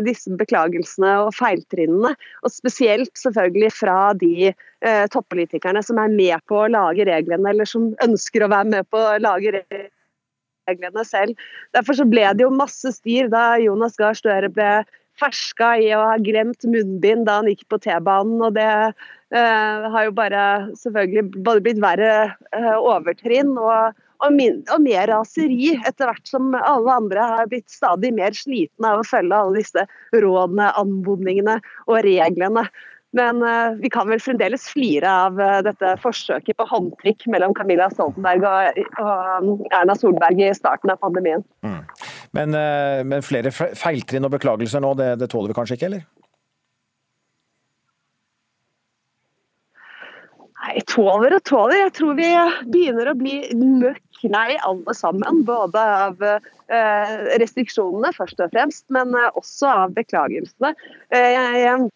disse 0.04 0.34
beklagelsene 0.40 1.14
og 1.26 1.32
feiltrinnene. 1.38 2.14
Og 2.44 2.54
spesielt 2.54 3.12
selvfølgelig 3.20 3.72
fra 3.78 4.12
de 4.20 4.52
eh, 4.52 5.06
toppolitikerne 5.14 5.84
som 5.86 6.02
er 6.02 6.14
med 6.14 6.44
på 6.52 6.64
å 6.64 6.70
lage 6.72 7.08
reglene, 7.08 7.54
eller 7.54 7.70
som 7.70 7.92
ønsker 8.04 8.46
å 8.46 8.52
være 8.52 8.72
med 8.76 8.90
på 8.92 9.00
å 9.00 9.20
lage 9.24 9.64
reglene 10.70 11.06
selv. 11.08 11.38
Derfor 11.76 11.98
så 11.98 12.08
ble 12.08 12.28
det 12.36 12.46
jo 12.46 12.54
masse 12.54 12.96
styr 12.98 13.32
da 13.32 13.56
Jonas 13.62 13.98
Gahr 14.00 14.18
Støre 14.18 14.52
ble 14.52 14.82
ferska 15.22 15.74
i 15.82 15.90
å 15.96 16.04
ha 16.10 16.20
glemt 16.22 16.66
munnbind 16.68 17.28
da 17.28 17.40
han 17.40 17.50
gikk 17.52 17.68
på 17.70 17.80
T-banen. 17.84 18.40
og 18.42 18.56
det 18.56 18.70
uh, 18.72 19.90
har 19.94 20.08
jo 20.08 20.14
bare 20.18 20.46
selvfølgelig 20.80 21.44
både 21.46 21.66
blitt 21.66 21.82
verre 21.84 22.14
uh, 22.56 22.78
overtrinn 22.80 23.54
og, 23.60 23.98
og, 24.22 24.36
min, 24.36 24.62
og, 24.70 24.84
mer 24.86 25.10
raseri 25.10 25.74
etter 25.80 26.10
hvert 26.10 26.30
som 26.30 26.54
alle 26.58 26.94
andre 26.94 27.26
har 27.36 27.50
blitt 27.52 27.70
stadig 27.72 28.14
mer 28.16 28.36
slitne 28.38 28.94
av 28.94 29.02
å 29.02 29.08
følge 29.08 29.38
alle 29.38 29.62
disse 29.62 29.86
rådene, 30.14 30.72
anmodningene 30.80 31.58
og 31.88 32.02
reglene. 32.06 32.68
Men 33.18 33.42
uh, 33.44 33.74
vi 33.82 33.90
kan 33.92 34.08
vel 34.08 34.22
fremdeles 34.24 34.70
flire 34.72 35.10
av 35.26 35.40
uh, 35.42 35.58
dette 35.66 35.96
forsøket 36.00 36.56
på 36.56 36.68
håndtrykk 36.70 37.26
mellom 37.34 37.56
Camilla 37.58 37.90
Stoltenberg 37.92 38.46
og, 38.48 38.80
og 39.04 39.66
Erna 39.76 39.98
Solberg 40.00 40.40
i 40.40 40.54
starten 40.56 40.94
av 40.94 41.02
pandemien. 41.02 41.44
Mm. 41.66 41.82
Men, 42.38 42.56
uh, 42.56 43.02
men, 43.04 43.26
flere 43.26 43.52
feiltrinn 43.52 44.28
og 44.28 44.32
beklagelser 44.38 44.84
nå, 44.84 44.94
det, 45.00 45.18
det 45.20 45.28
tåler 45.34 45.52
vi 45.52 45.60
kanskje 45.60 45.80
ikke, 45.80 45.92
eller? 45.92 46.08
Nei, 50.72 50.82
tåler 50.88 51.34
og 51.36 51.42
tåler. 51.44 51.82
Jeg 51.82 51.92
tror 51.98 52.14
vi 52.16 52.28
begynner 52.72 53.10
å 53.12 53.18
bli 53.20 53.42
møkk 53.60 54.22
nei 54.32 54.56
alle 54.64 54.94
sammen. 54.96 55.42
Både 55.44 55.82
av 55.82 56.22
eh, 56.24 57.16
restriksjonene 57.42 58.14
først 58.16 58.40
og 58.40 58.54
fremst, 58.54 58.86
men 58.96 59.12
eh, 59.18 59.34
også 59.36 59.68
av 59.68 59.98
beklagelsene. 59.98 60.72
Eh, 61.12 61.36
jeg 61.60 61.90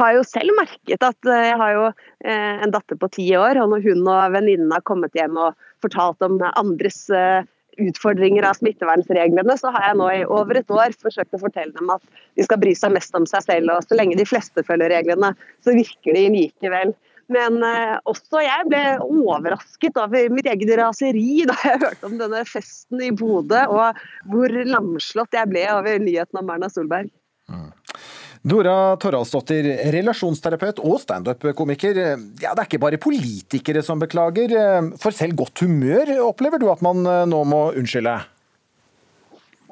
har 0.00 0.14
jo 0.16 0.22
selv 0.28 0.56
merket 0.56 1.04
at 1.04 1.28
jeg 1.28 1.60
har 1.60 1.74
jo 1.74 1.84
en 2.28 2.72
datter 2.72 2.98
på 3.00 3.08
ti 3.12 3.26
år, 3.36 3.56
og 3.60 3.70
når 3.72 3.84
hun 3.84 4.02
og 4.04 4.32
venninnen 4.34 4.72
har 4.72 4.84
kommet 4.88 5.16
hjem 5.16 5.38
og 5.40 5.56
fortalt 5.84 6.20
om 6.24 6.36
andres 6.50 7.06
utfordringer 7.80 8.44
av 8.48 8.58
smittevernreglene, 8.58 9.56
så 9.56 9.72
har 9.72 9.90
jeg 9.90 9.98
nå 10.00 10.10
i 10.12 10.26
over 10.28 10.60
et 10.60 10.72
år 10.72 10.96
forsøkt 11.00 11.36
å 11.36 11.40
fortelle 11.40 11.72
dem 11.76 11.92
at 11.92 12.04
de 12.36 12.44
skal 12.44 12.60
bry 12.60 12.74
seg 12.76 12.92
mest 12.92 13.16
om 13.16 13.24
seg 13.28 13.44
selv. 13.44 13.72
Og 13.72 13.88
så 13.88 13.96
lenge 13.96 14.20
de 14.20 14.28
fleste 14.28 14.64
følger 14.68 14.92
reglene, 14.92 15.32
så 15.64 15.76
virker 15.76 16.16
de 16.16 16.28
likevel. 16.36 16.92
Men 17.32 17.58
eh, 17.66 17.96
også 18.06 18.42
jeg 18.44 18.68
ble 18.70 18.82
overrasket 19.02 19.98
over 19.98 20.28
mitt 20.34 20.46
eget 20.50 20.70
raseri 20.78 21.42
da 21.48 21.56
jeg 21.64 21.82
hørte 21.82 22.06
om 22.06 22.18
denne 22.20 22.44
festen 22.46 23.02
i 23.02 23.10
Bodø, 23.14 23.64
og 23.66 23.98
hvor 24.30 24.54
lamslått 24.70 25.34
jeg 25.34 25.50
ble 25.50 25.64
over 25.74 25.98
nyheten 26.02 26.42
om 26.42 26.54
Erna 26.54 26.70
Solberg. 26.70 27.10
Mm. 27.50 27.72
Dora 28.46 28.94
Toralsdottir, 29.02 29.66
relasjonsterapeut 29.90 30.78
og 30.86 31.00
standup-komiker. 31.02 31.98
Ja, 32.38 32.52
det 32.54 32.62
er 32.62 32.68
ikke 32.68 32.82
bare 32.84 33.00
politikere 33.02 33.82
som 33.82 33.98
beklager. 33.98 34.54
For 35.02 35.14
selv 35.14 35.34
godt 35.40 35.64
humør 35.66 36.14
opplever 36.28 36.62
du 36.62 36.68
at 36.70 36.84
man 36.86 37.02
eh, 37.10 37.24
nå 37.26 37.42
må 37.48 37.68
unnskylde? 37.74 38.20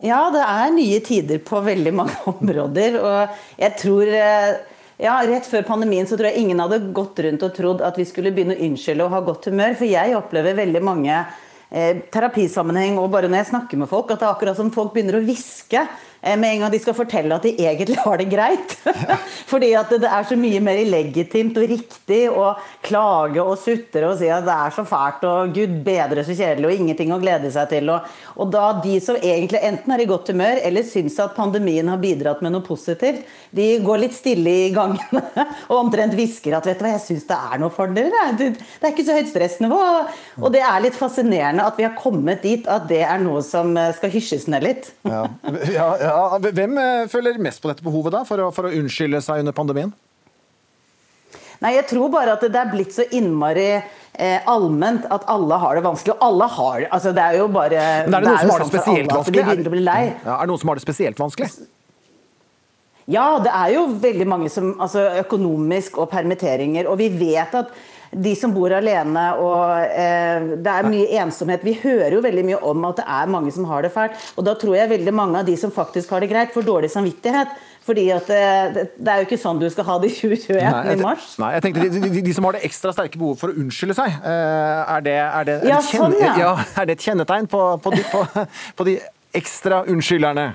Ja, 0.05 0.27
det 0.35 0.43
er 0.43 0.73
nye 0.75 1.01
tider 1.05 1.39
på 1.47 1.63
veldig 1.65 1.93
mange 1.95 2.17
områder. 2.35 2.99
Og 2.99 3.63
jeg 3.63 3.77
tror 3.81 4.11
eh, 4.11 4.74
ja, 5.01 5.17
Rett 5.27 5.47
før 5.51 5.65
pandemien 5.67 6.07
så 6.07 6.19
tror 6.19 6.31
jeg 6.31 6.45
ingen 6.45 6.61
hadde 6.63 6.79
gått 6.95 7.19
rundt 7.25 7.43
og 7.43 7.55
trodd 7.57 7.83
at 7.83 7.99
vi 7.99 8.07
skulle 8.07 8.33
begynne 8.35 8.55
å 8.55 8.67
unnskylde 8.69 9.07
og 9.07 9.15
ha 9.15 9.23
godt 9.27 9.49
humør. 9.51 9.75
For 9.81 9.91
jeg 9.91 10.15
opplever 10.15 10.59
veldig 10.59 10.83
mange 10.87 11.17
eh, 11.17 12.05
terapisammenheng 12.15 13.01
og 13.03 13.11
bare 13.15 13.31
når 13.31 13.43
jeg 13.43 13.51
snakker 13.55 13.83
med 13.83 13.91
folk, 13.91 14.13
at 14.13 14.23
det 14.23 14.29
er 14.29 14.35
akkurat 14.37 14.61
som 14.61 14.71
folk 14.75 14.95
begynner 14.95 15.19
å 15.19 15.25
hviske 15.27 15.83
med 16.25 16.49
en 16.49 16.63
gang 16.65 16.73
de 16.73 16.81
skal 16.81 16.97
fortelle 16.97 17.37
at 17.37 17.45
de 17.45 17.53
egentlig 17.61 17.99
har 18.01 18.21
det 18.21 18.27
greit. 18.33 18.75
Fordi 19.51 19.71
at 19.77 19.91
det 19.93 20.09
er 20.09 20.27
så 20.29 20.37
mye 20.41 20.61
mer 20.65 20.81
legitimt 20.89 21.59
og 21.61 21.69
riktig 21.69 22.23
å 22.33 22.55
klage 22.85 23.43
og 23.43 23.59
sutre 23.61 24.09
og 24.09 24.17
si 24.21 24.31
at 24.33 24.47
det 24.47 24.55
er 24.55 24.75
så 24.75 24.87
fælt 24.89 25.27
og 25.29 25.53
gud 25.57 25.75
bedre 25.85 26.25
så 26.25 26.37
kjedelig 26.37 26.71
og 26.71 26.81
ingenting 26.81 27.13
å 27.15 27.21
glede 27.23 27.51
seg 27.53 27.69
til. 27.75 27.93
Og, 27.93 28.09
og 28.41 28.53
da 28.55 28.65
de 28.85 28.97
som 29.05 29.19
egentlig 29.21 29.61
enten 29.69 29.95
er 29.95 30.05
i 30.05 30.09
godt 30.09 30.33
humør 30.33 30.63
eller 30.65 30.87
syns 30.89 31.19
at 31.23 31.37
pandemien 31.37 31.93
har 31.93 32.01
bidratt 32.03 32.41
med 32.45 32.55
noe 32.55 32.65
positivt, 32.65 33.25
de 33.55 33.69
går 33.85 34.03
litt 34.07 34.17
stille 34.17 34.57
i 34.65 34.73
gangene 34.75 35.25
og 35.71 35.77
omtrent 35.77 36.17
hvisker 36.17 36.57
at 36.57 36.71
vet 36.71 36.81
du 36.81 36.87
hva, 36.87 36.95
jeg 36.97 37.05
syns 37.09 37.29
det 37.29 37.41
er 37.53 37.61
noe 37.63 37.75
for 37.75 37.93
dere. 37.95 38.25
Det 38.39 38.51
er 38.81 38.93
ikke 38.95 39.07
så 39.07 39.19
høyt 39.19 39.33
stressnivå. 39.33 39.83
Og 40.41 40.49
det 40.55 40.65
er 40.65 40.83
litt 40.85 40.97
fascinerende 40.99 41.69
at 41.69 41.79
vi 41.79 41.87
har 41.87 41.97
kommet 41.99 42.43
dit 42.45 42.65
at 42.71 42.89
det 42.89 43.03
er 43.05 43.21
noe 43.23 43.45
som 43.45 43.77
skal 43.97 44.13
hysjes 44.15 44.49
ned 44.51 44.65
litt. 44.65 44.91
Ja, 45.05 45.27
ja, 45.69 45.89
ja 46.01 46.14
ja, 46.15 46.53
hvem 46.55 46.79
eh, 46.81 47.05
føler 47.13 47.39
mest 47.43 47.63
på 47.63 47.71
dette 47.71 47.85
behovet 47.85 48.15
da, 48.15 48.25
for 48.29 48.47
å, 48.47 48.51
for 48.55 48.69
å 48.69 48.73
unnskylde 48.75 49.21
seg 49.25 49.43
under 49.45 49.57
pandemien? 49.57 49.93
Nei, 51.63 51.77
Jeg 51.79 51.87
tror 51.89 52.11
bare 52.13 52.35
at 52.37 52.43
det 52.45 52.61
er 52.61 52.73
blitt 52.73 52.93
så 52.93 53.07
innmari 53.15 53.69
eh, 53.73 54.41
allment 54.51 55.07
at 55.15 55.25
alle 55.33 55.57
har 55.63 55.79
det 55.79 55.85
vanskelig. 55.87 56.17
Og 56.17 56.27
alle 56.27 56.49
har 56.57 56.83
det. 56.83 56.89
Altså, 56.93 57.13
det 57.17 57.25
er 57.25 57.39
jo 57.41 57.47
bare 57.53 57.85
Men 58.09 58.19
er 58.19 58.27
det, 58.27 58.35
noen 58.35 58.43
som 58.43 58.53
har 58.53 58.65
det 58.65 58.73
spesielt 58.73 59.15
vanskelig? 59.15 59.47
Er, 59.47 60.11
ja, 60.27 60.35
er 60.35 60.43
det 60.43 60.51
noen 60.51 60.61
som 60.61 60.73
har 60.73 60.81
det 60.81 60.85
spesielt 60.85 61.23
vanskelig? 61.23 61.51
Ja, 63.11 63.27
det 63.45 63.53
er 63.53 63.75
jo 63.75 63.89
veldig 64.01 64.27
mange 64.31 64.49
som 64.53 64.73
altså 64.81 65.11
Økonomisk 65.25 65.99
og 66.01 66.09
permitteringer. 66.13 66.89
Og 66.89 66.97
vi 67.03 67.11
vet 67.13 67.53
at 67.59 67.75
de 68.15 68.31
som 68.39 68.53
bor 68.55 68.71
alene 68.71 69.23
og 69.43 69.73
eh, 69.91 70.45
det 70.63 70.71
er 70.71 70.87
mye 70.87 71.21
ensomhet. 71.25 71.65
Vi 71.67 71.75
hører 71.83 72.15
jo 72.15 72.23
veldig 72.25 72.45
mye 72.47 72.61
om 72.71 72.85
at 72.89 73.01
det 73.01 73.07
er 73.11 73.31
mange 73.33 73.51
som 73.55 73.67
har 73.69 73.83
det 73.85 73.91
fælt. 73.95 74.17
Og 74.39 74.47
da 74.47 74.55
tror 74.59 74.77
jeg 74.79 74.93
veldig 74.93 75.15
mange 75.15 75.41
av 75.43 75.49
de 75.49 75.57
som 75.59 75.73
faktisk 75.75 76.15
har 76.15 76.23
det 76.23 76.31
greit, 76.31 76.53
får 76.55 76.67
dårlig 76.69 76.93
samvittighet. 76.95 77.53
Fordi 77.85 78.07
at 78.15 78.31
det, 78.31 78.41
det, 78.77 78.85
det 78.97 79.13
er 79.13 79.21
jo 79.21 79.27
ikke 79.27 79.41
sånn 79.43 79.59
du 79.61 79.67
skal 79.69 79.85
ha 79.91 79.99
det 80.01 80.09
i 80.09 80.15
2021 80.17 80.63
Nei, 80.63 80.95
i 80.95 81.03
mars. 81.03 81.27
Nei, 81.43 81.51
jeg 81.59 81.65
tenkte 81.67 81.89
de, 81.91 82.05
de, 82.07 82.23
de 82.25 82.37
som 82.39 82.47
har 82.49 82.57
det 82.57 82.63
ekstra 82.71 82.95
sterke 82.97 83.21
behovet 83.21 83.43
for 83.43 83.53
å 83.53 83.59
unnskylde 83.61 83.97
seg, 83.99 84.15
eh, 84.25 84.95
er 84.95 85.05
det, 85.05 85.19
er 85.21 85.49
det, 85.51 85.59
er 85.59 85.69
Ja, 85.75 85.83
det, 85.83 85.91
kjenne- 85.91 86.23
sånn, 86.23 86.39
ja. 86.41 86.55
er 86.81 86.89
det 86.89 86.97
et 86.97 87.05
kjennetegn 87.11 87.51
på, 87.53 87.65
på, 87.85 87.93
de, 87.93 88.07
på, 88.09 88.47
på 88.79 88.87
de 88.89 88.97
ekstra 89.37 89.83
unnskylderne? 89.91 90.53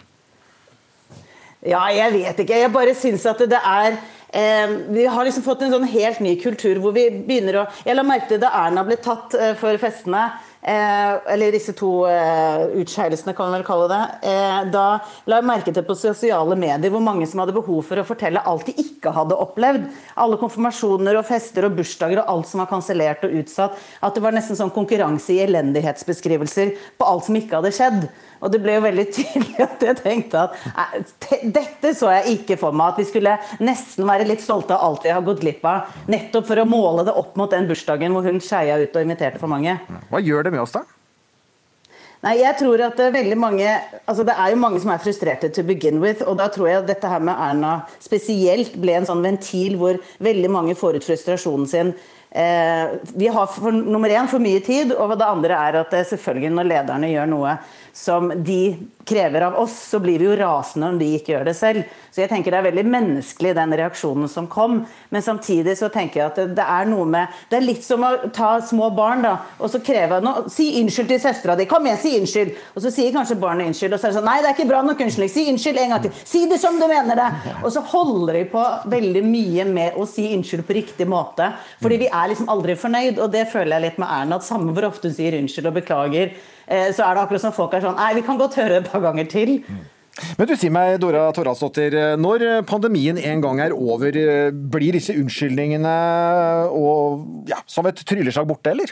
Ja, 1.67 1.81
jeg 1.91 2.13
vet 2.15 2.37
ikke. 2.39 2.55
Jeg 2.61 2.71
bare 2.71 2.95
syns 2.95 3.25
at 3.27 3.41
det 3.51 3.59
er 3.59 3.97
eh, 4.31 4.75
Vi 4.95 5.03
har 5.11 5.25
liksom 5.27 5.43
fått 5.43 5.65
en 5.65 5.73
sånn 5.73 5.87
helt 5.91 6.21
ny 6.23 6.37
kultur 6.39 6.79
hvor 6.79 6.93
vi 6.95 7.09
begynner 7.11 7.59
å 7.59 7.65
Jeg 7.83 7.97
la 7.97 8.05
merke 8.07 8.29
til 8.31 8.39
da 8.39 8.53
Erna 8.61 8.85
ble 8.87 8.95
tatt 9.03 9.35
eh, 9.35 9.57
for 9.59 9.75
festene. 9.81 10.29
Eh, 10.59 11.11
eller 11.33 11.53
disse 11.55 11.71
to 11.75 12.03
eh, 12.07 12.65
utskeielsene, 12.81 13.31
kan 13.35 13.47
man 13.47 13.57
vel 13.57 13.65
kalle 13.67 13.89
det. 13.91 13.99
Eh, 14.31 14.61
da 14.71 14.85
la 15.27 15.39
jeg 15.39 15.47
merke 15.47 15.73
til 15.75 15.83
på 15.87 15.95
sosiale 15.99 16.55
medier 16.59 16.91
hvor 16.91 17.03
mange 17.03 17.27
som 17.27 17.43
hadde 17.43 17.55
behov 17.55 17.83
for 17.87 17.99
å 17.99 18.07
fortelle 18.07 18.43
alt 18.47 18.67
de 18.67 18.75
ikke 18.79 19.11
hadde 19.15 19.39
opplevd. 19.39 19.87
Alle 20.19 20.39
konfirmasjoner 20.39 21.19
og 21.19 21.27
fester 21.27 21.67
og 21.67 21.75
bursdager 21.79 22.23
og 22.23 22.33
alt 22.35 22.51
som 22.51 22.63
var 22.63 22.71
kansellert 22.71 23.27
og 23.27 23.35
utsatt. 23.39 23.75
At 23.99 24.15
det 24.15 24.23
var 24.23 24.35
nesten 24.35 24.59
sånn 24.59 24.71
konkurranse 24.75 25.35
i 25.35 25.43
elendighetsbeskrivelser 25.43 26.75
på 26.99 27.07
alt 27.07 27.27
som 27.27 27.39
ikke 27.39 27.59
hadde 27.59 27.75
skjedd. 27.75 28.09
Og 28.39 28.53
det 28.53 28.61
ble 28.63 28.77
jo 28.77 28.83
veldig 28.85 29.07
tydelig 29.15 29.65
at 29.65 29.83
jeg 29.83 29.99
tenkte 30.01 30.45
at 30.45 30.59
eh, 30.69 31.41
dette 31.59 31.93
så 31.97 32.13
jeg 32.17 32.37
ikke 32.39 32.59
for 32.61 32.75
meg. 32.75 32.93
At 32.93 33.01
vi 33.03 33.09
skulle 33.09 33.35
nesten 33.63 34.07
være 34.09 34.27
litt 34.29 34.43
stolte 34.43 34.77
av 34.77 34.85
alt 34.87 35.07
vi 35.07 35.15
har 35.15 35.25
gått 35.25 35.43
glipp 35.43 35.65
av. 35.67 35.89
Nettopp 36.11 36.47
for 36.49 36.61
å 36.61 36.69
måle 36.69 37.07
det 37.07 37.17
opp 37.19 37.35
mot 37.39 37.51
den 37.51 37.67
bursdagen 37.69 38.15
hvor 38.15 38.27
hun 38.27 38.39
skeia 38.43 38.79
ut 38.79 38.95
og 38.95 39.03
inviterte 39.03 39.41
for 39.41 39.51
mange. 39.51 39.79
Hva 40.09 40.23
gjør 40.23 40.47
det 40.47 40.55
med 40.55 40.63
oss, 40.63 40.77
da? 40.77 40.85
Nei, 42.19 42.33
jeg 42.41 42.57
tror 42.59 42.81
at 42.83 42.97
det 42.99 43.05
er 43.07 43.13
veldig 43.15 43.35
mange 43.39 43.65
altså 44.03 44.25
Det 44.27 44.33
er 44.35 44.51
jo 44.51 44.59
mange 44.59 44.79
som 44.83 44.91
er 44.91 44.99
frustrerte 44.99 45.47
to 45.55 45.63
begin 45.63 46.01
with, 46.03 46.25
og 46.27 46.35
da 46.41 46.49
tror 46.51 46.67
jeg 46.67 46.81
at 46.81 46.89
dette 46.89 47.11
her 47.11 47.23
med 47.23 47.31
Erna 47.31 47.73
spesielt 48.03 48.75
ble 48.79 48.97
en 48.97 49.07
sånn 49.07 49.23
ventil 49.23 49.77
hvor 49.79 50.01
veldig 50.19 50.51
mange 50.51 50.75
får 50.75 50.99
ut 50.99 51.07
frustrasjonen 51.07 51.69
sin. 51.71 51.93
Eh, 52.29 52.91
vi 53.15 53.29
har 53.31 53.47
for, 53.49 53.71
nummer 53.71 54.11
én 54.11 54.27
for 54.29 54.43
mye 54.43 54.59
tid, 54.61 54.91
og 54.91 55.15
det 55.15 55.25
andre 55.25 55.61
er 55.69 55.79
at 55.79 55.95
selvfølgelig 56.11 56.51
når 56.57 56.67
lederne 56.73 57.13
gjør 57.13 57.31
noe 57.31 57.55
som 57.99 58.31
de 58.35 58.77
krever 59.05 59.41
av 59.41 59.55
oss, 59.59 59.73
så 59.89 59.99
blir 59.99 60.19
vi 60.19 60.25
jo 60.25 60.35
rasende 60.39 60.87
om 60.87 60.99
de 60.99 61.07
ikke 61.17 61.33
gjør 61.33 61.47
det 61.49 61.53
selv. 61.57 61.87
Så 62.13 62.21
jeg 62.21 62.29
tenker 62.31 62.53
det 62.53 62.59
er 62.61 62.65
veldig 62.69 62.85
menneskelig 62.87 63.51
den 63.57 63.73
reaksjonen 63.75 64.29
som 64.31 64.47
kom, 64.47 64.77
men 65.11 65.25
samtidig 65.25 65.73
så 65.75 65.89
tenker 65.91 66.21
jeg 66.21 66.29
at 66.29 66.39
det, 66.55 66.63
er 66.63 66.87
noe 66.87 67.07
med 67.09 67.33
Det 67.51 67.57
er 67.57 67.65
litt 67.65 67.83
som 67.83 68.05
å 68.05 68.11
ta 68.35 68.53
små 68.63 68.87
barn 68.95 69.25
da, 69.25 69.33
og 69.59 69.71
så 69.73 69.81
kreve 69.83 70.21
noe, 70.23 70.45
Si 70.53 70.69
unnskyld 70.79 71.11
til 71.11 71.19
søstera 71.19 71.57
di. 71.59 71.65
Kom 71.67 71.89
igjen, 71.89 71.99
si 71.99 72.13
unnskyld. 72.21 72.53
Og 72.75 72.85
så 72.85 72.93
sier 72.93 73.11
kanskje 73.15 73.37
barnet 73.41 73.67
unnskyld, 73.67 73.97
og 73.97 73.99
så 73.99 74.07
er 74.07 74.13
det 74.13 74.19
sånn 74.19 74.29
Nei, 74.29 74.37
det 74.39 74.51
er 74.51 74.55
ikke 74.55 74.69
bra 74.69 74.79
nok 74.85 75.03
unnskyldning. 75.03 75.33
Si 75.33 75.45
unnskyld 75.51 75.81
en 75.81 75.95
gang 75.95 76.05
til. 76.05 76.21
Si 76.31 76.43
det 76.51 76.59
som 76.61 76.79
du 76.79 76.85
mener 76.87 77.19
det. 77.19 77.27
Og 77.59 77.73
så 77.75 77.83
holder 77.91 78.39
de 78.39 78.45
på 78.53 78.63
veldig 78.93 79.25
mye 79.27 79.65
med 79.67 79.99
å 79.99 80.07
si 80.07 80.29
unnskyld 80.37 80.63
på 80.69 80.77
riktig 80.79 81.09
måte. 81.09 81.51
Fordi 81.83 81.99
vi 82.05 82.07
er 82.07 82.31
liksom 82.31 82.47
aldri 82.53 82.77
fornøyd, 82.79 83.19
og 83.19 83.35
det 83.35 83.49
føler 83.51 83.75
jeg 83.75 83.87
litt 83.89 83.99
med 83.99 84.15
Erna. 84.21 84.39
At 84.39 84.47
samme 84.47 84.71
hvor 84.71 84.87
ofte 84.87 85.11
hun 85.11 85.17
sier 85.17 85.35
unnskyld 85.41 85.71
og 85.71 85.81
beklager, 85.81 86.31
så 86.69 87.05
er 87.05 87.15
det 87.17 87.23
akkurat 87.23 87.41
som 87.41 87.55
folk 87.55 87.73
er 87.73 87.81
sånn 87.81 87.97
Nei, 87.97 88.11
vi 88.19 88.25
kan 88.25 88.37
godt 88.37 88.59
høre 88.59 88.75
det 88.75 88.83
et 88.83 88.91
par 88.91 89.01
ganger 89.01 89.25
til. 89.31 89.55
Men 90.37 90.49
du 90.49 90.55
sier 90.59 90.73
meg, 90.73 90.97
Dora 91.01 91.29
Toralsdottir, 91.33 91.95
når 92.19 92.43
pandemien 92.67 93.17
en 93.17 93.43
gang 93.43 93.61
er 93.63 93.75
over, 93.75 94.17
blir 94.51 94.97
disse 94.97 95.15
unnskyldningene 95.15 95.93
og, 96.75 97.23
ja, 97.49 97.61
som 97.69 97.87
et 97.87 98.01
trylleslag 98.03 98.49
borte, 98.49 98.73
eller? 98.75 98.91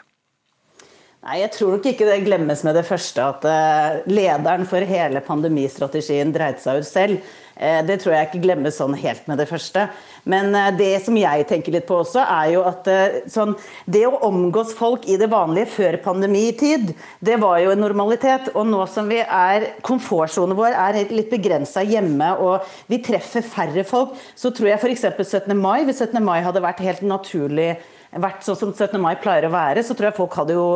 Nei, 1.28 1.42
Jeg 1.42 1.52
tror 1.58 1.74
nok 1.76 1.88
ikke 1.90 2.06
det 2.08 2.22
glemmes 2.24 2.62
med 2.64 2.78
det 2.78 2.86
første 2.88 3.20
at 3.20 3.44
eh, 3.52 3.98
lederen 4.08 4.64
for 4.70 4.80
hele 4.88 5.20
pandemistrategien 5.26 6.30
dreide 6.32 6.64
seg 6.64 6.80
ut 6.80 6.88
selv. 6.88 7.34
Eh, 7.60 7.82
det 7.84 7.98
tror 8.00 8.14
jeg 8.16 8.30
ikke 8.30 8.44
glemmes 8.46 8.78
sånn 8.80 8.96
helt 8.96 9.28
med 9.28 9.42
det 9.42 9.50
første. 9.50 9.90
Men 10.24 10.56
eh, 10.56 10.70
det 10.80 10.94
som 11.04 11.18
jeg 11.20 11.44
tenker 11.50 11.76
litt 11.76 11.88
på 11.90 11.98
også, 12.00 12.24
er 12.24 12.54
jo 12.54 12.62
at 12.70 12.88
sånn, 13.34 13.58
det 13.92 14.06
å 14.08 14.22
omgås 14.30 14.72
folk 14.78 15.04
i 15.12 15.18
det 15.20 15.28
vanlige 15.34 15.68
før 15.74 16.00
pandemitid, 16.06 16.96
det 17.20 17.36
var 17.44 17.60
jo 17.60 17.76
en 17.76 17.84
normalitet. 17.84 18.48
Og 18.56 18.64
nå 18.72 18.88
som 18.88 19.12
vi 19.12 19.20
er 19.20 19.68
komfortsonen 19.84 20.56
vår 20.56 20.80
er 20.80 21.02
litt 21.12 21.28
begrensa 21.34 21.84
hjemme, 21.84 22.38
og 22.40 22.64
vi 22.88 23.04
treffer 23.04 23.44
færre 23.44 23.84
folk, 23.84 24.16
så 24.32 24.56
tror 24.56 24.72
jeg 24.72 24.80
f.eks. 24.80 25.10
17. 25.28 25.52
mai, 25.60 25.82
hvis 25.84 26.00
17. 26.08 26.24
mai 26.24 26.40
hadde 26.48 26.64
vært 26.64 26.88
helt 26.88 27.04
naturlig 27.04 27.74
vært 28.12 28.46
sånn 28.46 28.58
som 28.60 28.72
17. 28.74 28.96
mai 29.02 29.16
pleier 29.20 29.48
å 29.48 29.54
være, 29.54 29.84
så 29.84 29.96
tror 29.98 30.10
jeg 30.10 30.18
folk 30.18 30.36
hadde 30.40 30.56
jo 30.56 30.68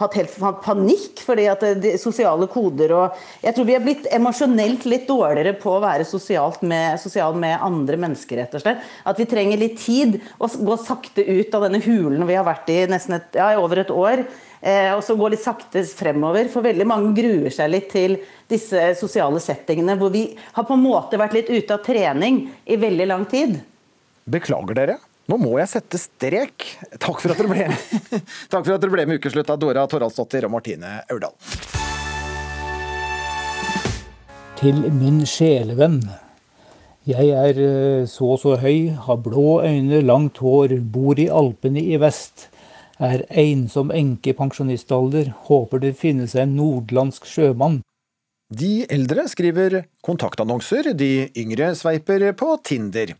hatt 0.00 0.16
helt 0.18 0.34
panikk. 0.64 1.22
fordi 1.26 1.46
at 1.50 1.64
de 1.82 1.96
sosiale 1.98 2.46
koder 2.46 2.92
og 2.94 3.16
Jeg 3.42 3.54
tror 3.54 3.64
vi 3.64 3.74
er 3.74 3.84
blitt 3.84 4.06
emosjonelt 4.10 4.84
litt 4.86 5.06
dårligere 5.08 5.54
på 5.58 5.76
å 5.76 5.82
være 5.82 6.04
sosialt 6.04 6.62
med, 6.62 7.00
sosial 7.00 7.34
med 7.34 7.58
andre 7.60 7.96
mennesker, 7.96 8.36
rett 8.36 8.54
og 8.54 8.62
slett. 8.62 8.84
At 9.04 9.18
vi 9.18 9.26
trenger 9.26 9.58
litt 9.58 9.78
tid 9.78 10.20
og 10.38 10.50
gå 10.50 10.76
sakte 10.76 11.24
ut 11.24 11.54
av 11.54 11.66
denne 11.66 11.82
hulen 11.82 12.26
vi 12.26 12.36
har 12.38 12.46
vært 12.46 12.68
i 12.70 12.86
nesten 12.86 13.18
et, 13.18 13.34
ja, 13.34 13.58
over 13.58 13.82
et 13.82 13.90
år. 13.90 14.24
Eh, 14.60 14.90
og 14.94 15.02
så 15.06 15.14
gå 15.18 15.28
litt 15.30 15.42
sakte 15.42 15.84
fremover. 15.86 16.48
For 16.52 16.66
veldig 16.66 16.86
mange 16.88 17.14
gruer 17.16 17.50
seg 17.54 17.70
litt 17.70 17.90
til 17.92 18.18
disse 18.50 18.92
sosiale 18.98 19.40
settingene 19.42 19.98
hvor 19.98 20.12
vi 20.14 20.28
har 20.54 20.66
på 20.66 20.76
en 20.76 20.84
måte 20.84 21.20
vært 21.20 21.36
litt 21.38 21.52
ute 21.52 21.74
av 21.74 21.84
trening 21.86 22.46
i 22.66 22.78
veldig 22.80 23.10
lang 23.10 23.26
tid. 23.30 23.60
Beklager 24.28 24.76
dere. 24.76 24.98
Nå 25.28 25.36
må 25.36 25.58
jeg 25.58 25.68
sette 25.68 25.98
strek. 26.00 26.64
Takk 26.96 27.18
for 27.20 27.34
at 27.34 27.40
dere 27.40 27.50
ble, 27.50 27.64
Takk 28.52 28.62
for 28.62 28.72
at 28.72 28.80
dere 28.80 28.94
ble 28.94 29.04
med 29.10 29.18
Ukeslutt 29.20 29.50
av 29.52 29.58
Dora 29.60 29.82
Toralsdottir 29.84 30.46
og 30.48 30.54
Martine 30.54 31.02
Aurdal. 31.12 31.34
Til 34.56 34.80
min 34.96 35.20
sjelevenn. 35.28 36.00
Jeg 37.08 37.28
er 37.36 37.60
eh, 37.60 38.06
så 38.08 38.32
og 38.34 38.40
så 38.40 38.54
høy, 38.60 38.88
har 39.04 39.20
blå 39.24 39.60
øyne, 39.64 40.00
langt 40.04 40.40
hår, 40.44 40.78
bor 40.96 41.20
i 41.20 41.28
Alpene 41.28 41.84
i 41.84 42.00
vest. 42.00 42.48
Er 42.96 43.26
ensom 43.28 43.92
enke 43.94 44.32
i 44.32 44.36
pensjonistalder, 44.36 45.28
håper 45.50 45.84
det 45.84 45.92
finnes 46.00 46.34
en 46.40 46.56
nordlandsk 46.56 47.28
sjømann. 47.28 47.82
De 48.48 48.88
eldre 48.88 49.28
skriver 49.28 49.82
kontaktannonser, 50.04 50.94
de 50.96 51.28
yngre 51.36 51.74
sveiper 51.76 52.30
på 52.32 52.56
Tinder. 52.64 53.12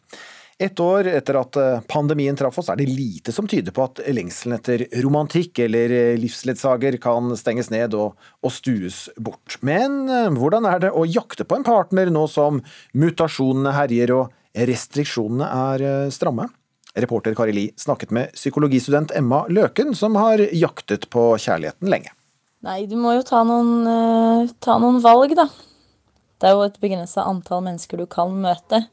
Ett 0.61 0.81
år 0.81 1.07
etter 1.07 1.37
at 1.39 1.57
eh, 1.57 1.81
pandemien 1.87 2.37
traff 2.37 2.57
oss, 2.59 2.69
er 2.69 2.81
det 2.81 2.89
lite 2.91 3.31
som 3.31 3.47
tyder 3.47 3.71
på 3.71 3.85
at 3.87 4.01
lengselen 4.11 4.57
etter 4.57 4.83
romantikk 5.05 5.61
eller 5.63 5.93
eh, 5.95 6.17
livsledsager 6.19 6.97
kan 6.99 7.31
stenges 7.39 7.71
ned 7.71 7.95
og, 7.95 8.17
og 8.43 8.51
stues 8.51 9.05
bort. 9.23 9.61
Men 9.63 10.09
eh, 10.11 10.27
hvordan 10.35 10.67
er 10.67 10.83
det 10.83 10.91
å 10.91 11.07
jakte 11.07 11.47
på 11.47 11.61
en 11.61 11.69
partner 11.69 12.11
nå 12.11 12.25
som 12.27 12.59
mutasjonene 12.99 13.77
herjer 13.77 14.15
og 14.17 14.35
restriksjonene 14.73 15.53
er 15.77 16.11
stramme? 16.11 16.49
Reporter 16.99 17.39
Kari 17.39 17.55
Li 17.55 17.67
snakket 17.79 18.11
med 18.11 18.35
psykologistudent 18.35 19.15
Emma 19.15 19.45
Løken, 19.47 19.95
som 19.95 20.19
har 20.19 20.43
jaktet 20.43 21.07
på 21.15 21.31
kjærligheten 21.39 21.87
lenge. 21.87 22.11
Nei, 22.67 22.81
du 22.91 22.99
må 22.99 23.15
jo 23.15 23.23
ta 23.23 23.45
noen, 23.47 24.49
ta 24.59 24.81
noen 24.83 24.99
valg, 25.05 25.39
da. 25.39 25.47
Det 26.43 26.51
er 26.51 26.59
jo 26.59 26.67
et 26.67 26.83
begrensa 26.83 27.23
antall 27.31 27.63
mennesker 27.69 28.03
du 28.03 28.09
kan 28.11 28.35
møte. 28.35 28.89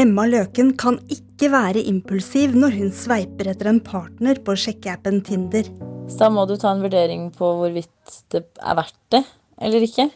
Emma 0.00 0.24
Løken 0.28 0.72
kan 0.80 0.96
ikke 1.12 1.50
være 1.52 1.82
impulsiv 1.90 2.54
når 2.56 2.76
hun 2.78 2.92
sveiper 2.96 3.50
etter 3.52 3.68
en 3.68 3.80
partner 3.84 4.40
på 4.44 4.56
sjekkeappen 4.56 5.20
Tinder. 5.26 5.68
Så 6.08 6.24
da 6.24 6.30
må 6.32 6.46
du 6.48 6.56
ta 6.56 6.72
en 6.72 6.84
vurdering 6.84 7.28
på 7.36 7.52
hvorvidt 7.58 8.16
det 8.32 8.46
er 8.58 8.78
verdt 8.78 9.00
det 9.14 9.22
eller 9.62 9.84
ikke. 9.84 10.08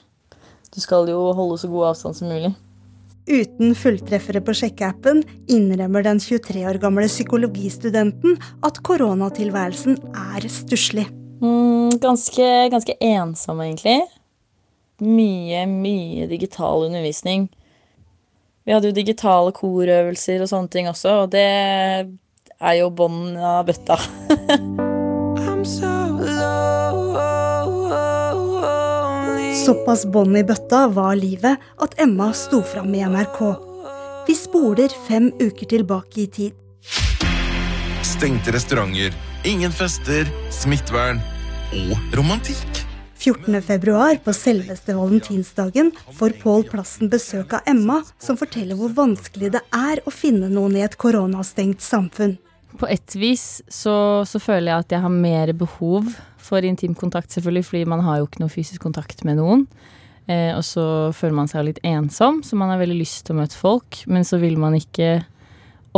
Du 0.74 0.80
skal 0.82 1.08
jo 1.08 1.30
holde 1.36 1.58
så 1.60 1.70
god 1.72 1.90
avstand 1.92 2.18
som 2.18 2.32
mulig. 2.32 2.54
Uten 3.26 3.74
fulltreffere 3.74 4.38
på 4.44 4.54
sjekkeappen 4.54 5.24
innrømmer 5.50 6.04
den 6.06 6.20
23 6.22 6.62
år 6.70 6.78
gamle 6.82 7.08
psykologistudenten 7.10 8.36
at 8.66 8.78
koronatilværelsen 8.86 9.98
er 10.14 10.46
stusslig. 10.52 11.08
Mm, 11.42 11.98
ganske, 12.00 12.46
ganske 12.72 12.94
ensom, 13.02 13.60
egentlig. 13.64 13.98
Mye, 15.02 15.66
mye 15.68 16.28
digital 16.30 16.86
undervisning. 16.86 17.48
Vi 18.66 18.74
hadde 18.74 18.88
jo 18.90 18.94
digitale 18.96 19.52
korøvelser 19.54 20.42
og 20.42 20.48
sånne 20.50 20.70
ting 20.72 20.88
også, 20.90 21.10
og 21.22 21.28
det 21.30 21.42
er 21.46 22.72
jo 22.80 22.88
bånn 22.90 23.36
av 23.38 23.60
bøtta. 23.68 23.94
Såpass 29.60 30.02
bånd 30.10 30.38
i 30.38 30.42
bøtta 30.46 30.80
var 30.96 31.14
livet 31.18 31.62
at 31.82 31.94
Emma 32.02 32.32
sto 32.34 32.58
fram 32.66 32.90
i 32.94 33.04
NRK. 33.06 33.38
Vi 34.26 34.34
spoler 34.34 34.90
fem 35.06 35.30
uker 35.38 35.70
tilbake 35.76 36.24
i 36.24 36.26
tid. 36.26 36.58
Stengte 38.02 38.50
restauranter, 38.56 39.14
ingen 39.46 39.70
fester, 39.70 40.26
smittevern 40.50 41.22
og 41.86 42.18
romantikk. 42.18 42.85
14. 43.26 43.62
februar, 43.62 44.16
på 44.22 44.30
selveste 44.30 44.94
valentinsdagen, 44.94 45.88
får 46.14 46.36
Pål 46.38 46.62
Plassen 46.70 47.08
besøk 47.10 47.56
av 47.56 47.66
Emma, 47.66 47.96
som 48.22 48.36
forteller 48.38 48.78
hvor 48.78 48.92
vanskelig 48.94 49.48
det 49.56 49.62
er 49.74 49.98
å 50.06 50.12
finne 50.14 50.46
noen 50.52 50.76
i 50.78 50.84
et 50.86 50.94
koronastengt 50.94 51.82
samfunn. 51.82 52.36
På 52.78 52.86
et 52.86 53.16
vis 53.18 53.64
så, 53.66 54.22
så 54.22 54.38
føler 54.38 54.70
jeg 54.70 54.84
at 54.84 54.94
jeg 54.94 55.02
har 55.02 55.10
mer 55.10 55.50
behov 55.58 56.12
for 56.38 56.62
intim 56.62 56.94
kontakt, 56.94 57.34
selvfølgelig, 57.34 57.66
fordi 57.66 57.88
man 57.96 58.04
har 58.06 58.20
jo 58.20 58.28
ikke 58.28 58.44
noe 58.44 58.52
fysisk 58.52 58.84
kontakt 58.86 59.24
med 59.26 59.40
noen. 59.40 59.64
Eh, 60.30 60.52
og 60.54 60.62
så 60.68 60.84
føler 61.16 61.34
man 61.40 61.50
seg 61.50 61.66
litt 61.66 61.82
ensom, 61.82 62.44
så 62.46 62.58
man 62.60 62.70
har 62.70 62.78
veldig 62.78 63.00
lyst 63.00 63.24
til 63.26 63.34
å 63.34 63.40
møte 63.40 63.58
folk. 63.58 64.04
Men 64.06 64.28
så 64.28 64.38
vil 64.38 64.54
man 64.62 64.78
ikke 64.78 65.16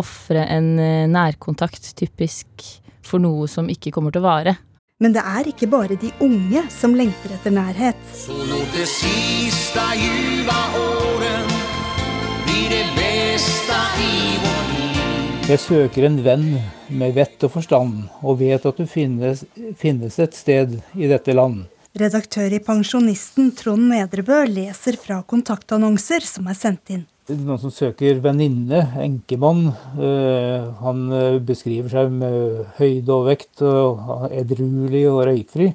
ofre 0.01 0.47
en 0.49 0.79
eh, 0.81 1.05
nærkontakt, 1.13 1.93
typisk, 1.99 2.71
for 3.05 3.21
noe 3.21 3.45
som 3.53 3.69
ikke 3.69 3.93
kommer 3.93 4.17
til 4.17 4.25
å 4.25 4.31
vare. 4.31 4.57
Men 4.99 5.13
det 5.15 5.23
er 5.23 5.47
ikke 5.47 5.69
bare 5.71 5.95
de 5.95 6.09
unge 6.25 6.65
som 6.75 6.97
lengter 6.99 7.31
etter 7.37 7.53
nærhet. 7.55 7.99
Så 8.11 8.35
låt 8.35 8.73
det 8.75 8.87
siste 8.91 9.85
ljuva 9.95 10.57
åren 10.75 11.53
bli 12.49 12.65
det 12.73 12.83
beste 12.97 13.77
i 14.03 14.17
vår 14.43 14.73
liv. 14.73 15.45
Jeg 15.53 15.63
søker 15.63 16.09
en 16.09 16.19
venn 16.25 16.49
med 16.91 17.15
vett 17.15 17.47
og 17.47 17.53
forstand, 17.55 18.09
og 18.27 18.41
vet 18.43 18.67
at 18.67 18.81
du 18.81 18.91
finnes, 18.91 19.45
finnes 19.79 20.19
et 20.19 20.35
sted 20.35 20.75
i 20.99 21.07
dette 21.07 21.37
land. 21.37 21.69
Redaktør 21.99 22.59
i 22.59 22.59
Pensjonisten 22.59 23.53
Trond 23.55 23.87
Nedrebø 23.93 24.43
leser 24.51 24.99
fra 24.99 25.21
kontaktannonser 25.23 26.27
som 26.27 26.51
er 26.51 26.59
sendt 26.59 26.91
inn. 26.97 27.07
Noen 27.29 27.59
som 27.61 27.69
søker 27.69 28.23
venninne, 28.25 28.79
enkemann. 29.05 29.67
Eh, 30.01 30.69
han 30.81 31.01
eh, 31.13 31.35
beskriver 31.45 31.93
seg 31.93 32.15
med 32.15 32.63
høyde 32.79 33.13
og 33.13 33.27
vekt, 33.29 33.61
og 33.61 34.31
edruelig 34.33 35.03
og 35.11 35.21
røykfri. 35.29 35.67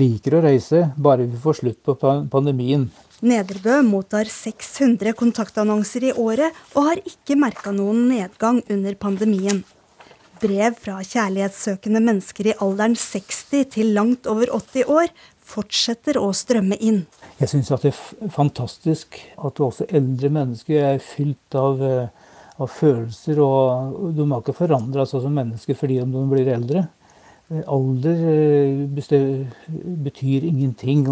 Liker 0.00 0.38
å 0.38 0.42
reise, 0.46 0.86
bare 0.96 1.26
vi 1.28 1.40
får 1.42 1.58
slutt 1.58 1.82
på 1.84 1.98
pandemien. 2.32 2.86
Nederbø 3.20 3.82
mottar 3.84 4.30
600 4.32 5.12
kontaktannonser 5.18 6.08
i 6.08 6.14
året 6.16 6.56
og 6.72 6.86
har 6.86 7.02
ikke 7.04 7.36
merka 7.36 7.74
noen 7.76 8.06
nedgang 8.08 8.62
under 8.72 8.96
pandemien. 8.96 9.60
Brev 10.40 10.78
fra 10.80 11.02
kjærlighetssøkende 11.04 12.00
mennesker 12.00 12.54
i 12.54 12.56
alderen 12.64 12.96
60 12.96 13.68
til 13.76 13.92
langt 13.98 14.30
over 14.32 14.48
80 14.56 14.88
år 14.88 15.12
fortsetter 15.44 16.16
å 16.16 16.30
strømme 16.32 16.80
inn. 16.80 17.02
Jeg 17.40 17.48
syns 17.48 17.70
det 17.72 17.88
er 17.88 18.28
fantastisk 18.28 19.16
at 19.40 19.60
også 19.64 19.86
eldre 19.88 20.28
mennesker 20.34 20.82
er 20.90 20.98
fylt 21.00 21.56
av, 21.56 21.80
eh, 21.80 22.08
av 22.60 22.68
følelser. 22.68 23.40
Og 23.40 24.10
de 24.16 24.26
har 24.28 24.42
ikke 24.42 24.58
forandra 24.58 25.06
seg 25.08 25.24
som 25.24 25.38
mennesker 25.38 25.78
fordi 25.78 26.02
om 26.02 26.12
de 26.12 26.24
blir 26.28 26.50
eldre. 26.52 26.88
Eh, 27.50 27.62
Alder 27.64 28.20
eh, 28.28 28.84
betyr 30.04 30.44
ingenting 30.44 31.06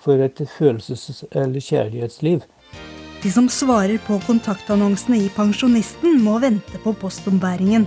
for 0.00 0.24
et 0.24 0.40
følelses- 0.56 1.26
eller 1.30 1.60
kjærlighetsliv. 1.60 2.48
De 3.22 3.30
som 3.32 3.48
svarer 3.48 3.98
på 4.06 4.16
kontaktannonsene 4.24 5.20
i 5.20 5.28
Pensjonisten, 5.28 6.22
må 6.24 6.40
vente 6.40 6.80
på 6.80 6.96
postombæringen. 6.96 7.86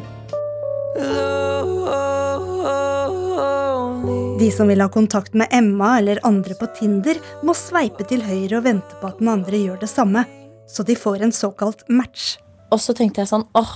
De 4.40 4.52
som 4.52 4.70
vil 4.72 4.80
ha 4.80 4.88
kontakt 4.88 5.34
med 5.34 5.52
Emma 5.52 5.98
eller 6.00 6.20
andre 6.24 6.56
på 6.56 6.68
Tinder, 6.72 7.18
må 7.44 7.52
sveipe 7.58 8.06
til 8.08 8.22
høyre 8.24 8.62
og 8.62 8.64
vente 8.70 8.96
på 9.02 9.10
at 9.10 9.18
den 9.20 9.28
andre 9.28 9.58
gjør 9.60 9.82
det 9.82 9.90
samme. 9.92 10.22
Så 10.64 10.86
de 10.88 10.96
får 10.96 11.26
en 11.26 11.34
såkalt 11.36 11.82
match. 11.92 12.38
Og 12.72 12.80
så 12.80 12.94
tenkte 12.96 13.20
jeg 13.20 13.28
sånn 13.34 13.44
åh, 13.60 13.74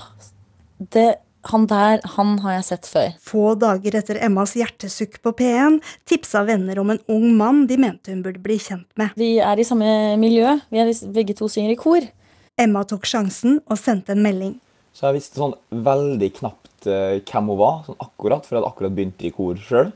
det, 0.95 1.17
han 1.51 1.65
der, 1.67 1.99
han 2.13 2.37
har 2.45 2.55
jeg 2.55 2.67
sett 2.69 2.87
før. 2.87 3.09
Få 3.19 3.41
dager 3.59 3.97
etter 3.99 4.21
Emmas 4.23 4.53
hjertesukk 4.55 5.17
på 5.25 5.33
P1 5.41 5.81
tipsa 6.07 6.45
venner 6.47 6.79
om 6.79 6.93
en 6.93 7.01
ung 7.11 7.25
mann 7.35 7.65
de 7.67 7.75
mente 7.81 8.13
hun 8.13 8.21
burde 8.23 8.39
bli 8.45 8.55
kjent 8.63 8.87
med. 8.95 9.11
Vi 9.19 9.33
er 9.43 9.59
i 9.59 9.65
samme 9.67 9.89
miljø. 10.21 10.53
Vi 10.71 10.79
er 10.79 10.93
begge 11.17 11.35
to 11.41 11.49
synger 11.51 11.73
i 11.73 11.81
kor. 11.81 12.07
Emma 12.55 12.85
tok 12.87 13.09
sjansen 13.09 13.59
og 13.67 13.81
sendte 13.81 14.15
en 14.15 14.23
melding. 14.23 14.55
Så 14.95 15.09
jeg 15.09 15.17
visste 15.17 15.41
sånn 15.41 15.57
veldig 15.89 16.31
knapt 16.39 16.87
uh, 16.87 17.19
hvem 17.19 17.51
hun 17.51 17.59
var, 17.59 17.83
sånn 17.89 17.99
akkurat, 17.99 18.47
for 18.47 18.55
jeg 18.55 18.61
hadde 18.61 18.71
akkurat 18.71 18.95
begynt 18.95 19.27
i 19.27 19.33
kor 19.35 19.59
sjøl. 19.59 19.91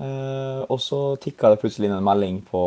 Eh, 0.00 0.60
og 0.64 0.80
så 0.80 1.00
tikka 1.20 1.52
det 1.52 1.60
plutselig 1.60 1.90
inn 1.90 1.98
en 1.98 2.06
melding 2.06 2.40
på 2.48 2.62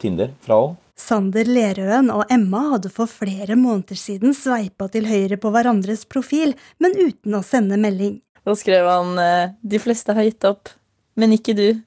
Tinder 0.00 0.32
fra 0.44 0.62
henne. 0.62 0.78
Sander 1.00 1.48
Lerøen 1.48 2.10
og 2.12 2.28
Emma 2.28 2.60
hadde 2.74 2.90
for 2.92 3.08
flere 3.08 3.56
måneder 3.56 3.96
siden 3.96 4.34
sveipa 4.36 4.84
til 4.92 5.06
høyre 5.08 5.38
på 5.40 5.48
hverandres 5.54 6.02
profil, 6.04 6.52
men 6.76 6.92
uten 6.98 7.38
å 7.38 7.40
sende 7.46 7.78
melding. 7.80 8.18
Da 8.44 8.52
skrev 8.56 8.88
han 8.88 9.16
eh, 9.20 9.52
'De 9.60 9.80
fleste 9.80 10.16
har 10.16 10.28
gitt 10.28 10.44
opp, 10.48 10.68
men 11.16 11.32
ikke 11.36 11.56
du'. 11.56 11.80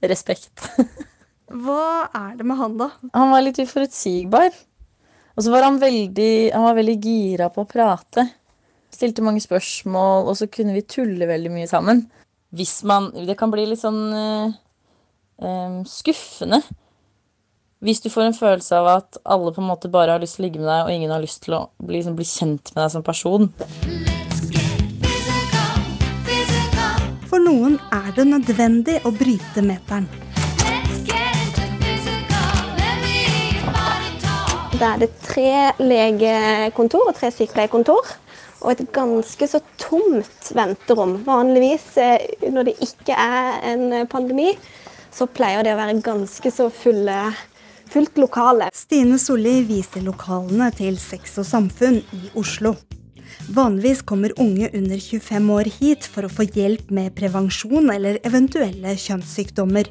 Respekt. 0.00 0.64
Hva 1.64 2.08
er 2.14 2.36
det 2.38 2.46
med 2.48 2.56
han, 2.56 2.76
da? 2.80 2.88
Han 3.12 3.32
var 3.34 3.44
litt 3.44 3.60
uforutsigbar. 3.60 4.52
Og 5.36 5.44
så 5.44 5.52
var 5.52 5.66
han 5.66 5.80
veldig, 5.80 6.52
han 6.54 6.64
var 6.64 6.78
veldig 6.78 6.96
gira 7.00 7.48
på 7.52 7.64
å 7.64 7.68
prate. 7.68 8.24
Stilte 8.92 9.24
mange 9.24 9.42
spørsmål, 9.44 10.28
og 10.30 10.36
så 10.38 10.48
kunne 10.52 10.74
vi 10.76 10.86
tulle 10.88 11.28
veldig 11.28 11.52
mye 11.52 11.68
sammen. 11.70 12.04
Hvis 12.50 12.82
man 12.82 13.10
Det 13.26 13.36
kan 13.38 13.50
bli 13.52 13.64
litt 13.70 13.80
sånn 13.82 14.00
eh, 14.10 14.54
eh, 15.42 15.82
skuffende. 15.86 16.62
Hvis 17.80 18.02
du 18.04 18.10
får 18.12 18.26
en 18.26 18.36
følelse 18.36 18.76
av 18.76 18.88
at 18.98 19.18
alle 19.24 19.52
på 19.56 19.62
en 19.62 19.70
måte 19.70 19.88
bare 19.88 20.12
har 20.12 20.20
lyst 20.20 20.36
til 20.36 20.44
å 20.44 20.46
ligge 20.48 20.60
med 20.60 20.68
deg, 20.68 20.82
og 20.84 20.92
ingen 20.92 21.14
har 21.14 21.22
lyst 21.22 21.44
til 21.46 21.54
å 21.56 21.60
bli, 21.78 21.96
liksom, 21.96 22.16
bli 22.18 22.26
kjent 22.28 22.74
med 22.74 22.82
deg 22.82 22.90
som 22.92 23.04
person. 23.06 23.46
For 27.30 27.40
noen 27.40 27.78
er 27.94 28.10
det 28.18 28.26
nødvendig 28.28 28.98
å 29.08 29.14
bryte 29.14 29.64
meteren. 29.64 30.10
Da 34.80 34.94
er 34.94 35.00
det 35.06 35.10
tre 35.22 35.70
legekontor 35.80 37.12
og 37.12 37.16
tre 37.16 37.30
sykepleierkontor. 37.32 38.12
Og 38.60 38.74
et 38.74 38.82
ganske 38.92 39.48
så 39.48 39.62
tomt 39.80 40.50
venterom. 40.56 41.18
Vanligvis 41.26 41.86
eh, 42.00 42.28
når 42.52 42.70
det 42.70 42.76
ikke 42.84 43.16
er 43.16 43.60
en 43.72 44.06
pandemi, 44.10 44.52
så 45.10 45.26
pleier 45.26 45.64
det 45.66 45.74
å 45.74 45.80
være 45.80 45.98
ganske 46.04 46.52
så 46.54 46.68
fulle, 46.72 47.18
fullt 47.90 48.20
lokale. 48.20 48.70
Stine 48.76 49.18
Solli 49.20 49.60
viser 49.68 50.04
lokalene 50.06 50.70
til 50.76 50.98
Sex 51.00 51.38
og 51.42 51.48
Samfunn 51.48 52.00
i 52.16 52.30
Oslo. 52.38 52.76
Vanligvis 53.50 54.02
kommer 54.06 54.34
unge 54.38 54.70
under 54.74 54.98
25 55.00 55.50
år 55.56 55.70
hit 55.80 56.06
for 56.06 56.26
å 56.26 56.30
få 56.30 56.46
hjelp 56.46 56.90
med 56.94 57.14
prevensjon 57.16 57.90
eller 57.90 58.20
eventuelle 58.26 58.94
kjønnssykdommer. 59.00 59.90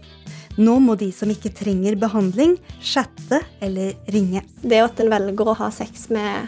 Nå 0.59 0.75
må 0.83 0.95
de 0.99 1.09
som 1.15 1.31
ikke 1.31 1.51
trenger 1.55 1.97
behandling, 1.99 2.57
chatte 2.83 3.41
eller 3.63 3.95
ringe. 4.11 4.43
Det 4.63 4.79
at 4.83 4.99
en 4.99 5.11
velger 5.11 5.51
å 5.51 5.57
ha 5.59 5.69
sex 5.71 6.09
med, 6.11 6.47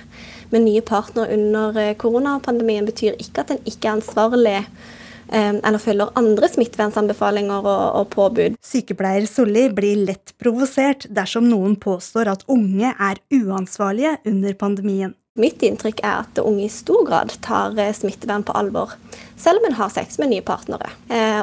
med 0.51 0.65
nye 0.65 0.81
partnere 0.85 1.33
under 1.35 1.77
eh, 1.79 1.93
koronapandemien, 1.99 2.87
betyr 2.87 3.19
ikke 3.21 3.45
at 3.45 3.53
en 3.55 3.63
ikke 3.67 3.87
er 3.87 3.97
ansvarlig 3.97 4.57
eh, 4.59 5.53
eller 5.55 5.81
følger 5.81 6.13
andre 6.19 6.49
smittevernanbefalinger 6.51 7.63
og, 7.63 7.85
og 8.01 8.11
påbud. 8.13 8.59
Sykepleier 8.65 9.27
Solli 9.29 9.67
blir 9.75 10.03
lett 10.09 10.35
provosert 10.41 11.07
dersom 11.09 11.49
noen 11.49 11.77
påstår 11.81 12.31
at 12.33 12.45
unge 12.51 12.93
er 12.93 13.23
uansvarlige 13.41 14.17
under 14.31 14.57
pandemien. 14.59 15.15
Mitt 15.39 15.63
inntrykk 15.63 16.01
er 16.03 16.25
at 16.25 16.41
unge 16.43 16.65
i 16.65 16.71
stor 16.71 17.05
grad 17.07 17.31
tar 17.45 17.77
eh, 17.79 17.93
smittevern 17.95 18.43
på 18.47 18.55
alvor, 18.59 18.97
selv 19.39 19.61
om 19.61 19.69
en 19.69 19.79
har 19.79 19.93
sex 19.93 20.19
med 20.19 20.33
nye 20.33 20.45
partnere. 20.45 20.91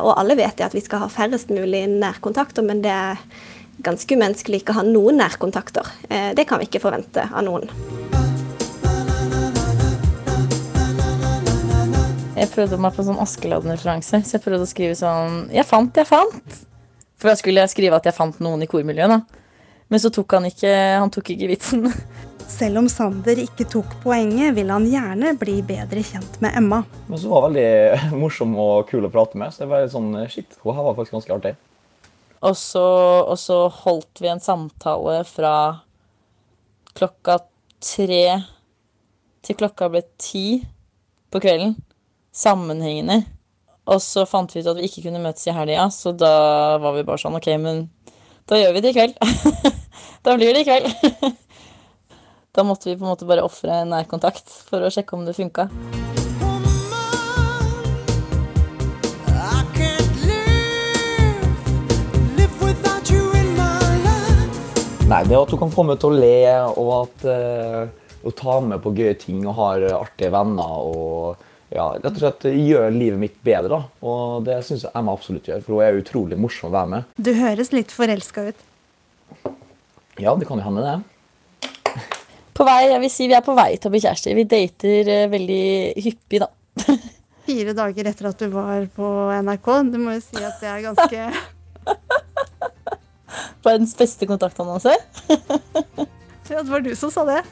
Og 0.05 0.13
alle 0.13 0.37
vet 0.39 0.61
at 0.63 0.77
vi 0.77 0.85
skal 0.85 1.03
ha 1.03 1.09
færrest 1.11 1.51
mulig 1.51 1.87
nærkontakter, 1.91 2.63
men 2.63 2.85
det 2.85 2.93
er 2.93 3.25
ganske 3.83 4.15
umenneskelig 4.15 4.63
ikke 4.63 4.77
å 4.77 4.81
ha 4.83 4.87
noen 4.87 5.19
nærkontakter. 5.23 5.89
Det 6.37 6.47
kan 6.47 6.61
vi 6.61 6.69
ikke 6.69 6.85
forvente 6.85 7.27
av 7.33 7.43
noen. 7.49 7.73
Jeg 12.39 12.51
prøvde 12.53 12.79
meg 12.81 12.95
på 12.95 13.05
sånn 13.07 13.21
Askeladden-referanse, 13.23 14.23
så 14.25 14.37
jeg 14.37 14.45
prøvde 14.45 14.65
å 14.67 14.71
skrive 14.71 14.97
sånn 14.99 15.45
Jeg 15.55 15.67
fant, 15.67 15.97
jeg 15.99 16.09
fant! 16.09 16.65
For 17.19 17.33
da 17.33 17.35
skulle 17.39 17.65
jeg 17.65 17.73
skrive 17.73 17.99
at 17.99 18.07
jeg 18.07 18.15
fant 18.15 18.39
noen 18.45 18.63
i 18.63 18.69
kormiljøet, 18.71 19.11
da. 19.11 19.45
Men 19.89 20.03
så 20.03 20.11
tok 20.13 20.37
han 20.37 20.47
ikke 20.49 20.73
Han 21.01 21.13
tok 21.15 21.33
ikke 21.35 21.49
vitsen. 21.51 21.89
Selv 22.59 22.81
om 22.81 22.87
Sander 22.89 23.41
ikke 23.43 23.67
tok 23.69 23.99
poenget, 24.01 24.55
vil 24.57 24.71
han 24.73 24.87
gjerne 24.89 25.35
bli 25.37 25.59
bedre 25.69 26.01
kjent 26.07 26.39
med 26.41 26.55
Emma. 26.57 26.79
Men 27.11 27.21
så 27.21 27.29
var 27.29 27.45
hun 27.45 27.51
veldig 27.51 28.15
morsom 28.23 28.55
og 28.57 28.87
kul 28.89 29.05
å 29.05 29.11
prate 29.13 29.37
med, 29.41 29.53
så 29.53 29.65
det 29.65 29.73
var 29.73 29.85
litt 29.85 29.93
sånn 29.93 30.15
shit, 30.33 30.57
hun 30.63 30.73
her 30.79 30.87
var 30.87 30.97
faktisk 30.97 31.19
ganske 31.19 31.37
artig. 31.37 31.53
Og 32.49 32.55
så, 32.57 32.87
og 33.27 33.37
så 33.43 33.59
holdt 33.83 34.23
vi 34.23 34.31
en 34.33 34.41
samtale 34.41 35.19
fra 35.29 35.53
klokka 36.97 37.41
tre 37.85 38.23
til 39.45 39.59
klokka 39.59 39.91
ble 39.93 40.03
ti 40.17 40.63
på 41.33 41.43
kvelden. 41.43 41.77
Sammenhengende. 42.39 43.25
Og 43.91 43.99
så 44.05 44.23
fant 44.29 44.53
vi 44.55 44.61
ut 44.63 44.69
at 44.71 44.79
vi 44.79 44.87
ikke 44.87 45.09
kunne 45.09 45.19
møtes 45.23 45.49
i 45.49 45.55
helga, 45.57 45.89
så 45.91 46.13
da 46.15 46.31
var 46.79 46.95
vi 46.95 47.03
bare 47.09 47.19
sånn 47.19 47.35
OK, 47.35 47.49
men 47.59 47.89
da 48.47 48.61
gjør 48.61 48.77
vi 48.77 48.83
det 48.85 48.93
i 48.93 48.97
kveld. 48.99 49.17
da 50.27 50.37
blir 50.39 50.55
det 50.55 50.63
i 50.63 50.69
kveld. 50.69 51.33
da 52.55 52.65
måtte 52.69 52.93
vi 52.93 52.95
på 52.95 53.03
en 53.03 53.11
måte 53.11 53.27
bare 53.27 53.43
ofre 53.43 53.81
nærkontakt 53.91 54.55
for 54.69 54.87
å 54.87 54.93
sjekke 54.93 55.19
om 55.19 55.27
det 55.27 55.35
funka. 55.35 55.67
Nei, 65.09 65.23
det 65.25 65.41
at 65.41 65.51
hun 65.57 65.65
kan 65.65 65.71
få 65.73 65.89
meg 65.89 65.99
til 65.99 66.13
å 66.13 66.23
le, 66.23 66.39
og 66.77 66.95
at 67.01 67.29
uh, 67.33 68.09
hun 68.23 68.39
tar 68.39 68.65
med 68.69 68.83
på 68.85 68.95
gøye 68.95 69.19
ting 69.19 69.43
og 69.49 69.57
har 69.57 69.91
artige 69.97 70.31
venner 70.37 70.83
og 70.85 71.48
ja, 71.69 71.91
rett 71.99 72.15
og 72.15 72.21
slett 72.23 72.45
gjør 72.49 72.89
livet 72.95 73.21
mitt 73.21 73.35
bedre. 73.45 73.69
da. 73.69 73.83
Og 74.09 74.45
det 74.47 74.65
syns 74.65 74.85
jeg 74.87 74.95
Emma 74.97 75.13
absolutt 75.13 75.49
gjør, 75.51 75.61
for 75.65 75.73
hun 75.77 75.85
er 75.85 76.01
utrolig 76.01 76.37
morsom 76.41 76.69
å 76.71 76.75
være 76.75 76.89
med. 76.95 77.03
Du 77.21 77.33
høres 77.37 77.73
litt 77.77 77.91
forelska 77.93 78.41
ut. 78.49 78.59
Ja, 80.19 80.33
det 80.35 80.47
kan 80.49 80.59
jo 80.59 80.65
hende, 80.65 80.83
det. 80.83 80.99
På 82.59 82.65
vei, 82.67 82.89
jeg 82.91 83.01
vil 83.05 83.13
si 83.13 83.29
Vi 83.31 83.37
er 83.39 83.45
på 83.47 83.55
vei 83.55 83.77
til 83.77 83.87
å 83.87 83.93
bli 83.95 84.01
kjærester. 84.03 84.35
Vi 84.35 84.51
dater 84.51 85.09
eh, 85.15 85.31
veldig 85.31 85.67
hyppig, 86.03 86.39
da. 86.43 86.49
Fire 87.49 87.73
dager 87.77 88.05
etter 88.11 88.25
at 88.33 88.39
du 88.43 88.47
var 88.51 88.83
på 88.97 89.07
NRK. 89.45 89.69
Du 89.93 89.99
må 90.03 90.11
jo 90.17 90.23
si 90.25 90.39
at 90.43 90.59
det 90.65 90.71
er 90.73 90.81
ganske 90.89 91.19
Verdens 93.69 93.95
beste 93.97 94.27
kontaktannonse. 94.27 94.95
Ja, 96.49 96.63
det 96.65 96.71
var 96.73 96.81
du 96.81 96.95
som 96.97 97.11
sa 97.13 97.25
det. 97.29 97.45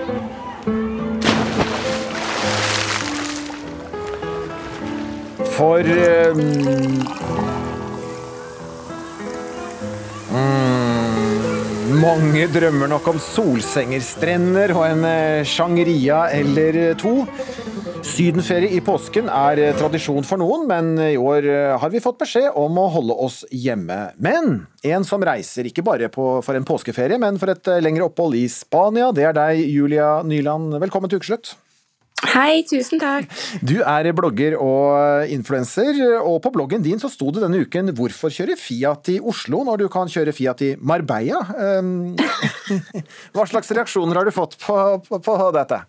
For 5.56 5.80
eh, 5.80 6.36
mm, 6.36 7.00
Mange 11.96 12.44
drømmer 12.52 12.90
nok 12.92 13.08
om 13.14 13.18
solsengerstrender 13.22 14.74
og 14.76 14.84
en 14.84 15.06
sjangeria 15.06 15.46
Shangria 15.56 16.20
eller 16.36 16.94
to. 17.00 17.14
Sydenferie 18.06 18.70
i 18.76 18.80
påsken 18.84 19.26
er 19.32 19.58
eh, 19.60 19.74
tradisjon 19.76 20.24
for 20.26 20.38
noen, 20.38 20.66
men 20.70 20.92
i 21.02 21.16
år 21.18 21.48
eh, 21.50 21.72
har 21.80 21.90
vi 21.90 22.02
fått 22.02 22.20
beskjed 22.20 22.54
om 22.54 22.78
å 22.78 22.86
holde 22.94 23.16
oss 23.26 23.40
hjemme. 23.50 23.96
Men 24.22 24.66
en 24.86 25.06
som 25.06 25.24
reiser 25.26 25.66
ikke 25.66 25.84
bare 25.86 26.08
på, 26.12 26.28
for 26.46 26.56
en 26.56 26.66
påskeferie, 26.66 27.18
men 27.20 27.40
for 27.42 27.50
et 27.52 27.72
eh, 27.72 27.82
lengre 27.82 28.06
opphold 28.06 28.38
i 28.38 28.46
Spania, 28.52 29.10
det 29.16 29.26
er 29.26 29.34
deg, 29.36 29.64
Julia 29.66 30.20
Nyland. 30.22 30.78
Velkommen 30.84 31.10
til 31.10 31.20
ukeslutt. 31.20 31.56
Hei, 32.24 32.62
tusen 32.64 33.00
takk. 33.00 33.26
Du 33.60 33.74
er 33.84 34.06
blogger 34.16 34.54
og 34.56 35.28
influenser, 35.32 35.98
og 36.22 36.38
på 36.44 36.52
bloggen 36.54 36.84
din 36.84 37.00
så 37.00 37.10
sto 37.12 37.28
det 37.30 37.42
denne 37.44 37.60
uken 37.60 37.92
'Hvorfor 37.92 38.32
kjøre 38.32 38.56
Fiat 38.56 39.10
i 39.12 39.18
Oslo 39.20 39.60
når 39.64 39.84
du 39.84 39.88
kan 39.92 40.08
kjøre 40.08 40.32
Fiat 40.32 40.62
i 40.64 40.70
Marbella'? 40.80 41.44
Um, 41.78 42.16
Hva 43.36 43.44
slags 43.44 43.68
reaksjoner 43.70 44.16
har 44.16 44.24
du 44.24 44.32
fått 44.32 44.56
på, 44.62 44.76
på, 45.04 45.20
på 45.20 45.36
dette? 45.52 45.82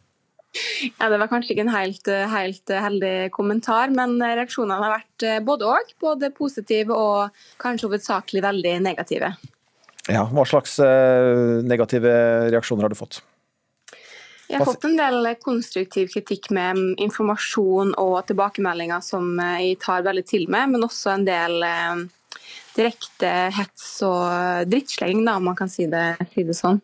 Ja, 1.00 1.10
Det 1.10 1.20
var 1.20 1.32
kanskje 1.32 1.56
ikke 1.56 1.64
en 1.64 1.76
helt, 1.76 2.08
helt 2.08 2.76
heldig 2.76 3.32
kommentar, 3.32 3.92
men 3.94 4.20
reaksjonene 4.20 4.84
har 4.84 4.98
vært 5.00 5.46
både 5.48 5.68
òg. 5.70 5.96
Både 6.02 6.32
positive 6.36 6.92
og 6.92 7.32
kanskje 7.62 7.88
hovedsakelig 7.88 8.44
veldig 8.44 8.76
negative. 8.84 9.32
Ja, 10.08 10.28
Hva 10.28 10.44
slags 10.48 10.78
eh, 10.80 11.64
negative 11.68 12.12
reaksjoner 12.52 12.88
har 12.88 12.92
du 12.92 13.00
fått? 13.00 13.22
Jeg 14.48 14.62
har 14.62 14.68
fått 14.70 14.86
en 14.88 14.96
del 14.96 15.28
konstruktiv 15.44 16.12
kritikk 16.14 16.50
med 16.56 16.80
informasjon 17.04 17.92
og 18.00 18.16
tilbakemeldinger 18.30 19.04
som 19.04 19.34
jeg 19.60 19.76
tar 19.84 20.06
veldig 20.06 20.24
til 20.28 20.48
meg, 20.52 20.70
men 20.72 20.86
også 20.88 21.12
en 21.18 21.26
del 21.28 21.66
eh, 21.68 22.06
direkte 22.78 23.32
hets 23.58 23.90
og 24.08 24.70
drittslenging, 24.72 25.28
om 25.34 25.50
man 25.50 25.58
kan 25.60 25.72
si 25.72 25.90
det, 25.92 26.14
si 26.32 26.48
det 26.48 26.56
sånn. 26.56 26.80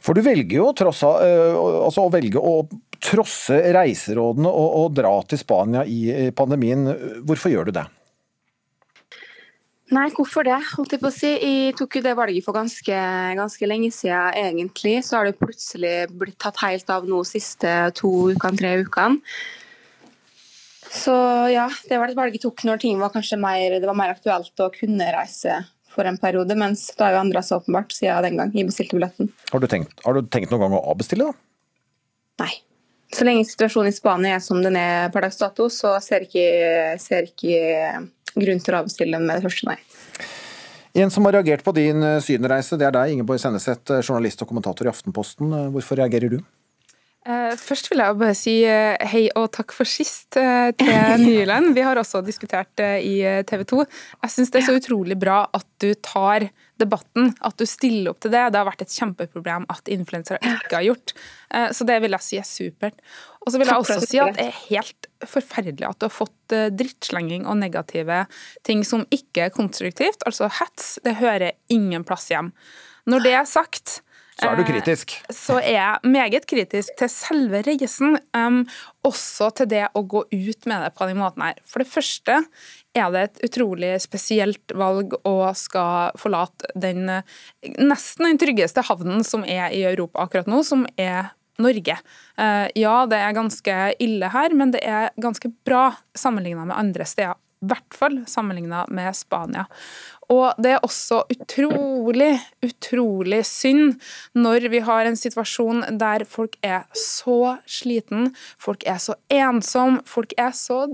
For 0.00 0.16
du 0.16 0.24
velger 0.24 0.56
jo 0.56 0.70
tross 0.76 1.04
eh, 1.04 1.52
altså 1.52 2.06
å 2.06 2.12
velge 2.12 2.40
å 2.40 2.62
trosse 3.00 3.60
reiserådene 3.76 4.48
og, 4.48 4.68
og 4.80 4.96
dra 4.96 5.14
til 5.28 5.40
Spania 5.40 5.84
i 5.84 6.30
pandemien. 6.36 6.88
Hvorfor 7.28 7.52
gjør 7.52 7.68
du 7.68 7.76
det? 7.76 7.86
Nei, 9.90 10.06
hvorfor 10.14 10.46
det? 10.46 10.58
Holdt 10.76 10.92
jeg 10.94 11.02
på 11.02 11.10
å 11.10 11.14
si. 11.14 11.30
Jeg 11.34 11.74
tok 11.78 11.96
jo 11.98 12.04
det 12.04 12.12
valget 12.18 12.46
for 12.46 12.54
ganske, 12.54 12.98
ganske 13.38 13.66
lenge 13.66 13.90
siden, 13.94 14.36
egentlig. 14.38 15.00
Så 15.02 15.18
har 15.18 15.26
det 15.26 15.40
plutselig 15.40 15.94
blitt 16.14 16.38
tatt 16.42 16.60
helt 16.62 16.92
av 16.94 17.08
nå 17.10 17.24
siste 17.26 17.72
to 17.98 18.12
ukene, 18.30 18.60
tre 18.60 18.76
ukene. 18.84 19.18
Så 20.90 21.14
ja, 21.50 21.68
det 21.86 21.98
var 21.98 22.10
et 22.10 22.18
valg 22.18 22.34
jeg 22.34 22.42
tok 22.42 22.64
når 22.66 22.80
ting 22.82 23.02
var 23.02 23.12
kanskje 23.14 23.38
mer, 23.38 23.76
det 23.78 23.86
var 23.86 23.98
mer 23.98 24.14
aktuelt 24.14 24.62
å 24.62 24.72
kunne 24.74 25.10
reise 25.14 25.60
for 25.90 26.06
en 26.06 26.18
periode, 26.22 26.54
mens 26.58 26.88
det 26.94 27.04
har 27.04 27.14
jo 27.14 27.20
endra 27.24 27.42
seg 27.46 27.60
åpenbart 27.60 27.94
siden 27.94 28.26
den 28.26 28.40
gang 28.40 28.50
jeg 28.54 28.66
bestilte 28.66 28.98
billetten. 28.98 29.30
Har 29.50 29.62
du 29.62 29.68
tenkt, 29.70 29.94
har 30.06 30.18
du 30.18 30.26
tenkt 30.26 30.50
noen 30.50 30.64
gang 30.64 30.74
å 30.78 30.82
avbestille, 30.92 31.30
da? 31.30 32.42
Nei. 32.42 32.52
Så 33.10 33.26
lenge 33.26 33.46
situasjonen 33.46 33.90
i 33.90 33.94
Spania 33.94 34.36
er 34.36 34.42
som 34.42 34.60
den 34.62 34.78
er 34.78 35.10
per 35.14 35.26
dags 35.26 35.38
dato, 35.38 35.66
så 35.70 35.96
ser 36.02 36.26
ikke, 36.28 36.44
ser 37.02 37.26
ikke 37.26 38.04
grunn 38.36 38.62
til 38.62 38.76
å 38.76 38.84
avstille 38.84 39.18
den 39.18 39.26
med 39.26 39.40
det 39.40 39.48
første, 39.48 39.66
nei. 39.70 39.78
En 41.00 41.10
som 41.14 41.26
har 41.26 41.38
reagert 41.38 41.62
på 41.62 41.74
din 41.76 42.02
sydenreise, 42.22 42.78
det 42.78 42.88
er 42.88 42.96
deg, 42.96 43.12
Ingeborg 43.14 43.38
Senneset, 43.42 43.92
journalist 44.02 44.42
og 44.42 44.50
kommentator 44.50 44.88
i 44.88 44.90
Aftenposten. 44.90 45.52
Hvorfor 45.74 46.00
reagerer 46.02 46.32
du? 46.32 46.40
Først 47.60 47.90
vil 47.90 48.00
jeg 48.00 48.16
bare 48.16 48.34
si 48.34 48.54
hei 48.64 49.26
og 49.36 49.50
takk 49.52 49.74
for 49.76 49.86
sist 49.86 50.32
til 50.34 50.90
Nyland. 51.20 51.74
Vi 51.76 51.84
har 51.84 52.00
også 52.00 52.22
diskutert 52.24 52.72
det 52.80 53.04
i 53.04 53.20
TV 53.46 53.62
2. 53.68 53.84
Jeg 54.24 54.34
syns 54.34 54.50
det 54.50 54.62
er 54.62 54.66
så 54.70 54.76
utrolig 54.80 55.18
bra 55.20 55.42
at 55.52 55.66
du 55.84 55.92
tar 56.00 56.48
debatten, 56.80 57.34
at 57.44 57.60
du 57.60 57.66
stiller 57.68 58.14
opp 58.14 58.22
til 58.24 58.32
det. 58.32 58.46
Det 58.48 58.58
har 58.58 58.66
vært 58.70 58.86
et 58.86 58.96
kjempeproblem 58.96 59.68
at 59.70 59.92
influensere 59.92 60.40
ikke 60.40 60.78
har 60.78 60.86
gjort. 60.88 61.14
Så 61.76 61.86
det 61.86 62.00
vil 62.02 62.16
jeg 62.16 62.26
si 62.26 62.40
er 62.40 62.48
supert. 62.48 62.98
Og 63.40 63.52
så 63.52 63.60
vil 63.60 63.70
jeg 63.70 63.80
også 63.80 63.98
si 64.04 64.20
at 64.20 64.36
det 64.36 64.50
er 64.50 64.60
helt 64.68 65.08
forferdelig 65.24 65.86
at 65.88 66.00
du 66.00 66.06
har 66.08 66.12
fått 66.12 66.54
drittslenging 66.76 67.46
og 67.48 67.56
negative 67.62 68.24
ting 68.68 68.84
som 68.84 69.06
ikke 69.14 69.46
er 69.46 69.54
konstruktivt. 69.54 70.24
Altså 70.28 70.50
hets, 70.60 70.98
det 71.06 71.16
hører 71.22 71.56
ingen 71.72 72.04
plass 72.04 72.28
hjem. 72.32 72.52
Når 73.08 73.24
det 73.24 73.34
er 73.38 73.48
sagt 73.48 74.00
så 74.40 74.48
er 74.48 74.56
du 74.56 74.64
kritisk? 74.64 75.14
Så 75.34 75.58
er 75.60 75.74
jeg 75.74 76.12
meget 76.14 76.46
kritisk 76.48 76.94
til 76.96 77.10
selve 77.12 77.60
reisen. 77.66 78.16
Um, 78.36 78.62
også 79.04 79.50
til 79.58 79.68
det 79.68 79.82
å 79.96 80.02
gå 80.08 80.22
ut 80.30 80.68
med 80.70 80.86
det 80.86 80.92
på 80.96 81.08
den 81.10 81.20
måten 81.20 81.44
her. 81.44 81.58
For 81.68 81.82
det 81.82 81.90
første 81.90 82.38
er 82.96 83.10
det 83.12 83.24
et 83.26 83.42
utrolig 83.50 83.92
spesielt 84.02 84.74
valg 84.76 85.12
å 85.28 85.34
skal 85.58 86.16
forlate 86.20 86.72
den 86.74 87.04
nesten 87.10 88.30
den 88.30 88.40
tryggeste 88.40 88.84
havnen 88.88 89.22
som 89.26 89.44
er 89.44 89.74
i 89.76 89.84
Europa 89.90 90.24
akkurat 90.24 90.48
nå, 90.50 90.62
som 90.66 90.86
er 90.96 91.34
Norge. 91.62 91.98
Ja, 92.36 92.96
det 93.10 93.20
er 93.20 93.36
ganske 93.36 93.76
ille 94.00 94.30
her, 94.32 94.56
men 94.56 94.72
det 94.74 94.80
er 94.86 95.10
ganske 95.20 95.52
bra 95.66 95.90
sammenligna 96.16 96.64
med 96.68 96.78
andre 96.78 97.06
steder. 97.08 97.38
I 97.60 97.68
hvert 97.68 97.92
fall 97.92 98.22
sammenligna 98.24 98.86
med 98.88 99.12
Spania. 99.16 99.66
Og 100.32 100.54
det 100.62 100.76
er 100.76 100.84
også 100.86 101.24
utrolig, 101.28 102.30
utrolig 102.64 103.42
synd 103.44 103.98
når 104.38 104.68
vi 104.72 104.80
har 104.86 105.04
en 105.04 105.18
situasjon 105.18 105.82
der 106.00 106.24
folk 106.24 106.56
er 106.64 106.86
så 106.96 107.58
sliten, 107.68 108.30
folk 108.56 108.86
er 108.88 109.00
så 109.02 109.18
ensom, 109.28 110.00
folk 110.08 110.32
er 110.38 110.54
så 110.56 110.86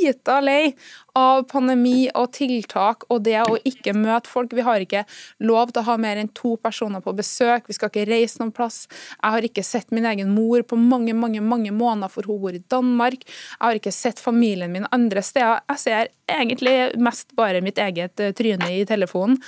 drita 0.00 0.40
lei 0.40 0.74
av 1.18 1.42
pandemi 1.50 2.08
og 2.14 2.30
tiltak 2.32 3.04
og 3.10 3.24
det 3.26 3.38
å 3.42 3.56
ikke 3.66 3.94
møte 3.96 4.30
folk. 4.30 4.52
Vi 4.54 4.64
har 4.64 4.82
ikke 4.82 5.04
lov 5.42 5.72
til 5.72 5.82
å 5.82 5.88
ha 5.88 5.96
mer 6.00 6.20
enn 6.20 6.30
to 6.36 6.54
personer 6.62 7.02
på 7.04 7.14
besøk, 7.16 7.66
vi 7.68 7.76
skal 7.76 7.90
ikke 7.90 8.06
reise 8.08 8.40
noen 8.40 8.52
plass. 8.54 8.84
Jeg 9.18 9.34
har 9.34 9.46
ikke 9.46 9.64
sett 9.66 9.90
min 9.94 10.06
egen 10.06 10.30
mor 10.34 10.62
på 10.62 10.78
mange, 10.78 11.14
mange, 11.14 11.42
mange 11.42 11.72
måneder, 11.74 12.12
for 12.12 12.28
hun 12.28 12.40
bor 12.42 12.56
i 12.56 12.62
Danmark. 12.72 13.26
Jeg 13.26 13.64
har 13.64 13.80
ikke 13.80 13.94
sett 13.94 14.22
familien 14.22 14.72
min 14.72 14.88
andre 14.94 15.22
steder. 15.24 15.64
Jeg 15.72 15.82
ser 15.82 16.12
egentlig 16.30 16.76
mest 17.02 17.34
bare 17.38 17.62
mitt 17.64 17.80
eget 17.82 18.22
eh, 18.22 18.34
tryne 18.36 18.70
i 18.70 18.84
telefonen. 18.88 19.40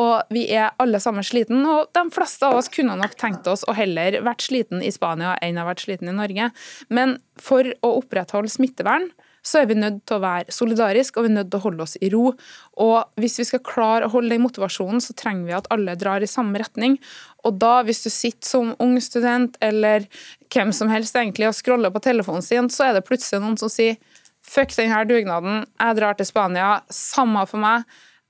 Og 0.00 0.34
vi 0.34 0.48
er 0.50 0.72
alle 0.82 0.98
sammen 1.02 1.24
sliten, 1.26 1.62
og 1.70 1.92
de 1.94 2.02
fleste 2.14 2.48
av 2.48 2.58
oss 2.58 2.70
kunne 2.72 2.96
nok 2.98 3.14
tenkt 3.20 3.46
oss 3.50 3.62
å 3.70 3.76
heller 3.78 4.18
vært 4.26 4.42
sliten 4.42 4.82
i 4.82 4.90
Spania 4.94 5.36
enn 5.44 5.60
å 5.62 5.68
vært 5.68 5.84
sliten 5.86 6.10
i 6.10 6.16
Norge. 6.16 6.50
Men 6.90 7.20
for 7.38 7.68
å 7.86 7.92
opprettholde 8.00 8.50
smittevern, 8.50 9.12
så 9.44 9.60
er 9.60 9.68
vi 9.68 9.76
nødt 9.76 10.02
til 10.08 10.16
å 10.16 10.22
være 10.24 10.54
solidariske 10.54 11.20
og 11.20 11.26
vi 11.26 11.30
er 11.32 11.36
nødt 11.36 11.50
til 11.52 11.60
å 11.60 11.64
holde 11.66 11.84
oss 11.84 11.98
i 12.00 12.10
ro. 12.12 12.32
Og 12.80 13.20
Hvis 13.20 13.38
vi 13.42 13.46
skal 13.48 13.62
klare 13.66 14.08
å 14.08 14.12
holde 14.14 14.32
den 14.32 14.44
motivasjonen, 14.44 15.02
så 15.04 15.16
trenger 15.18 15.48
vi 15.48 15.56
at 15.58 15.68
alle 15.74 15.96
drar 16.00 16.24
i 16.24 16.30
samme 16.30 16.58
retning. 16.62 16.96
Og 17.44 17.58
da, 17.60 17.76
hvis 17.84 18.04
du 18.06 18.10
sitter 18.10 18.48
som 18.48 18.74
ung 18.80 18.96
student 19.04 19.58
eller 19.64 20.08
hvem 20.48 20.72
som 20.72 20.92
helst 20.92 21.16
egentlig 21.16 21.50
og 21.50 21.56
scroller 21.58 21.92
på 21.92 22.02
telefonen 22.04 22.44
sin, 22.44 22.70
så 22.72 22.88
er 22.88 22.96
det 22.96 23.06
plutselig 23.08 23.42
noen 23.44 23.60
som 23.60 23.72
sier 23.72 24.00
Fuck 24.44 24.74
denne 24.76 24.98
dugnaden, 25.08 25.62
jeg 25.80 25.96
drar 25.96 26.18
til 26.18 26.26
Spania, 26.28 26.82
samme 26.92 27.46
for 27.48 27.62
meg. 27.62 27.86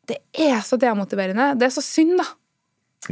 Det 0.07 0.21
er 0.31 0.61
så 0.63 0.79
demotiverende. 0.79 1.57
Det 1.59 1.67
er 1.67 1.73
så 1.75 1.83
synd, 1.83 2.21
da. 2.21 2.29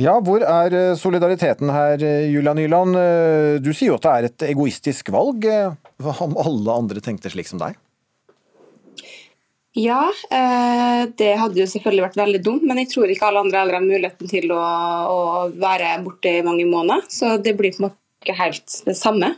Ja, 0.01 0.15
hvor 0.25 0.41
er 0.47 0.73
eh, 0.73 0.95
solidariteten 0.97 1.69
her, 1.75 2.01
eh, 2.01 2.31
Julia 2.31 2.55
Nyland? 2.57 2.97
Eh, 2.97 3.57
du 3.61 3.73
sier 3.75 3.91
jo 3.91 3.99
at 3.99 4.07
det 4.07 4.13
er 4.13 4.29
et 4.29 4.45
egoistisk 4.53 5.11
valg. 5.13 5.45
Hva 6.01 6.15
om 6.25 6.39
alle 6.41 6.79
andre 6.85 7.03
tenkte 7.05 7.33
slik 7.33 7.51
som 7.51 7.61
deg? 7.61 7.77
Ja, 9.73 10.03
det 11.17 11.31
hadde 11.41 11.57
jo 11.57 11.65
selvfølgelig 11.71 12.05
vært 12.05 12.19
veldig 12.21 12.41
dumt, 12.45 12.65
men 12.69 12.83
jeg 12.83 12.91
tror 12.91 13.09
ikke 13.09 13.31
alle 13.31 13.41
andre 13.41 13.63
eldre 13.63 13.79
har 13.79 13.87
muligheten 13.87 14.29
til 14.29 14.53
å, 14.53 14.61
å 14.61 15.21
være 15.49 15.95
borte 16.05 16.29
i 16.29 16.43
mange 16.45 16.67
måneder. 16.69 17.07
Så 17.09 17.39
det 17.41 17.55
blir 17.57 17.73
på 17.73 17.81
en 17.81 17.87
måte 17.87 18.27
ikke 18.27 18.37
helt 18.37 18.77
det 18.85 18.97
samme. 18.99 19.33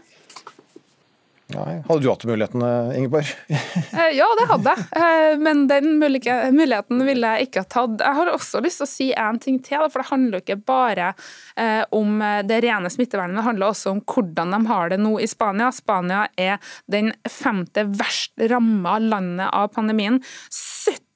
Nei. 1.55 1.77
Hadde 1.89 2.03
du 2.03 2.09
hatt 2.11 2.25
muligheten, 2.29 2.65
Ingeborg? 2.99 3.31
Eh, 3.95 4.11
Ja, 4.19 4.27
det 4.39 4.49
hadde 4.51 4.75
jeg, 4.75 4.87
Eh, 5.05 5.37
men 5.39 5.65
den 5.71 5.99
muligheten 6.01 7.03
ville 7.07 7.31
jeg 7.35 7.49
ikke 7.49 7.63
ha 7.65 7.69
tatt. 7.71 7.97
Jeg 8.03 8.19
har 8.19 8.31
også 8.33 8.61
lyst 8.65 8.81
til 8.83 8.87
å 8.87 8.91
si 8.91 9.09
en 9.27 9.39
ting 9.43 9.61
til, 9.65 9.85
for 9.93 10.03
det 10.03 10.11
handler 10.11 10.39
jo 10.39 10.45
ikke 10.45 10.59
bare 10.67 11.13
eh, 11.57 11.83
om 11.95 12.19
det 12.47 12.61
rene 12.65 12.91
smittevernet, 12.91 13.39
det 13.39 13.47
handler 13.47 13.73
også 13.73 13.95
om 13.95 14.03
hvordan 14.03 14.55
de 14.55 14.61
har 14.71 14.93
det 14.93 15.01
nå 15.03 15.15
i 15.23 15.31
Spania. 15.31 15.71
Spania 15.75 16.27
er 16.41 16.59
den 16.91 17.13
femte 17.31 17.87
verst 17.99 18.35
ramma 18.51 18.99
landet 19.03 19.51
av 19.53 19.71
pandemien. 19.75 20.21
70 20.51 21.14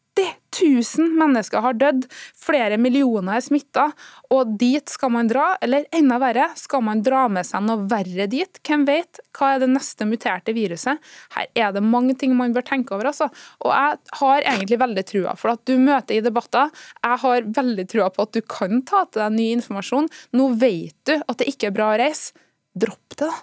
000 0.60 1.14
mennesker 1.18 1.62
har 1.64 1.76
dødd, 1.78 2.06
flere 2.38 2.78
millioner 2.80 3.38
er 3.38 3.44
smitta, 3.44 3.88
og 4.34 4.54
dit 4.60 4.90
skal 4.90 5.12
man 5.14 5.30
dra, 5.30 5.50
eller 5.64 5.86
enda 5.94 6.18
verre, 6.22 6.48
skal 6.58 6.84
man 6.86 7.02
dra 7.04 7.26
med 7.32 7.46
seg 7.48 7.64
noe 7.66 7.86
verre 7.90 8.28
dit? 8.30 8.60
Hvem 8.66 8.86
vet? 8.88 9.20
Hva 9.36 9.54
er 9.54 9.62
det 9.64 9.70
neste 9.72 10.06
muterte 10.08 10.54
viruset? 10.56 11.02
Her 11.36 11.48
er 11.54 11.74
det 11.76 11.84
mange 11.84 12.16
ting 12.18 12.34
man 12.38 12.54
bør 12.56 12.66
tenke 12.66 12.96
over, 12.96 13.10
altså. 13.12 13.30
Og 13.64 13.72
jeg 13.72 14.20
har 14.20 14.48
egentlig 14.54 14.80
veldig 14.84 15.06
trua, 15.08 15.36
for 15.38 15.54
at 15.54 15.64
du 15.68 15.76
møter 15.80 16.18
i 16.18 16.24
debatter. 16.24 16.72
Jeg 17.02 17.22
har 17.24 17.50
veldig 17.58 17.88
trua 17.90 18.10
på 18.14 18.28
at 18.28 18.36
du 18.36 18.42
kan 18.44 18.82
ta 18.88 19.04
til 19.08 19.24
deg 19.24 19.36
ny 19.38 19.50
informasjon. 19.58 20.10
Nå 20.36 20.52
vet 20.60 20.96
du 21.08 21.16
at 21.18 21.38
det 21.40 21.50
ikke 21.52 21.70
er 21.70 21.76
bra 21.78 21.92
å 21.94 22.00
reise. 22.00 22.34
Dropp 22.78 23.16
det, 23.16 23.26
da. 23.26 23.36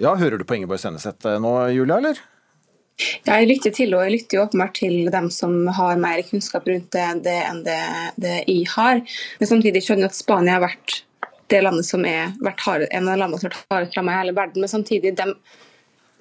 Ja, 0.00 0.14
Hører 0.16 0.40
du 0.40 0.46
på 0.48 0.56
Ingeborg 0.56 0.80
Senneset 0.80 1.26
eh, 1.28 1.40
nå, 1.42 1.50
Julia, 1.74 1.98
eller? 2.00 2.20
Jeg 3.26 3.48
lytter 3.48 3.74
til, 3.74 3.94
og 3.96 4.04
jeg 4.06 4.16
lytter 4.16 4.42
åpenbart 4.44 4.74
til 4.80 5.10
dem 5.12 5.30
som 5.34 5.54
har 5.76 6.00
mer 6.00 6.22
kunnskap 6.28 6.68
rundt 6.68 6.90
det, 6.94 7.06
det 7.26 7.36
enn 7.46 7.62
det, 7.66 7.78
det 8.20 8.36
jeg 8.42 8.66
har. 8.74 9.00
Men 9.40 9.52
samtidig 9.52 9.84
skjønner 9.86 10.06
jeg 10.06 10.12
at 10.12 10.20
Spania 10.20 10.58
har 10.58 10.66
vært 10.68 11.00
det 11.50 11.62
landet 11.64 11.88
som 11.88 12.04
er 12.06 12.34
vært 12.44 12.62
hard, 12.66 12.86
en 12.90 13.10
av 13.10 13.18
landene 13.18 13.40
som 13.40 13.48
har 13.48 13.56
vært 13.56 13.74
hardest 13.74 13.98
rammet 13.98 14.14
i 14.14 14.20
hele 14.20 14.36
verden. 14.36 14.62
Men 14.62 14.72
samtidig, 14.72 15.14
dem, 15.18 15.34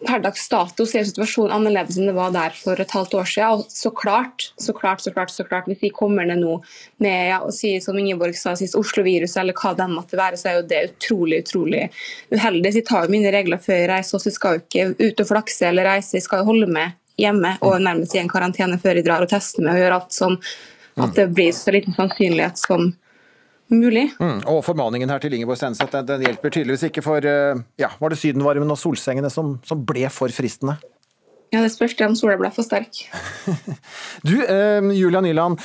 per 0.06 0.22
dags 0.24 0.46
dato 0.50 0.86
så 0.88 1.00
er 1.00 1.08
situasjonen 1.08 1.54
annerledes 1.58 1.98
enn 2.00 2.08
det 2.08 2.16
var 2.16 2.32
der 2.32 2.54
for 2.56 2.80
et 2.80 2.94
halvt 2.96 3.16
år 3.20 3.28
siden. 3.28 3.60
Og 3.60 3.74
så 3.74 3.92
klart, 3.96 4.50
så 4.62 4.74
klart, 4.76 5.04
så 5.04 5.12
klart, 5.16 5.34
så 5.34 5.46
klart, 5.48 5.68
hvis 5.68 5.82
vi 5.84 5.92
kommer 5.96 6.28
ned 6.28 6.42
nå 6.44 6.56
med 7.04 7.32
ja, 7.32 7.42
og 7.44 7.54
sier 7.56 7.84
som 7.84 7.98
Ingeborg 8.00 8.38
sa 8.40 8.56
sist, 8.60 8.78
Oslo-viruset 8.80 9.42
eller 9.44 9.58
hva 9.60 9.74
det 9.78 9.90
måtte 9.92 10.20
være, 10.20 10.40
så 10.40 10.52
er 10.52 10.58
jo 10.60 10.68
det 10.72 10.86
utrolig, 10.94 11.44
utrolig 11.46 11.84
uheldig. 12.32 12.74
Så 12.76 12.86
tar 12.88 13.06
jo 13.06 13.16
mine 13.18 13.34
regler 13.36 13.62
før 13.64 13.82
jeg 13.82 13.92
reiser, 13.92 14.24
så 14.24 14.34
skal 14.36 14.58
jo 14.58 14.64
ikke 14.66 15.10
ut 15.10 15.26
og 15.26 15.32
flakse 15.34 15.70
eller 15.70 15.90
reise, 15.94 16.16
jeg 16.18 16.28
skal 16.28 16.44
jo 16.44 16.52
holde 16.54 16.72
med 16.72 16.98
hjemme 17.20 17.58
og 17.68 17.82
nærmest 17.84 18.16
i 18.16 18.22
en 18.22 18.32
karantene 18.32 18.80
før 18.80 19.00
jeg 19.00 19.08
drar 19.08 19.26
og 19.26 19.32
tester 19.32 19.66
meg 19.66 19.76
og 19.76 19.84
gjør 19.84 19.96
alt 19.98 20.16
sånn 20.16 20.38
at 21.04 21.16
det 21.16 21.30
blir 21.36 21.52
så 21.56 21.74
liten 21.76 21.96
sannsynlighet 21.96 22.60
som 22.60 22.94
mulig. 23.74 24.08
Mm. 24.20 24.42
Og 24.50 24.64
formaningen 24.66 25.12
her 25.12 25.22
til 25.24 25.36
Ingeborg 25.38 25.60
Stenseth 25.62 25.92
den, 25.94 26.08
den 26.10 26.26
hjelper 26.28 26.54
tydeligvis 26.54 26.88
ikke, 26.90 27.04
for 27.06 27.26
eh, 27.26 27.62
ja, 27.82 27.92
var 28.02 28.14
det 28.14 28.20
sydenvarmen 28.22 28.74
og 28.74 28.80
solsengene 28.82 29.32
som, 29.34 29.58
som 29.68 29.84
ble 29.86 30.10
for 30.14 30.34
fristende? 30.34 30.80
Ja, 31.54 31.64
Det 31.66 31.72
spørs 31.74 31.96
det 31.98 32.06
om 32.06 32.18
sola 32.18 32.38
ble 32.38 32.52
for 32.54 32.66
sterk. 32.66 33.06
Du, 34.28 34.36
eh, 34.44 34.92
Julia 34.98 35.22
Nyland. 35.26 35.62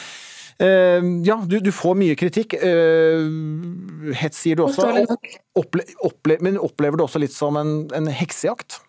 Eh, 0.63 1.03
ja, 1.27 1.37
du, 1.47 1.59
du 1.61 1.73
får 1.75 1.99
mye 1.99 2.17
kritikk. 2.19 2.57
Eh, 2.57 4.15
hets 4.21 4.41
sier 4.45 4.59
du 4.59 4.65
også. 4.69 4.87
Opple, 5.59 5.85
opple, 6.07 6.39
men 6.45 6.61
opplever 6.61 6.99
du 7.01 7.05
også 7.07 7.23
litt 7.23 7.35
som 7.35 7.59
en, 7.61 7.77
en 7.97 8.09
heksejakt? 8.09 8.81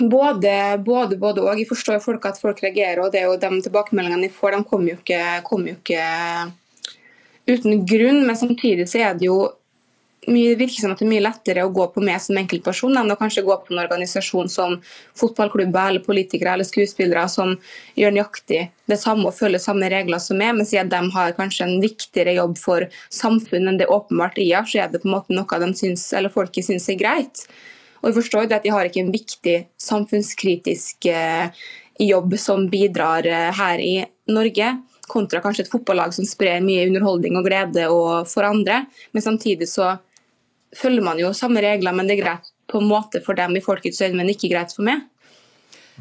Både, 0.00 0.52
både, 0.80 1.18
både 1.20 1.42
og. 1.44 1.58
Jeg 1.60 1.68
forstår 1.68 1.98
jo 1.98 2.04
folk 2.06 2.24
at 2.30 2.40
folk 2.40 2.62
reagerer, 2.64 3.02
og 3.02 3.12
det 3.12 3.20
er 3.20 3.28
jo 3.28 3.36
de 3.40 3.62
tilbakemeldingene 3.66 4.24
de 4.24 4.32
får, 4.32 4.56
de 4.56 4.64
kommer 4.70 4.94
jo 4.94 5.18
kommer 5.44 5.74
jo 5.74 5.76
ikke 5.76 6.04
uten 7.48 7.84
grunn. 7.88 8.22
Men 8.24 8.38
samtidig 8.40 8.88
så 8.88 9.02
er 9.04 9.18
det 9.18 9.28
jo 9.28 9.42
mye, 10.28 10.56
virker 10.58 10.82
som 10.82 10.92
at 10.92 11.00
det 11.00 11.06
er 11.06 11.12
mye 11.12 11.24
lettere 11.24 11.64
å 11.64 11.72
gå 11.72 11.86
på 11.92 12.02
meg 12.04 12.20
som 12.22 12.38
enkeltperson 12.40 12.96
enn 13.00 13.12
å 13.12 13.16
kanskje 13.20 13.44
gå 13.46 13.54
på 13.62 13.72
en 13.72 13.80
organisasjon 13.82 14.50
som 14.52 14.76
fotballklubber 15.18 15.92
eller 15.92 16.04
politikere 16.04 16.54
eller 16.56 16.68
skuespillere 16.68 17.24
som 17.32 17.54
gjør 17.98 18.16
nøyaktig 18.16 18.60
det 18.90 18.98
samme 19.00 19.28
og 19.28 19.36
følger 19.38 19.62
samme 19.62 19.88
regler 19.92 20.20
som 20.22 20.40
meg, 20.40 20.54
men 20.58 20.68
siden 20.68 20.92
de 20.92 21.00
har 21.14 21.36
kanskje 21.38 21.66
en 21.66 21.80
viktigere 21.84 22.36
jobb 22.38 22.58
for 22.60 22.88
samfunnet 23.14 23.72
enn 23.72 23.80
det 23.80 23.90
åpenbart 23.92 24.40
jeg 24.40 24.56
har, 24.56 24.68
så 24.68 24.84
er 24.84 24.92
det 24.92 25.02
på 25.04 25.10
en 25.10 25.16
måte 25.16 25.36
noe 25.36 25.62
de 25.64 25.72
syns, 25.78 26.06
eller 26.16 26.32
folket 26.32 26.68
syns 26.68 26.88
er 26.92 27.00
greit. 27.00 27.46
Og 28.00 28.10
jeg 28.10 28.18
forstår 28.20 28.46
at 28.46 28.64
de 28.64 28.72
har 28.72 28.88
ikke 28.88 29.02
en 29.02 29.14
viktig 29.14 29.56
samfunnskritisk 29.82 31.08
eh, 31.10 31.50
jobb 31.98 32.36
som 32.38 32.68
bidrar 32.70 33.26
eh, 33.26 33.48
her 33.58 33.82
i 33.82 33.94
Norge, 34.30 34.74
kontra 35.08 35.40
kanskje 35.40 35.64
et 35.64 35.72
fotballag 35.72 36.12
som 36.14 36.26
sprer 36.28 36.60
mye 36.64 36.86
underholdning 36.90 37.38
og 37.40 37.48
glede 37.48 37.88
og 37.90 38.28
for 38.28 38.46
andre. 38.46 38.84
Men 39.16 39.24
samtidig 39.24 39.70
så 39.70 39.96
følger 40.76 41.04
man 41.04 41.20
jo 41.20 41.32
samme 41.36 41.62
regler, 41.64 41.96
men 41.96 42.08
det 42.08 42.18
er 42.18 42.24
greit 42.26 42.50
på 42.68 42.82
en 42.82 42.90
måte 42.90 43.22
for 43.24 43.38
dem 43.38 43.56
i 43.56 43.64
folkets 43.64 44.02
øyne, 44.04 44.18
men 44.20 44.28
ikke 44.34 44.50
greit 44.52 44.74
for 44.76 44.84
meg. 44.86 45.06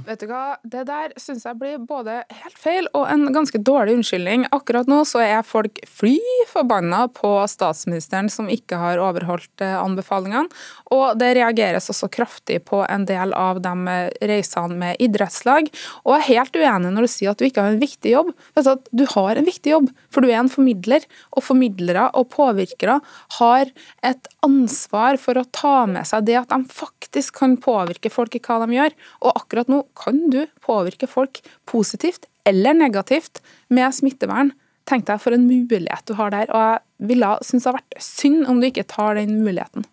Vet 0.06 0.22
du 0.22 0.28
hva, 0.30 0.58
Det 0.64 0.84
der 0.88 1.14
syns 1.18 1.46
jeg 1.48 1.58
blir 1.58 1.80
både 1.82 2.20
helt 2.30 2.58
feil 2.60 2.88
og 2.98 3.08
en 3.10 3.32
ganske 3.34 3.58
dårlig 3.58 3.96
unnskyldning. 3.98 4.46
Akkurat 4.54 4.90
nå 4.90 5.00
så 5.10 5.24
er 5.24 5.48
folk 5.48 5.80
fly 5.90 6.18
forbanna 6.50 7.08
på 7.16 7.32
statsministeren 7.50 8.30
som 8.30 8.50
ikke 8.52 8.78
har 8.78 9.02
overholdt 9.02 9.64
eh, 9.66 9.78
anbefalingene. 9.80 10.52
Og 10.94 11.18
det 11.20 11.34
reageres 11.40 11.90
også 11.92 12.10
kraftig 12.14 12.60
på 12.68 12.84
en 12.86 13.08
del 13.10 13.34
av 13.38 13.62
de 13.64 13.98
reisene 14.30 14.78
med 14.78 15.02
idrettslag. 15.04 15.72
Og 16.06 16.14
jeg 16.14 16.22
er 16.22 16.30
helt 16.30 16.62
uenig 16.62 16.94
når 16.94 17.08
du 17.08 17.14
sier 17.16 17.34
at 17.34 17.42
du 17.42 17.48
ikke 17.48 17.66
har 17.66 17.74
en 17.74 17.82
viktig 17.82 18.14
jobb. 18.14 18.32
Vet 18.58 18.68
du 18.70 18.74
at 18.76 18.94
Du 18.98 19.06
har 19.14 19.38
en 19.38 19.48
viktig 19.48 19.74
jobb, 19.74 19.90
for 20.14 20.22
du 20.22 20.30
er 20.30 20.40
en 20.42 20.52
formidler. 20.52 21.06
Og 21.34 21.46
formidlere 21.46 22.10
og 22.18 22.30
påvirkere 22.34 23.00
har 23.40 23.74
et 24.06 24.32
ansvar 24.46 25.20
for 25.22 25.38
å 25.38 25.48
ta 25.52 25.78
med 25.90 26.08
seg 26.08 26.26
det 26.30 26.40
at 26.42 26.54
de 26.54 26.62
faktisk 26.68 26.97
kan 27.36 27.58
påvirke 27.58 28.12
folk 28.14 28.36
i 28.36 28.42
hva 28.44 28.60
de 28.64 28.78
gjør. 28.78 28.96
Og 29.24 29.36
akkurat 29.36 29.68
nå 29.72 29.84
kan 29.98 30.30
du 30.34 30.46
påvirke 30.66 31.08
folk 31.08 31.42
positivt 31.66 32.26
eller 32.48 32.74
negativt 32.78 33.42
med 33.70 33.94
smittevern. 33.96 34.54
Tenk 34.88 35.06
deg 35.10 35.20
for 35.20 35.36
en 35.36 35.48
mulighet 35.50 36.06
du 36.08 36.16
har 36.16 36.32
der. 36.32 36.48
Og 36.54 36.64
jeg 36.64 37.12
ville 37.12 37.34
synes 37.44 37.64
det 37.64 37.72
har 37.72 37.80
vært 37.82 38.02
synd 38.04 38.48
om 38.48 38.62
du 38.62 38.70
ikke 38.70 38.88
tar 38.88 39.20
den 39.20 39.40
muligheten. 39.44 39.86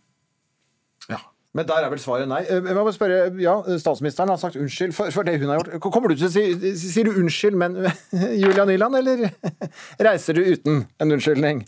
Men 1.55 1.69
der 1.69 1.85
er 1.87 1.91
vel 1.93 2.01
svaret 2.03 2.27
nei. 2.27 2.41
Eh, 2.51 2.65
Jeg 2.67 2.75
må 2.75 2.91
spørre, 2.91 3.29
ja, 3.39 3.55
Statsministeren 3.79 4.33
har 4.33 4.41
sagt 4.43 4.57
unnskyld 4.59 4.95
for, 4.97 5.11
for 5.15 5.23
det 5.27 5.37
hun 5.39 5.53
har 5.53 5.61
gjort. 5.61 5.77
Kommer 5.87 6.11
du 6.11 6.17
til 6.19 6.27
å 6.27 6.33
si 6.35 6.73
Sier 6.75 7.07
du 7.07 7.21
unnskyld, 7.21 7.55
men 7.55 7.77
Julia 8.43 8.67
Nyland, 8.67 8.99
eller 8.99 9.29
reiser 10.09 10.35
du 10.35 10.43
uten 10.43 10.83
en 10.99 11.15
unnskyldning? 11.15 11.63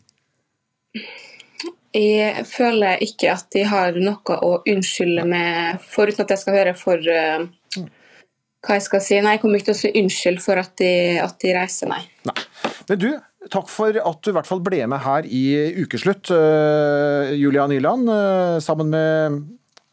Jeg 1.96 2.44
føler 2.50 3.00
ikke 3.04 3.30
at 3.32 3.46
de 3.54 3.62
har 3.64 3.96
noe 3.96 4.38
å 4.44 4.50
unnskylde 4.68 5.24
med, 5.28 5.84
foruten 5.88 6.26
at 6.26 6.34
jeg 6.34 6.42
skal 6.42 6.58
høre 6.58 6.74
for 6.76 7.00
uh, 7.00 7.46
hva 8.66 8.76
jeg 8.76 8.84
skal 8.84 9.02
si. 9.04 9.20
Nei, 9.22 9.36
jeg 9.36 9.44
kommer 9.44 9.60
ikke 9.60 9.70
til 9.70 9.76
å 9.76 9.80
si 9.80 9.92
unnskyld 10.02 10.42
for 10.44 10.60
at 10.60 10.74
de, 10.82 10.92
at 11.22 11.38
de 11.40 11.54
reiser, 11.56 11.88
nei. 11.88 12.02
Men 12.90 13.00
du, 13.00 13.08
takk 13.52 13.70
for 13.72 13.96
at 13.96 14.20
du 14.20 14.32
i 14.32 14.36
hvert 14.36 14.50
fall 14.50 14.64
ble 14.66 14.82
med 14.92 15.04
her 15.06 15.28
i 15.30 15.44
Ukeslutt, 15.86 16.32
uh, 16.34 17.32
Julia 17.32 17.64
Nyland, 17.70 18.10
uh, 18.12 18.58
sammen 18.64 18.92
med 18.92 19.40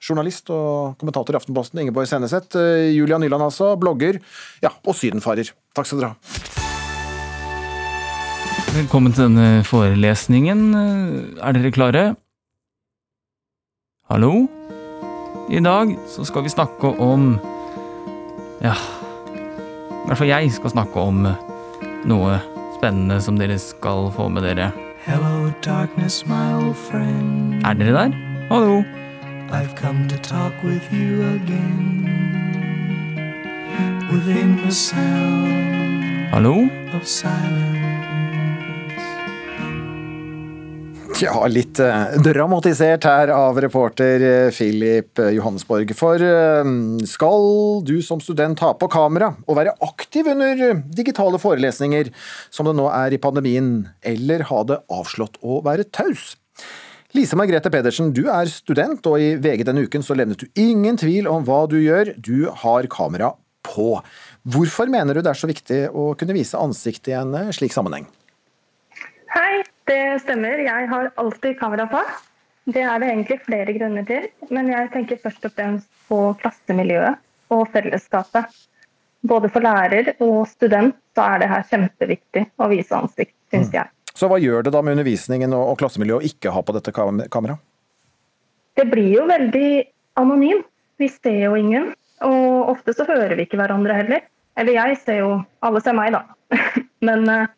journalist 0.03 0.51
og 0.51 0.97
kommentator 0.99 1.37
i 1.37 1.39
Aftenposten 1.39 1.79
Ingeborg 1.79 2.09
Senneset. 2.11 2.57
Julia 2.91 3.21
Nyland 3.23 3.47
altså, 3.47 3.71
blogger 3.79 4.19
ja, 4.59 4.73
og 4.83 4.99
sydenfarer. 4.99 5.55
Takk 5.71 5.87
skal 5.87 6.03
dere 6.03 6.11
ha. 6.11 6.62
Velkommen 8.73 9.13
til 9.13 9.27
denne 9.27 9.63
forelesningen. 9.67 10.61
Er 11.37 11.53
dere 11.53 11.71
klare? 11.71 12.03
Hallo? 14.09 14.47
I 15.53 15.59
dag 15.61 15.91
så 16.09 16.25
skal 16.25 16.43
vi 16.45 16.49
snakke 16.49 16.93
om 17.01 17.35
Ja, 18.63 18.73
i 18.73 20.05
hvert 20.07 20.17
fall 20.17 20.27
jeg 20.31 20.51
skal 20.55 20.71
snakke 20.71 20.99
om 21.03 21.25
noe 22.07 22.37
spennende 22.77 23.19
som 23.21 23.37
dere 23.37 23.59
skal 23.59 24.09
få 24.15 24.29
med 24.31 24.47
dere. 24.47 24.71
Hello, 25.05 25.51
darkness, 25.65 26.23
my 26.25 26.53
old 26.55 26.75
friend. 26.89 27.59
Er 27.67 27.73
dere 27.77 27.93
der? 27.93 28.17
Hallo? 28.49 28.83
I've 29.51 29.75
come 29.75 30.07
to 30.09 30.17
talk 30.17 30.53
with 30.63 30.87
you 30.91 31.21
again. 31.35 32.09
Within 34.11 34.57
the 34.65 34.71
sound 34.71 36.31
Hallo? 36.33 36.69
of 36.95 37.05
silence. 37.07 37.82
Ja, 41.21 41.35
litt 41.45 41.77
eh, 41.77 42.15
dramatisert 42.25 43.05
her 43.05 43.29
av 43.29 43.59
reporter 43.61 44.23
eh, 44.25 44.51
Philip 44.53 45.19
eh, 45.21 45.33
Johannesborg. 45.35 45.91
For 45.97 46.21
skal 47.09 47.83
du 47.85 47.97
som 48.05 48.21
student 48.23 48.61
ha 48.63 48.71
på 48.79 48.89
kamera 48.91 49.29
og 49.45 49.59
være 49.59 49.75
aktiv 49.85 50.27
under 50.31 50.79
digitale 50.97 51.37
forelesninger, 51.41 52.09
som 52.49 52.69
det 52.69 52.73
nå 52.79 52.87
er 52.89 53.13
i 53.13 53.19
pandemien, 53.21 53.75
eller 54.01 54.45
ha 54.49 54.63
det 54.71 54.79
avslått 54.93 55.37
å 55.45 55.59
være 55.65 55.85
taus? 55.93 56.31
Lise 57.13 57.37
Margrethe 57.37 57.69
Pedersen, 57.69 58.09
du 58.15 58.25
er 58.33 58.49
student, 58.49 59.05
og 59.05 59.21
i 59.21 59.35
VG 59.37 59.67
denne 59.69 59.85
uken 59.85 60.05
så 60.05 60.17
levnet 60.17 60.41
du 60.41 60.61
ingen 60.63 60.97
tvil 60.97 61.29
om 61.29 61.45
hva 61.45 61.67
du 61.69 61.77
gjør. 61.77 62.15
Du 62.17 62.49
har 62.63 62.89
kamera 62.89 63.35
på. 63.69 63.99
Hvorfor 64.49 64.89
mener 64.89 65.13
du 65.13 65.21
det 65.21 65.35
er 65.35 65.39
så 65.43 65.51
viktig 65.51 65.85
å 65.93 66.09
kunne 66.17 66.35
vise 66.39 66.57
ansiktet 66.57 67.13
i 67.13 67.19
en 67.21 67.53
slik 67.53 67.75
sammenheng? 67.75 68.09
Hei, 69.33 69.63
det 69.89 70.21
stemmer. 70.23 70.61
Jeg 70.63 70.89
har 70.89 71.11
alltid 71.15 71.57
kamera 71.59 71.87
på. 71.91 72.01
Det 72.73 72.81
er 72.81 72.99
det 72.99 73.09
egentlig 73.09 73.39
flere 73.43 73.73
grunner 73.75 74.05
til, 74.07 74.29
men 74.53 74.69
jeg 74.71 74.91
tenker 74.93 75.19
først 75.19 75.49
og 75.49 75.51
fremst 75.51 75.89
på 76.07 76.19
klassemiljøet 76.39 77.19
og 77.51 77.65
fellesskapet. 77.73 78.47
Både 79.27 79.49
for 79.51 79.63
lærer 79.63 80.13
og 80.23 80.45
student 80.51 80.95
så 81.15 81.25
er 81.33 81.43
det 81.43 81.49
her 81.51 81.65
kjempeviktig 81.67 82.45
å 82.59 82.69
vise 82.71 82.95
ansikt, 82.95 83.35
syns 83.51 83.73
jeg. 83.75 83.91
Så 84.13 84.29
hva 84.29 84.39
gjør 84.39 84.63
det 84.63 84.73
da 84.75 84.81
med 84.83 84.95
undervisningen 84.95 85.55
og 85.57 85.73
og 85.73 85.79
klassemiljøet 85.81 86.23
å 86.23 86.31
ikke 86.31 86.53
ha 86.55 86.63
på 86.63 86.75
dette 86.75 86.93
kameraet? 86.95 87.59
Det 88.77 88.85
blir 88.89 89.11
jo 89.17 89.25
veldig 89.29 89.69
anonymt. 90.19 90.69
Vi 91.01 91.09
ser 91.09 91.39
jo 91.47 91.55
ingen, 91.57 91.89
og 92.23 92.69
ofte 92.75 92.93
så 92.95 93.05
hører 93.07 93.35
vi 93.35 93.47
ikke 93.47 93.59
hverandre 93.59 93.95
heller. 93.97 94.23
Eller 94.57 94.77
jeg 94.77 94.99
ser 95.01 95.19
jo 95.23 95.29
Alle 95.65 95.81
ser 95.81 95.95
meg, 95.97 96.13
da. 96.13 96.21
Men 97.07 97.25
eh, 97.29 97.49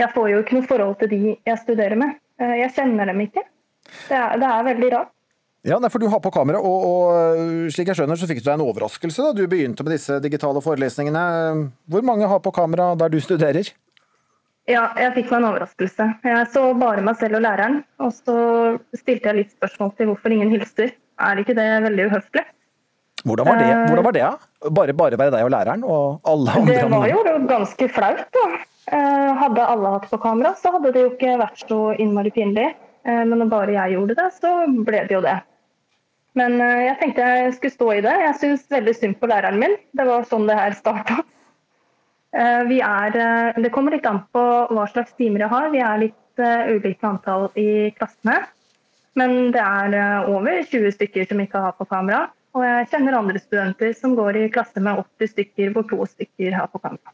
jeg 0.00 0.12
får 0.14 0.28
jo 0.32 0.42
ikke 0.42 0.56
noe 0.58 0.66
forhold 0.68 0.98
til 1.00 1.10
de 1.12 1.20
jeg 1.46 1.58
studerer 1.62 1.96
med. 2.00 2.16
Eh, 2.40 2.54
Jeg 2.64 2.72
kjenner 2.76 3.10
dem 3.12 3.20
ikke. 3.26 3.42
Det 4.08 4.16
er, 4.16 4.36
det 4.40 4.48
er 4.48 4.68
veldig 4.70 4.92
rart. 4.96 5.10
Ja, 5.68 5.76
for 5.92 6.00
Du 6.00 6.06
har 6.08 6.20
på 6.24 6.30
kamera, 6.32 6.56
og, 6.56 6.84
og 6.88 7.70
slik 7.74 7.90
jeg 7.90 7.98
skjønner, 7.98 8.16
så 8.16 8.24
fikk 8.30 8.38
du 8.40 8.46
deg 8.46 8.54
en 8.56 8.64
overraskelse 8.64 9.26
da 9.26 9.32
du 9.36 9.42
begynte 9.50 9.84
med 9.84 9.92
disse 9.92 10.16
digitale 10.24 10.62
forelesningene. 10.64 11.24
Hvor 11.90 12.04
mange 12.06 12.28
har 12.30 12.40
på 12.40 12.52
kamera 12.56 12.94
der 12.96 13.12
du 13.12 13.18
studerer? 13.20 13.68
Ja, 14.70 14.86
jeg 14.96 15.12
fikk 15.18 15.28
meg 15.32 15.40
en 15.42 15.48
overraskelse. 15.50 16.06
Jeg 16.24 16.46
så 16.54 16.62
bare 16.80 17.02
meg 17.04 17.18
selv 17.20 17.36
og 17.40 17.44
læreren, 17.44 17.82
og 18.00 18.12
så 18.14 18.36
stilte 18.96 19.28
jeg 19.32 19.38
litt 19.42 19.52
spørsmål 19.56 19.92
til 19.98 20.08
hvorfor 20.12 20.32
ingen 20.32 20.52
hilser. 20.54 20.94
Er 21.20 21.42
ikke 21.42 21.56
det 21.58 21.68
veldig 21.84 22.08
uhøflig? 22.08 22.46
Hvordan 23.28 23.50
var 23.50 23.58
det? 23.60 23.68
Eh, 23.68 23.84
Hvordan 23.90 24.06
var 24.06 24.14
det? 24.16 24.26
Bare, 24.80 24.92
bare 24.96 25.18
være 25.20 25.34
deg 25.36 25.44
og 25.44 25.52
læreren, 25.52 25.82
og 25.84 26.20
alle 26.24 26.54
andre? 26.56 26.76
Det 26.78 26.86
var 26.94 27.08
jo 27.10 27.20
ganske 27.50 27.88
flaut, 27.92 28.22
da. 28.32 28.46
Eh, 28.90 29.32
Hadde 29.38 29.66
alle 29.66 29.92
hatt 29.94 30.10
på 30.10 30.18
kamera, 30.18 30.54
så 30.58 30.72
hadde 30.74 30.90
det 30.94 31.04
jo 31.04 31.10
ikke 31.12 31.36
vært 31.38 31.62
så 31.62 31.78
innmari 32.02 32.32
pinlig. 32.34 32.72
Eh, 33.06 33.22
Men 33.22 33.38
når 33.38 33.50
bare 33.52 33.76
jeg 33.76 33.94
gjorde 33.94 34.16
det, 34.18 34.28
så 34.34 34.54
ble 34.66 35.04
det 35.06 35.14
jo 35.14 35.22
det. 35.22 35.36
Men 36.38 36.60
eh, 36.60 36.86
jeg 36.88 36.98
tenkte 36.98 37.28
jeg 37.28 37.52
skulle 37.56 37.76
stå 37.76 37.90
i 37.94 38.00
det. 38.06 38.14
Jeg 38.24 38.38
syns 38.40 38.64
veldig 38.70 38.94
synd 38.96 39.18
på 39.20 39.30
læreren 39.30 39.60
min. 39.62 39.76
Det 39.94 40.06
var 40.08 40.26
sånn 40.26 40.48
det 40.50 40.58
her 40.58 40.74
starta. 40.78 41.20
Det 42.30 43.70
kommer 43.74 43.90
litt 43.96 44.04
an 44.06 44.20
på 44.30 44.42
hva 44.70 44.84
slags 44.86 45.16
timer 45.18 45.42
jeg 45.42 45.50
har. 45.50 45.70
Vi 45.72 45.80
er 45.82 46.02
litt 46.04 46.42
ulike 46.70 47.08
antall 47.08 47.48
i 47.58 47.90
klassene. 47.96 48.36
Men 49.18 49.50
det 49.50 49.58
er 49.58 50.28
over 50.30 50.60
20 50.62 50.94
stykker 50.94 51.26
som 51.26 51.42
ikke 51.42 51.58
har 51.64 51.74
på 51.74 51.88
kamera. 51.90 52.28
Og 52.54 52.62
jeg 52.62 52.86
kjenner 52.92 53.18
andre 53.18 53.42
studenter 53.42 53.90
som 53.98 54.14
går 54.14 54.38
i 54.38 54.46
klasse 54.54 54.78
med 54.78 55.02
80 55.18 55.32
stykker, 55.34 55.74
hvor 55.74 55.88
to 55.90 56.06
stykker 56.06 56.54
har 56.54 56.70
på 56.70 56.78
kamera. 56.86 57.10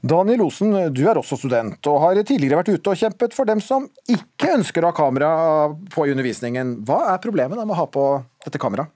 Daniel 0.00 0.44
Osen, 0.46 0.76
du 0.94 1.00
er 1.10 1.18
også 1.18 1.38
student, 1.40 1.80
og 1.90 2.02
har 2.04 2.20
tidligere 2.22 2.60
vært 2.60 2.70
ute 2.70 2.92
og 2.92 3.00
kjempet 3.00 3.34
for 3.34 3.48
dem 3.48 3.62
som 3.64 3.88
ikke 4.06 4.52
ønsker 4.58 4.84
å 4.84 4.92
ha 4.92 4.96
kamera 4.96 5.30
på 5.90 6.06
i 6.06 6.12
undervisningen. 6.14 6.78
Hva 6.86 7.00
er 7.14 7.24
problemet 7.24 7.58
med 7.58 7.74
å 7.74 7.80
ha 7.80 7.88
på 7.90 8.06
dette 8.46 8.62
kameraet? 8.62 8.94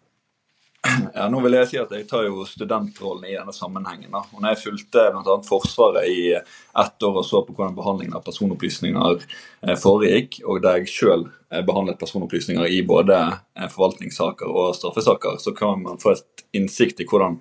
Ja, 0.82 1.28
nå 1.30 1.38
vil 1.44 1.54
jeg 1.54 1.68
si 1.70 1.76
at 1.78 1.92
jeg 1.94 2.08
tar 2.10 2.24
jo 2.26 2.42
studentrollen 2.46 3.28
i 3.28 3.36
denne 3.36 3.52
sammenhengen. 3.54 4.10
Da. 4.10 4.24
Og 4.34 4.42
når 4.42 4.56
jeg 4.56 4.62
fulgte 4.64 5.04
bl.a. 5.14 5.36
Forsvaret 5.46 6.08
i 6.10 6.32
ett 6.34 7.06
år 7.06 7.20
og 7.20 7.26
så 7.26 7.44
på 7.46 7.54
hvordan 7.54 7.76
behandlingen 7.76 8.16
av 8.18 8.24
personopplysninger 8.26 9.22
eh, 9.22 9.76
foregikk, 9.78 10.40
og 10.42 10.58
der 10.64 10.80
jeg 10.80 10.90
sjøl 10.90 11.28
behandlet 11.68 12.00
personopplysninger 12.00 12.66
i 12.66 12.82
både 12.86 13.20
eh, 13.30 13.68
forvaltningssaker 13.70 14.50
og 14.50 14.74
straffesaker, 14.78 15.38
så 15.42 15.54
kan 15.54 15.84
man 15.84 16.02
få 16.02 16.16
et 16.16 16.44
innsikt 16.58 17.02
i 17.02 17.06
hvordan 17.06 17.38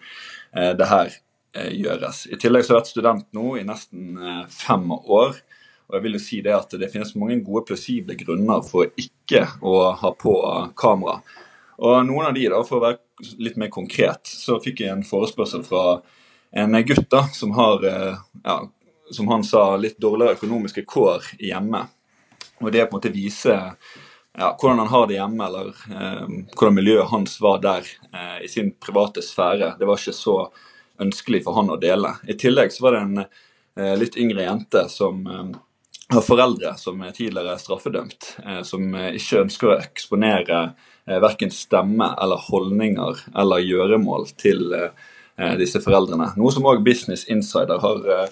eh, 0.53 0.73
det 0.77 0.89
her 0.91 1.09
eh, 1.09 1.19
gjøres. 1.53 2.25
I 2.31 2.39
tillegg 2.39 2.65
så 2.65 2.73
har 2.73 2.79
jeg 2.79 2.81
vært 2.81 2.91
student 2.93 3.27
nå 3.35 3.55
i 3.59 3.65
nesten 3.67 4.17
eh, 4.17 4.43
fem 4.51 4.87
år. 4.91 5.35
Og 5.89 5.97
jeg 5.97 6.03
vil 6.05 6.15
jo 6.15 6.23
si 6.23 6.41
Det 6.41 6.53
at 6.55 6.75
det 6.79 6.91
finnes 6.93 7.15
mange 7.19 7.41
gode 7.43 7.65
plausible 7.67 8.15
grunner 8.15 8.63
for 8.63 8.91
ikke 8.95 9.43
å 9.59 9.91
ha 9.99 10.11
på 10.15 10.35
kamera. 10.79 11.19
Og 11.81 12.05
noen 12.07 12.29
av 12.29 12.37
de 12.37 12.45
da, 12.47 12.61
For 12.63 12.79
å 12.79 12.85
være 12.85 13.33
litt 13.41 13.57
mer 13.59 13.71
konkret, 13.73 14.25
så 14.25 14.59
fikk 14.63 14.83
jeg 14.83 14.93
en 14.93 15.05
forespørsel 15.05 15.65
fra 15.67 16.01
en 16.51 16.77
gutt 16.85 17.09
da, 17.11 17.25
som 17.35 17.51
har, 17.57 17.83
eh, 17.85 18.21
ja, 18.43 18.57
som 19.11 19.27
han 19.27 19.43
sa, 19.43 19.75
litt 19.77 19.99
dårligere 19.99 20.39
økonomiske 20.39 20.85
kår 20.87 21.33
hjemme. 21.39 21.85
Og 22.61 22.71
det 22.71 22.85
på 22.85 22.95
en 22.95 22.99
måte 22.99 23.13
vise 23.13 23.55
ja, 24.37 24.55
hvordan 24.55 24.79
han 24.79 24.91
har 24.91 25.07
det 25.07 25.17
hjemme, 25.19 25.47
eller 25.47 25.69
eh, 25.91 26.35
hvordan 26.55 26.75
miljøet 26.75 27.11
hans 27.11 27.37
var 27.43 27.61
der 27.63 27.87
eh, 28.13 28.45
i 28.45 28.49
sin 28.51 28.71
private 28.79 29.23
sfære. 29.25 29.75
Det 29.79 29.87
var 29.87 29.99
ikke 29.99 30.15
så 30.15 30.37
ønskelig 31.01 31.43
for 31.45 31.57
han 31.57 31.71
å 31.73 31.79
dele. 31.81 32.15
I 32.27 32.37
tillegg 32.39 32.73
så 32.73 32.85
var 32.85 32.95
det 32.95 33.01
en 33.05 33.23
eh, 33.23 33.95
litt 33.99 34.17
yngre 34.19 34.45
jente 34.45 34.85
som 34.91 35.25
eh, 35.27 35.51
har 36.11 36.25
foreldre 36.25 36.75
som 36.79 37.01
er 37.05 37.15
tidligere 37.15 37.57
straffedømt, 37.61 38.35
eh, 38.45 38.61
som 38.67 38.93
eh, 38.95 39.13
ikke 39.19 39.45
ønsker 39.45 39.71
å 39.71 39.79
eksponere 39.79 40.63
verken 41.01 41.49
stemme 41.51 42.11
eller 42.21 42.43
holdninger 42.45 43.23
eller 43.41 43.63
gjøremål 43.65 44.27
til 44.39 44.61
disse 45.57 45.81
foreldrene. 45.81 46.27
Noe 46.37 46.53
som 46.53 46.67
òg 46.69 46.83
Business 46.85 47.25
Insider 47.33 47.81
har 47.81 48.29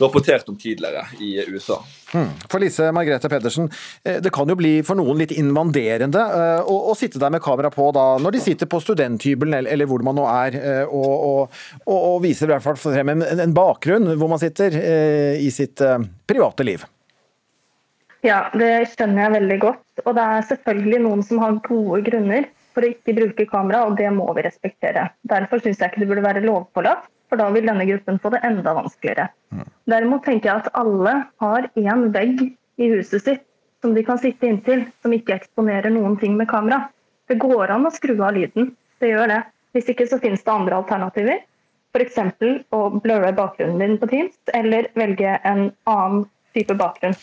rapportert 0.00 0.48
om 0.48 0.56
tidligere 0.58 1.04
i 1.20 1.44
USA. 1.48 1.78
Hmm. 2.12 2.30
For 2.48 2.62
Lise 2.62 2.88
Margrethe 2.94 3.28
Pedersen, 3.28 3.70
eh, 4.04 4.20
det 4.22 4.32
kan 4.34 4.48
jo 4.48 4.56
bli 4.58 4.78
for 4.86 4.98
noen 4.98 5.18
litt 5.20 5.34
invaderende 5.36 6.22
eh, 6.38 6.60
å, 6.62 6.76
å 6.92 6.96
sitte 6.98 7.20
der 7.20 7.32
med 7.34 7.42
kamera 7.44 7.70
på 7.74 7.90
da, 7.96 8.06
når 8.22 8.36
de 8.36 8.44
sitter 8.44 8.70
på 8.70 8.80
studenthybelen 8.84 9.58
eller, 9.60 9.72
eller 9.74 9.90
hvor 9.90 10.04
man 10.06 10.16
nå 10.18 10.26
er, 10.30 10.58
eh, 10.58 10.84
og, 10.84 11.08
og, 11.30 11.58
og, 11.86 11.98
og 11.98 12.22
viser 12.24 12.48
i 12.48 12.54
hvert 12.54 12.64
fall 12.64 12.78
frem 12.80 13.14
en, 13.14 13.26
en 13.46 13.56
bakgrunn 13.56 14.14
hvor 14.14 14.30
man 14.30 14.40
sitter 14.40 14.74
i 14.78 15.50
sitt 15.52 15.80
private 16.28 16.64
liv. 16.66 16.84
Ja, 18.26 18.48
det 18.56 18.88
skjønner 18.94 19.24
jeg 19.26 19.34
veldig 19.36 19.58
godt. 19.62 19.84
Og 20.04 20.16
det 20.16 20.24
er 20.24 20.46
selvfølgelig 20.48 21.02
noen 21.04 21.22
som 21.26 21.42
har 21.42 21.60
gode 21.66 22.00
grunner 22.06 22.48
for 22.74 22.86
å 22.86 22.90
ikke 22.92 23.14
bruke 23.16 23.46
kamera, 23.50 23.84
og 23.86 23.98
det 23.98 24.10
må 24.14 24.26
vi 24.36 24.44
respektere. 24.46 25.08
Derfor 25.26 25.62
syns 25.62 25.80
jeg 25.82 25.92
ikke 25.92 26.02
det 26.02 26.10
burde 26.10 26.26
være 26.26 26.44
lovpålagt, 26.44 27.08
for 27.28 27.40
da 27.40 27.48
vil 27.54 27.68
denne 27.68 27.86
gruppen 27.88 28.20
få 28.22 28.32
det 28.34 28.40
enda 28.46 28.74
vanskeligere. 28.76 29.28
Derimot 29.88 30.24
tenker 30.24 30.50
jeg 30.50 30.62
at 30.64 30.72
alle 30.78 31.14
har 31.44 31.68
én 31.76 32.08
vegg 32.14 32.42
i 32.78 32.90
huset 32.92 33.24
sitt 33.24 33.44
som 33.82 33.94
de 33.94 34.02
kan 34.04 34.18
sitte 34.18 34.48
inntil, 34.48 34.84
som 35.02 35.14
ikke 35.14 35.36
eksponerer 35.36 35.92
noen 35.94 36.16
ting 36.18 36.34
med 36.36 36.48
kamera. 36.50 36.88
Det 37.28 37.38
går 37.38 37.70
an 37.70 37.86
å 37.86 37.94
skru 37.94 38.16
av 38.16 38.34
lyden. 38.34 38.72
Det 38.98 39.12
gjør 39.12 39.30
det. 39.30 39.42
Hvis 39.76 39.90
ikke 39.92 40.08
så 40.10 40.18
finnes 40.22 40.42
det 40.42 40.54
andre 40.54 40.80
alternativer. 40.80 41.44
F.eks. 41.94 42.18
å 42.74 42.80
blurre 42.98 43.32
bakgrunnen 43.36 43.80
din 43.80 43.98
på 44.00 44.08
Teams, 44.10 44.34
eller 44.54 44.90
velge 44.98 45.38
en 45.46 45.68
annen 45.88 46.26
type 46.56 46.74
bakgrunn. 46.78 47.16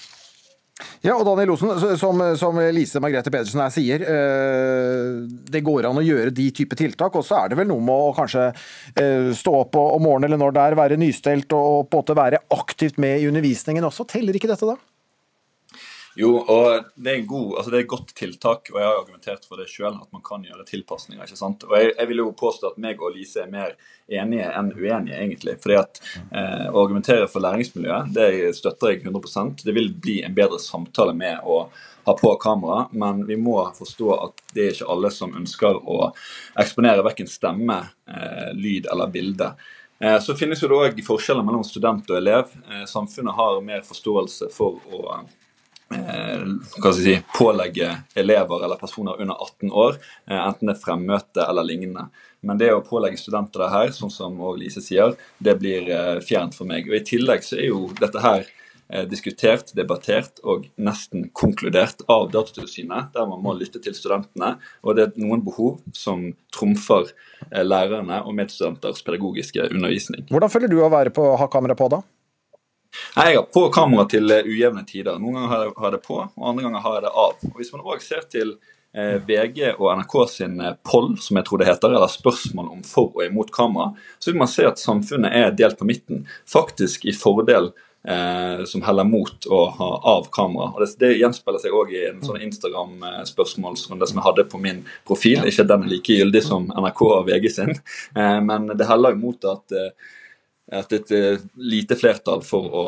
Ja, 1.06 1.14
og 1.16 1.24
Daniel 1.24 1.54
Osen, 1.54 1.70
som, 1.96 2.20
som 2.36 2.58
Lise 2.76 3.00
Margrethe 3.00 3.32
Pedersen 3.32 3.62
her 3.64 3.72
sier, 3.72 4.02
eh, 4.04 5.22
det 5.48 5.62
går 5.64 5.88
an 5.88 6.02
å 6.02 6.04
gjøre 6.04 6.34
de 6.36 6.50
type 6.56 6.76
tiltak. 6.76 7.16
Og 7.16 7.24
så 7.24 7.38
er 7.40 7.54
det 7.54 7.60
vel 7.62 7.70
noe 7.70 7.84
med 7.84 8.10
å 8.10 8.16
kanskje 8.18 8.50
eh, 8.50 9.30
stå 9.38 9.54
opp 9.62 9.80
om 9.80 10.04
morgenen 10.04 10.34
eller 10.34 10.42
når 10.42 10.58
det 10.58 10.66
er, 10.66 10.78
være 10.82 11.00
nystelt 11.00 11.56
og 11.56 11.88
på 11.88 11.96
en 11.96 12.04
måte 12.04 12.20
være 12.20 12.44
aktivt 12.58 13.00
med 13.00 13.22
i 13.22 13.30
undervisningen 13.32 13.88
også. 13.88 14.08
Teller 14.12 14.36
ikke 14.36 14.52
dette 14.52 14.68
da? 14.68 14.76
Jo, 16.16 16.30
og 16.40 16.86
det 16.96 17.12
er, 17.12 17.26
god, 17.28 17.58
altså 17.58 17.72
det 17.74 17.78
er 17.80 17.84
et 17.84 17.92
godt 17.92 18.14
tiltak, 18.16 18.70
og 18.72 18.78
jeg 18.80 18.88
har 18.88 19.00
argumentert 19.02 19.48
for 19.48 19.60
det 19.60 19.68
sjøl, 19.68 19.98
at 20.00 20.14
man 20.16 20.24
kan 20.24 20.46
gjøre 20.48 20.64
tilpasninger. 20.70 21.26
ikke 21.26 21.40
sant? 21.40 21.66
Og 21.68 21.76
jeg, 21.76 21.92
jeg 21.98 22.08
vil 22.12 22.22
jo 22.24 22.30
påstå 22.40 22.72
at 22.72 22.78
meg 22.86 23.04
og 23.04 23.12
Lise 23.18 23.44
er 23.44 23.52
mer 23.52 23.74
enige 24.08 24.48
enn 24.48 24.72
uenige, 24.78 25.18
egentlig. 25.18 25.58
fordi 25.60 25.76
at 25.82 26.00
eh, 26.32 26.70
Å 26.72 26.78
argumentere 26.86 27.28
for 27.32 27.44
læringsmiljøet, 27.44 28.14
det 28.16 28.56
støtter 28.56 28.94
jeg 28.94 29.04
100% 29.04 29.66
Det 29.66 29.76
vil 29.76 29.92
bli 29.92 30.22
en 30.24 30.38
bedre 30.38 30.62
samtale 30.62 31.16
med 31.18 31.44
å 31.44 31.66
ha 32.06 32.14
på 32.16 32.36
kamera, 32.40 32.86
men 32.94 33.24
vi 33.26 33.36
må 33.36 33.58
forstå 33.76 34.12
at 34.16 34.44
det 34.54 34.66
er 34.68 34.76
ikke 34.76 34.92
alle 34.94 35.10
som 35.12 35.34
ønsker 35.36 35.80
å 35.84 36.12
eksponere 36.62 37.04
verken 37.04 37.28
stemme, 37.28 37.80
eh, 38.08 38.52
lyd 38.54 38.88
eller 38.92 39.12
bilde. 39.12 39.56
Eh, 40.00 40.20
Så 40.20 40.36
finnes 40.38 40.62
jo 40.62 40.70
det 40.70 40.76
òg 40.76 41.02
forskjeller 41.04 41.44
mellom 41.44 41.64
student 41.66 42.08
og 42.12 42.18
elev. 42.18 42.54
Eh, 42.70 42.86
Samfunnet 42.86 43.36
har 43.36 43.60
mer 43.62 43.82
forståelse 43.82 44.52
for 44.54 44.80
å 44.94 45.18
si, 46.96 47.18
pålegge 47.38 47.92
elever 48.16 48.66
eller 48.66 48.80
personer 48.82 49.22
under 49.22 49.36
18 49.36 49.72
år, 49.72 49.98
eh, 50.30 50.40
enten 50.40 50.70
det 50.70 50.76
er 50.76 50.84
fremmøte 50.84 51.46
eller 51.50 51.68
lignende. 51.68 52.10
Men 52.46 52.60
det 52.62 52.72
å 52.74 52.84
pålegge 52.86 53.20
studenter 53.20 53.66
det 53.66 53.72
her, 53.74 53.96
sånn 53.96 54.14
som 54.14 54.38
Lise 54.60 54.84
sier, 54.84 55.16
det 55.42 55.58
blir 55.62 55.90
eh, 55.90 56.20
fjernt 56.26 56.58
for 56.58 56.70
meg. 56.70 56.90
Og 56.90 57.00
I 57.00 57.06
tillegg 57.08 57.46
så 57.46 57.58
er 57.58 57.70
jo 57.72 57.88
dette 57.98 58.22
her 58.22 58.46
eh, 58.46 59.06
diskutert, 59.10 59.74
debattert 59.78 60.42
og 60.46 60.68
nesten 60.78 61.30
konkludert 61.34 62.06
av 62.12 62.30
Datatilsynet, 62.34 63.14
der 63.16 63.30
man 63.30 63.42
må 63.46 63.56
lytte 63.58 63.82
til 63.82 63.98
studentene. 63.98 64.56
Og 64.86 64.98
det 64.98 65.08
er 65.08 65.24
noen 65.24 65.42
behov 65.46 65.80
som 65.98 66.28
trumfer 66.54 67.10
eh, 67.50 67.64
lærerne 67.66 68.22
og 68.24 68.38
medstudenters 68.38 69.02
pedagogiske 69.06 69.72
undervisning. 69.72 70.28
Hvordan 70.30 70.54
føler 70.54 70.72
du 70.72 70.82
å 70.84 70.94
være 70.94 71.16
på, 71.16 71.32
ha 71.40 71.50
kamera 71.52 71.78
på 71.78 71.90
da? 71.98 72.04
Nei, 73.16 73.30
Jeg 73.32 73.40
har 73.42 73.50
på 73.54 73.66
kamera 73.74 74.06
til 74.10 74.32
eh, 74.32 74.44
ujevne 74.46 74.86
tider. 74.88 75.20
Noen 75.20 75.34
ganger 75.40 75.48
har 75.54 75.66
jeg- 75.66 75.92
det 75.96 76.02
på, 76.04 76.18
og 76.38 76.48
andre 76.50 76.64
ganger 76.64 76.80
har 76.82 76.94
jeg 76.96 77.04
det 77.04 77.12
av. 77.16 77.34
Og 77.52 77.60
Hvis 77.60 77.72
man 77.74 77.82
også 77.82 78.08
ser 78.08 78.22
til 78.30 78.56
eh, 78.94 79.18
VG 79.28 79.74
og 79.80 79.90
NRK 80.00 80.30
sin 80.30 80.60
eh, 80.62 80.76
poll, 80.84 81.18
som 81.18 81.38
jeg 81.38 81.46
tror 81.46 81.58
det 81.60 81.68
heter, 81.68 81.96
eller 81.96 82.08
spørsmål 82.08 82.72
om 82.72 82.84
for 82.84 83.12
og 83.16 83.26
imot 83.26 83.52
kamera, 83.52 83.94
så 84.20 84.32
vil 84.32 84.40
man 84.40 84.48
se 84.48 84.66
at 84.66 84.80
samfunnet 84.80 85.32
er 85.34 85.52
delt 85.52 85.78
på 85.78 85.86
midten. 85.86 86.26
Faktisk 86.48 87.06
i 87.06 87.12
fordel 87.14 87.72
eh, 88.08 88.64
som 88.66 88.82
heller 88.86 89.04
mot 89.04 89.48
å 89.50 89.62
ha 89.78 89.90
av 90.16 90.28
kamera. 90.32 90.72
Og 90.76 90.82
Det, 90.84 90.92
det 91.02 91.14
gjenspeiler 91.20 91.62
seg 91.64 91.76
òg 91.76 91.94
i 91.96 92.04
en 92.10 92.22
sånn 92.26 92.42
Instagram-spørsmålsrunde 92.48 94.08
som 94.10 94.20
jeg 94.20 94.28
hadde 94.28 94.48
på 94.52 94.62
min 94.62 94.84
profil. 95.08 95.46
Ikke 95.50 95.68
den 95.68 95.86
er 95.88 95.94
like 95.96 96.20
gyldig 96.20 96.44
som 96.46 96.70
NRK 96.74 97.02
og 97.10 97.30
VG 97.30 97.50
sin, 97.52 97.74
eh, 98.16 98.40
men 98.46 98.72
det 98.74 98.88
heller 98.90 99.16
imot 99.16 99.24
mot 99.26 99.46
at 99.50 99.74
eh, 99.74 99.90
at 100.74 100.94
et 100.98 101.12
eh, 101.14 101.42
lite 101.62 101.94
flertall 101.98 102.42
for 102.46 102.66
å 102.74 102.84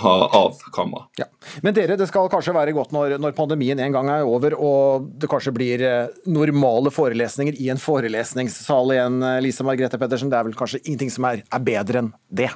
ha 0.00 0.14
av 0.34 0.58
kamera. 0.74 1.04
Ja. 1.20 1.28
Men 1.62 1.76
dere, 1.76 1.94
det 1.98 2.08
skal 2.10 2.30
kanskje 2.32 2.54
være 2.56 2.74
godt 2.74 2.94
når, 2.94 3.16
når, 3.22 3.34
pandemien 3.36 3.78
en 3.78 3.94
gang 3.94 4.10
er 4.10 4.26
over 4.26 4.56
og 4.58 5.06
det 5.20 5.30
kanskje 5.30 5.54
blir 5.54 5.84
eh, 5.86 6.14
normale 6.26 6.90
forelesninger 6.90 7.60
i 7.62 7.68
en 7.70 7.82
forelesningssal 7.82 8.94
igjen. 8.96 9.20
eh, 9.22 9.42
Lise 9.46 9.66
Margrethe 9.66 10.00
Pedersen, 10.02 10.32
det 10.32 10.40
er 10.40 10.48
vel 10.48 10.58
kanskje 10.58 10.82
ingenting 10.82 11.12
som 11.14 11.28
er, 11.30 11.44
er 11.46 11.62
bedre 11.68 12.02
enn 12.02 12.10
det? 12.26 12.50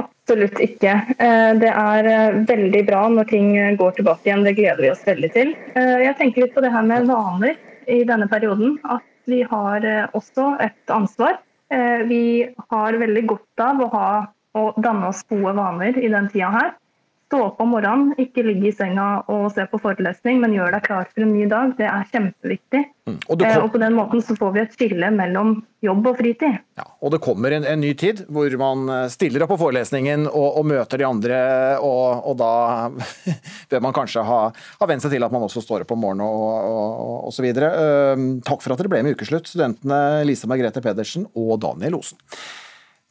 Absolutt 0.00 0.56
ikke. 0.64 0.96
Eh, 1.20 1.52
Det 1.60 1.74
er 1.74 2.40
veldig 2.48 2.82
bra 2.88 3.04
når 3.12 3.28
ting 3.28 3.52
går 3.76 3.98
tilbake 3.98 4.30
igjen. 4.30 4.46
Det 4.46 4.56
gleder 4.56 4.80
vi 4.86 4.94
oss 4.94 5.04
veldig 5.04 5.32
til. 5.36 5.52
Eh, 5.74 5.98
Jeg 6.06 6.16
tenker 6.16 6.46
litt 6.46 6.56
på 6.56 6.64
det 6.64 6.72
her 6.72 6.86
med 6.86 7.10
vaner 7.12 7.60
i 7.90 8.00
denne 8.08 8.30
perioden. 8.30 8.78
At 8.88 9.04
vi 9.28 9.42
har 9.44 9.84
også 10.16 10.54
et 10.64 10.96
ansvar. 10.96 11.36
Eh, 11.70 12.02
Vi 12.10 12.22
har 12.70 12.98
veldig 12.98 13.24
godt 13.30 13.62
av 13.62 13.80
å 13.80 13.90
ha 13.94 14.10
å 14.58 14.62
danne 14.82 15.10
oss 15.12 15.22
gode 15.30 15.54
vaner 15.54 15.98
i 15.98 16.08
den 16.10 16.28
tida 16.32 16.50
her. 16.50 16.72
Stå 17.30 17.38
opp 17.46 17.60
om 17.62 17.68
morgenen, 17.70 18.08
ikke 18.18 18.42
ligge 18.42 18.66
i 18.66 18.74
senga 18.74 19.20
og 19.30 19.52
se 19.54 19.62
på 19.70 19.78
forelesning, 19.78 20.40
men 20.42 20.50
gjør 20.56 20.72
deg 20.74 20.82
klar 20.82 21.04
for 21.12 21.22
en 21.22 21.30
ny 21.30 21.44
dag. 21.46 21.76
Det 21.78 21.86
er 21.86 22.08
kjempeviktig. 22.10 22.80
Og 23.30 23.38
det 23.38 23.46
Eh, 23.46 23.54
kom- 23.54 23.64
Og 23.68 23.72
på 23.76 23.78
den 23.78 23.94
måten 23.94 24.18
så 24.26 24.34
får 24.34 24.50
vi 24.56 24.60
et 24.64 24.74
skille 24.74 25.10
mellom 25.14 25.52
jobb 25.86 26.08
og 26.10 26.16
fritid. 26.18 26.58
Og 27.00 27.12
det 27.14 27.20
kommer 27.22 27.52
en, 27.54 27.64
en 27.70 27.80
ny 27.80 27.92
tid 27.94 28.24
hvor 28.26 28.50
man 28.58 28.82
eh, 28.90 29.06
stiller 29.14 29.44
opp 29.46 29.52
på 29.54 29.60
forelesningen 29.62 30.26
og, 30.26 30.58
og 30.58 30.66
møter 30.66 30.98
de 30.98 31.06
andre, 31.06 31.38
og, 31.78 32.26
og 32.32 32.36
da 32.42 32.50
bør 33.70 33.80
man 33.86 33.94
kanskje 33.94 34.26
ha, 34.26 34.40
ha 34.80 34.86
vent 34.90 35.02
seg 35.06 35.14
til 35.14 35.22
at 35.22 35.30
man 35.30 35.46
også 35.46 35.62
står 35.62 35.86
opp 35.86 35.94
om 35.94 36.02
morgenen 36.02 36.26
og, 36.26 36.66
og, 36.66 37.24
og 37.30 37.32
så 37.38 37.46
videre. 37.46 37.70
Eh, 37.70 38.26
Takk 38.42 38.62
for 38.66 38.74
at 38.74 38.82
dere 38.82 38.90
ble 38.90 39.04
med 39.06 39.14
i 39.14 39.14
Ukeslutt, 39.14 39.46
studentene 39.46 40.24
Lise 40.26 40.50
Margrethe 40.50 40.82
Pedersen 40.82 41.30
og 41.38 41.60
Daniel 41.62 42.00
Osen. 42.02 42.18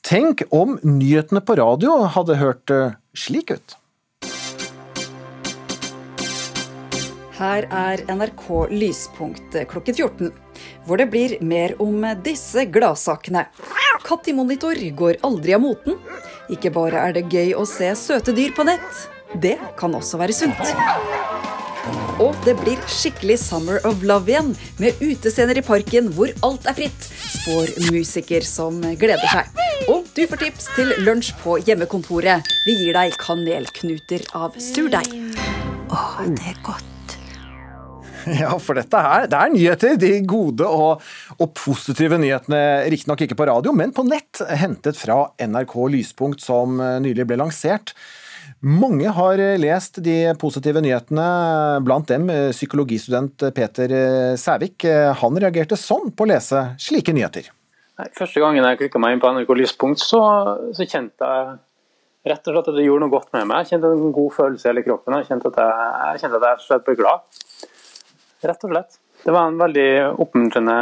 Tenk 0.04 0.44
om 0.56 0.78
nyhetene 0.84 1.40
på 1.44 1.56
radio 1.60 2.02
hadde 2.12 2.36
hørt 2.40 2.72
eh, 2.76 2.98
slik 3.16 3.52
ut. 3.56 3.76
Her 7.40 7.64
er 7.72 8.02
NRK 8.12 8.48
Lyspunkt 8.76 9.54
klokken 9.72 9.96
14, 9.96 10.32
hvor 10.84 11.00
det 11.00 11.08
blir 11.14 11.38
mer 11.40 11.72
om 11.80 12.04
disse 12.26 12.66
gladsakene. 12.68 13.46
Katt 14.04 14.28
i 14.28 14.34
monitor 14.36 14.76
går 14.76 15.22
aldri 15.24 15.56
av 15.56 15.64
moten. 15.64 15.96
Ikke 16.52 16.72
bare 16.76 17.00
er 17.06 17.16
det 17.16 17.30
gøy 17.32 17.54
å 17.56 17.64
se 17.70 17.94
søte 17.96 18.36
dyr 18.36 18.52
på 18.58 18.66
nett, 18.68 19.06
det 19.40 19.56
kan 19.80 19.96
også 19.96 20.20
være 20.20 20.36
sunt. 20.36 20.60
Og 22.20 22.36
det 22.44 22.58
blir 22.60 22.82
skikkelig 22.92 23.40
Summer 23.40 23.80
of 23.88 24.04
Love 24.04 24.34
igjen, 24.34 24.52
med 24.82 25.00
utescener 25.00 25.62
i 25.62 25.64
parken 25.64 26.12
hvor 26.18 26.34
alt 26.44 26.68
er 26.68 26.76
fritt, 26.76 27.08
spår 27.38 27.72
musiker 27.88 28.44
som 28.44 28.84
gleder 29.00 29.32
seg. 29.32 29.56
Og 29.88 30.12
du 30.12 30.26
får 30.28 30.44
tips 30.44 30.70
til 30.76 30.92
lunsj 31.08 31.32
på 31.40 31.56
hjemmekontoret. 31.64 32.44
Vi 32.68 32.76
gir 32.84 33.00
deg 33.00 33.16
kanelknuter 33.24 34.28
av 34.36 34.60
surdeig. 34.60 35.08
Åh, 35.88 36.24
det 36.36 36.52
er 36.52 36.64
godt. 36.68 36.89
Ja, 38.42 38.54
for 38.62 38.78
dette 38.78 39.02
her, 39.04 39.28
det 39.30 39.38
er 39.38 39.52
nyheter. 39.54 39.98
De 40.00 40.14
gode 40.28 40.68
og, 40.68 41.04
og 41.38 41.52
positive 41.58 42.20
nyhetene, 42.22 42.62
riktignok 42.92 43.26
ikke 43.26 43.38
på 43.40 43.50
radio, 43.50 43.74
men 43.76 43.94
på 43.96 44.06
nett, 44.08 44.42
hentet 44.60 45.00
fra 45.00 45.30
NRK 45.42 45.76
Lyspunkt, 45.96 46.44
som 46.46 46.80
eh, 46.84 46.98
nylig 47.04 47.28
ble 47.30 47.40
lansert. 47.42 47.96
Mange 48.66 49.12
har 49.16 49.42
eh, 49.42 49.58
lest 49.62 50.02
de 50.06 50.18
positive 50.42 50.84
nyhetene, 50.84 51.30
blant 51.86 52.10
dem 52.12 52.30
eh, 52.34 52.50
psykologistudent 52.56 53.50
Peter 53.56 53.96
Sævik. 54.40 54.86
Han 55.24 55.40
reagerte 55.42 55.80
sånn 55.80 56.14
på 56.14 56.28
å 56.28 56.34
lese 56.34 56.68
slike 56.82 57.16
nyheter. 57.16 57.50
Første 58.16 58.40
gangen 58.40 58.64
jeg 58.64 58.80
klikka 58.80 59.00
meg 59.02 59.18
inn 59.18 59.24
på 59.24 59.32
NRK 59.36 59.58
Lyspunkt, 59.60 60.04
så, 60.04 60.22
så 60.76 60.86
kjente 60.88 61.28
jeg 61.28 61.58
rett 62.30 62.48
og 62.48 62.56
slett 62.56 62.70
at 62.72 62.78
det 62.78 62.86
gjorde 62.86 63.06
noe 63.06 63.14
godt 63.14 63.32
med 63.36 63.48
meg. 63.50 63.64
Jeg 63.64 63.76
kjente 63.76 63.92
en 63.96 64.16
god 64.16 64.34
følelse 64.36 64.68
i 64.68 64.72
hele 64.72 64.84
kroppen. 64.86 65.16
Jeg 65.20 65.30
kjente 65.30 65.52
at 65.52 65.60
jeg, 65.62 65.92
jeg, 66.00 66.22
kjente 66.24 66.40
at 66.40 66.66
jeg 66.70 66.84
ble 66.86 66.96
glad. 67.00 67.44
Rett 68.46 68.64
og 68.64 68.72
slett. 68.72 69.00
Det 69.24 69.34
var 69.36 69.50
en 69.50 69.60
veldig 69.60 69.90
oppmuntrende, 70.24 70.78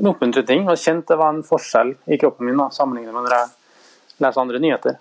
en 0.00 0.10
oppmuntrende 0.10 0.48
ting. 0.48 0.66
Og 0.66 0.80
kjent 0.80 1.06
det 1.08 1.18
var 1.20 1.34
en 1.34 1.44
forskjell 1.46 1.94
i 2.10 2.18
kroppen 2.18 2.48
min 2.48 2.58
da, 2.58 2.68
sammenlignet 2.74 3.14
med 3.14 3.28
når 3.28 3.36
jeg 3.36 4.22
leser 4.24 4.42
andre 4.42 4.62
nyheter. 4.62 4.98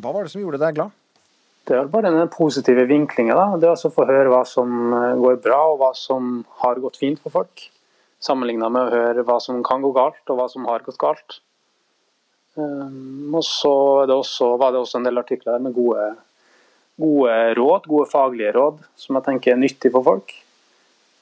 Hva 0.00 0.14
var 0.14 0.24
det 0.26 0.32
som 0.34 0.42
gjorde 0.44 0.62
deg 0.62 0.78
glad? 0.78 0.94
Det 1.66 1.76
var 1.76 1.90
bare 1.92 2.10
den 2.14 2.30
positive 2.32 2.86
vinklinga. 2.88 3.36
Det 3.60 3.68
å 3.70 3.92
få 3.92 4.06
høre 4.08 4.30
hva 4.32 4.44
som 4.48 4.94
eh, 4.96 5.18
går 5.20 5.42
bra, 5.44 5.60
og 5.72 5.82
hva 5.82 5.90
som 5.98 6.40
har 6.62 6.80
gått 6.82 6.98
fint 7.02 7.20
for 7.22 7.34
folk. 7.34 7.66
Sammenligna 8.22 8.70
med 8.72 8.88
å 8.88 8.94
høre 8.94 9.24
hva 9.26 9.38
som 9.42 9.60
kan 9.66 9.82
gå 9.84 9.92
galt, 9.96 10.22
og 10.28 10.38
hva 10.38 10.48
som 10.50 10.66
har 10.70 10.84
gått 10.86 10.98
galt. 11.00 11.40
Um, 12.58 13.30
og 13.38 13.44
så 13.46 13.72
var 14.58 14.72
det 14.72 14.80
også 14.80 14.98
en 14.98 15.06
del 15.06 15.20
artikler 15.20 15.62
med 15.62 15.76
gode, 15.76 16.08
gode 17.00 17.36
råd, 17.56 17.86
gode 17.86 18.08
faglige 18.10 18.52
råd, 18.56 18.80
som 18.98 19.16
jeg 19.16 19.28
tenker 19.28 19.54
er 19.54 19.60
nyttig 19.60 19.92
for 19.94 20.06
folk. 20.06 20.34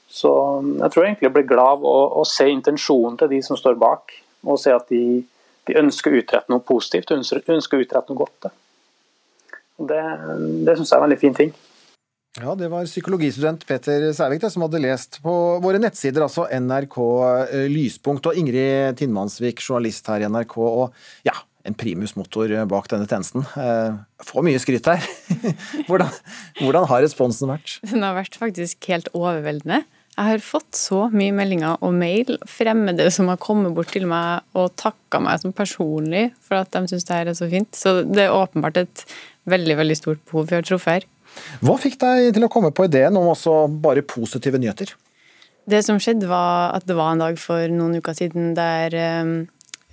Så 0.09 0.31
jeg 0.65 0.93
tror 0.93 1.05
jeg 1.05 1.13
egentlig 1.13 1.29
jeg 1.29 1.37
blir 1.37 1.49
glad 1.51 1.79
av 1.79 1.85
å, 1.87 1.97
å 2.21 2.25
se 2.27 2.49
intensjonen 2.49 3.19
til 3.21 3.31
de 3.35 3.43
som 3.45 3.59
står 3.61 3.77
bak, 3.81 4.15
og 4.49 4.61
se 4.61 4.73
at 4.73 4.89
de, 4.93 5.21
de 5.69 5.79
ønsker 5.81 6.15
å 6.15 6.23
utrette 6.23 6.53
noe 6.53 6.65
positivt, 6.65 7.13
ønsker, 7.13 7.45
ønsker 7.53 7.79
å 7.79 7.85
utrette 7.85 8.15
noe 8.15 8.23
godt. 8.25 8.49
Og 9.79 9.91
det 9.91 10.03
det 10.67 10.79
syns 10.79 10.91
jeg 10.91 10.97
er 10.97 11.03
en 11.03 11.07
veldig 11.09 11.21
fin 11.21 11.37
ting. 11.37 11.53
Ja, 12.39 12.55
Det 12.55 12.69
var 12.71 12.87
psykologistudent 12.87 13.65
Peter 13.67 14.13
Sævik 14.15 14.45
som 14.47 14.63
hadde 14.63 14.81
lest 14.83 15.19
på 15.25 15.33
våre 15.63 15.81
nettsider, 15.83 16.23
altså 16.23 16.47
NRK 16.47 16.99
eh, 17.51 17.67
Lyspunkt, 17.73 18.29
og 18.31 18.39
Ingrid 18.39 18.99
Tinnmannsvik, 19.01 19.63
journalist 19.65 20.07
her 20.13 20.23
i 20.23 20.29
NRK, 20.31 20.55
og 20.63 21.27
ja, 21.27 21.35
en 21.67 21.77
primus 21.77 22.15
motor 22.19 22.53
bak 22.71 22.87
denne 22.93 23.09
tjenesten. 23.11 23.43
Eh, 23.59 23.99
Får 24.29 24.47
mye 24.47 24.61
skryt 24.63 24.87
her. 24.91 25.03
hvordan, 25.89 26.13
hvordan 26.61 26.87
har 26.93 27.03
responsen 27.05 27.51
vært? 27.51 27.79
Den 27.91 28.07
har 28.07 28.15
vært 28.19 28.39
faktisk 28.39 28.87
helt 28.93 29.11
overveldende. 29.17 29.83
Jeg 30.19 30.27
har 30.33 30.41
fått 30.43 30.75
så 30.75 31.05
mye 31.15 31.31
meldinger 31.31 31.77
og 31.87 31.93
mail, 31.95 32.41
fremmede 32.51 33.05
som 33.15 33.29
har 33.31 33.39
kommet 33.39 33.71
bort 33.77 33.93
til 33.95 34.09
meg 34.11 34.43
og 34.59 34.73
takka 34.75 35.21
meg 35.23 35.39
som 35.39 35.55
personlig 35.55 36.25
for 36.43 36.59
at 36.59 36.73
de 36.75 36.91
syns 36.91 37.07
det 37.07 37.15
her 37.15 37.31
er 37.31 37.37
så 37.39 37.47
fint. 37.53 37.71
Så 37.71 38.01
det 38.03 38.25
er 38.25 38.35
åpenbart 38.35 38.81
et 38.83 39.05
veldig, 39.47 39.77
veldig 39.79 39.97
stort 40.01 40.25
behov 40.27 40.49
vi 40.51 40.59
har 40.59 40.67
truffet 40.67 40.97
her. 40.97 41.07
Hva 41.63 41.77
fikk 41.79 42.01
deg 42.03 42.33
til 42.35 42.49
å 42.49 42.51
komme 42.51 42.73
på 42.75 42.89
ideen 42.89 43.15
om 43.21 43.31
også 43.31 43.61
bare 43.79 44.03
positive 44.03 44.59
nyheter? 44.59 44.91
Det 45.69 45.85
som 45.87 46.01
skjedde, 46.03 46.27
var 46.27 46.75
at 46.75 46.89
det 46.89 46.97
var 46.99 47.15
en 47.15 47.23
dag 47.23 47.39
for 47.39 47.71
noen 47.71 48.01
uker 48.01 48.17
siden 48.19 48.57
der 48.59 48.99
eh, 48.99 49.33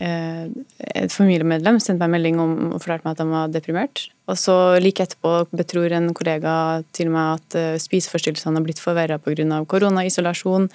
et 0.04 1.14
familiemedlem 1.14 1.78
sendte 1.80 2.04
meg 2.04 2.10
en 2.10 2.16
melding 2.18 2.40
om 2.44 2.56
og 2.76 2.82
fortalte 2.84 3.06
meg 3.06 3.14
at 3.14 3.22
han 3.24 3.32
var 3.32 3.54
deprimert. 3.54 4.02
Og 4.28 4.36
så 4.42 4.56
like 4.84 5.06
etterpå 5.06 5.46
betror 5.56 5.94
en 5.96 6.10
kollega 6.18 6.56
til 6.98 7.12
meg 7.14 7.38
at 7.38 7.58
eh, 7.60 7.80
spiseforstyrrelsene 7.80 8.60
har 8.60 8.66
blitt 8.66 8.82
forverra 8.84 9.20
pga. 9.22 9.62
koronaisolasjon. 9.72 10.68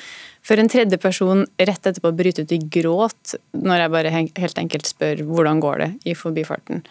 For 0.46 0.56
en 0.56 0.72
tredje 0.72 0.96
person 1.02 1.44
rett 1.58 1.86
etterpå 1.86 2.14
bryter 2.16 2.48
ut 2.48 2.56
i 2.56 2.62
gråt 2.80 3.36
når 3.52 3.84
jeg 3.84 3.94
bare 3.96 4.14
helt 4.16 4.62
enkelt 4.64 4.88
spør 4.88 5.24
hvordan 5.28 5.60
går 5.60 5.84
det 5.84 5.90
i 6.08 6.14
forbifarten. 6.14 6.84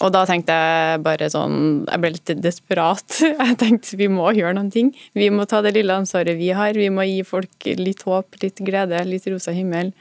Og 0.00 0.12
da 0.14 0.22
tenkte 0.28 0.54
jeg 0.56 1.00
bare 1.04 1.28
sånn 1.32 1.84
Jeg 1.84 2.00
ble 2.00 2.12
litt 2.14 2.30
desperat. 2.40 3.18
Jeg 3.44 3.56
tenkte 3.60 3.98
vi 4.00 4.08
må 4.08 4.30
gjøre 4.36 4.56
noen 4.56 4.70
ting. 4.72 4.94
Vi 5.16 5.28
må 5.32 5.44
ta 5.48 5.60
det 5.64 5.74
lille 5.76 5.96
ansvaret 5.96 6.38
vi 6.40 6.50
har. 6.56 6.72
Vi 6.76 6.88
må 6.92 7.04
gi 7.08 7.20
folk 7.26 7.68
litt 7.76 8.04
håp, 8.08 8.40
litt 8.42 8.62
glede, 8.64 9.02
litt 9.08 9.28
rosa 9.28 9.52
himmel. 9.56 9.92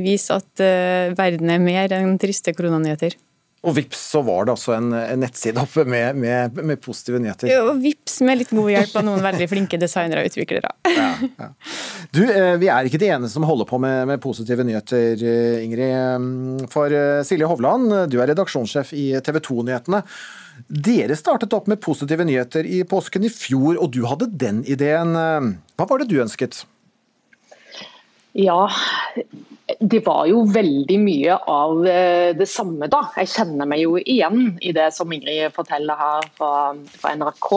Vise 0.00 0.40
at 0.40 0.62
uh, 0.62 1.14
verden 1.14 1.52
er 1.54 1.62
mer 1.62 1.94
enn 1.94 2.18
triste 2.18 2.54
koronanyheter. 2.56 3.14
Og 3.64 3.72
vips, 3.78 4.00
så 4.12 4.20
var 4.24 4.44
det 4.44 4.52
altså 4.52 4.74
en, 4.76 4.90
en 4.92 5.22
nettside 5.22 5.60
oppe 5.62 5.86
med, 5.88 6.18
med, 6.20 6.58
med 6.68 6.80
positive 6.84 7.20
nyheter. 7.22 7.48
Og 7.64 7.78
vips 7.80 8.18
med 8.26 8.42
litt 8.42 8.52
god 8.52 8.68
hjelp 8.74 8.98
av 9.00 9.06
noen 9.06 9.24
veldig 9.24 9.46
flinke 9.48 9.80
designere 9.80 10.24
og 10.24 10.32
utviklere. 10.32 10.72
Ja, 10.94 11.10
ja. 11.40 11.48
Du, 12.14 12.20
eh, 12.28 12.54
Vi 12.60 12.68
er 12.70 12.86
ikke 12.86 13.00
de 13.00 13.08
eneste 13.10 13.34
som 13.34 13.46
holder 13.48 13.66
på 13.68 13.80
med, 13.82 14.04
med 14.10 14.20
positive 14.22 14.66
nyheter, 14.66 15.16
eh, 15.16 15.64
Ingrid. 15.64 16.68
For 16.72 16.92
eh, 16.92 17.22
Silje 17.26 17.48
Hovland, 17.48 17.88
du 18.12 18.18
er 18.20 18.30
redaksjonssjef 18.30 18.92
i 18.96 19.06
TV 19.24 19.40
2-nyhetene. 19.48 20.02
Dere 20.68 21.16
startet 21.18 21.56
opp 21.56 21.66
med 21.70 21.82
positive 21.82 22.26
nyheter 22.28 22.68
i 22.68 22.84
påsken 22.88 23.24
i 23.26 23.32
fjor, 23.32 23.80
og 23.80 23.90
du 23.96 24.04
hadde 24.06 24.28
den 24.28 24.60
ideen. 24.70 25.16
Hva 25.74 25.88
var 25.88 26.02
det 26.02 26.10
du 26.12 26.20
ønsket? 26.22 26.62
Ja, 28.38 28.68
det 29.80 30.02
var 30.06 30.26
jo 30.30 30.44
veldig 30.50 30.98
mye 31.02 31.38
av 31.50 31.86
eh, 31.88 32.32
det 32.36 32.46
samme, 32.50 32.88
da. 32.90 33.06
Jeg 33.20 33.32
kjenner 33.34 33.68
meg 33.68 33.84
jo 33.84 33.96
igjen 34.00 34.54
i 34.64 34.72
det 34.76 34.90
som 34.96 35.12
Ingrid 35.12 35.54
forteller 35.56 35.98
her 35.98 36.28
fra, 36.38 36.52
NRK. 37.14 37.50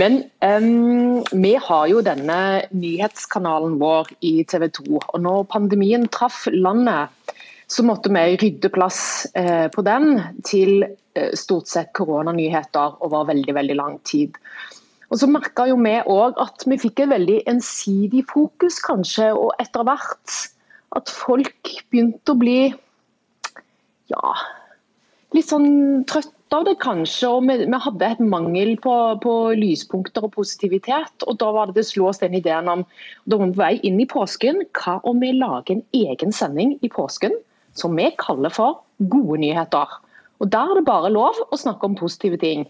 Men 0.00 0.22
um, 0.40 1.20
vi 1.42 1.54
har 1.60 1.88
jo 1.90 2.00
denne 2.04 2.40
nyhetskanalen 2.72 3.76
vår 3.80 4.12
i 4.24 4.40
TV 4.48 4.68
2. 4.78 4.86
Og 5.00 5.18
når 5.20 5.48
pandemien 5.52 6.06
traff 6.12 6.46
landet, 6.54 7.10
så 7.70 7.84
måtte 7.86 8.10
vi 8.14 8.38
rydde 8.40 8.70
plass 8.74 9.26
eh, 9.38 9.68
på 9.70 9.84
den 9.86 10.16
til 10.46 10.86
eh, 10.86 11.34
stort 11.38 11.70
sett 11.70 11.92
koronanyheter 11.94 12.96
over 13.06 13.28
veldig, 13.28 13.54
veldig 13.54 13.76
lang 13.78 13.98
tid. 14.08 14.38
Og 15.10 15.18
så 15.20 15.28
merka 15.30 15.66
jo 15.70 15.76
vi 15.82 15.96
òg 16.00 16.38
at 16.42 16.64
vi 16.70 16.78
fikk 16.80 17.04
et 17.04 17.12
veldig 17.12 17.38
ensidig 17.50 18.24
fokus, 18.30 18.78
kanskje, 18.82 19.30
og 19.34 19.52
etter 19.62 19.86
hvert 19.86 20.40
at 20.96 21.10
folk 21.12 21.70
begynte 21.90 22.32
å 22.32 22.38
bli 22.38 22.60
ja, 24.10 24.34
litt 25.36 25.48
sånn 25.50 26.02
trøtt 26.10 26.34
av 26.54 26.64
det, 26.66 26.76
kanskje. 26.82 27.28
Og 27.30 27.46
vi, 27.46 27.56
vi 27.70 27.80
hadde 27.84 28.08
et 28.08 28.22
mangel 28.24 28.72
på, 28.82 28.94
på, 29.22 29.34
lyspunkter 29.58 30.26
og 30.26 30.34
positivitet. 30.34 31.26
Og 31.26 31.38
da 31.40 31.52
var 31.54 31.70
det 31.70 31.78
det 31.78 31.86
slo 31.90 32.08
oss 32.10 32.22
den 32.22 32.34
ideen 32.38 32.70
om 32.72 32.84
da 33.24 33.38
var 33.38 33.46
vi 33.46 33.54
på 33.54 33.62
vei 33.62 33.72
inn 33.86 34.02
i 34.02 34.08
påsken. 34.10 34.64
Hva 34.74 34.98
om 35.06 35.22
vi 35.22 35.32
lager 35.36 35.76
en 35.76 35.86
egen 35.96 36.34
sending 36.34 36.76
i 36.82 36.90
påsken 36.90 37.36
som 37.78 37.94
vi 37.98 38.10
kaller 38.18 38.52
for 38.54 38.82
Gode 39.00 39.38
nyheter? 39.44 40.00
Og 40.40 40.50
Der 40.50 40.72
er 40.72 40.80
det 40.80 40.88
bare 40.88 41.12
lov 41.12 41.38
å 41.52 41.58
snakke 41.60 41.86
om 41.86 41.98
positive 41.98 42.40
ting. 42.40 42.66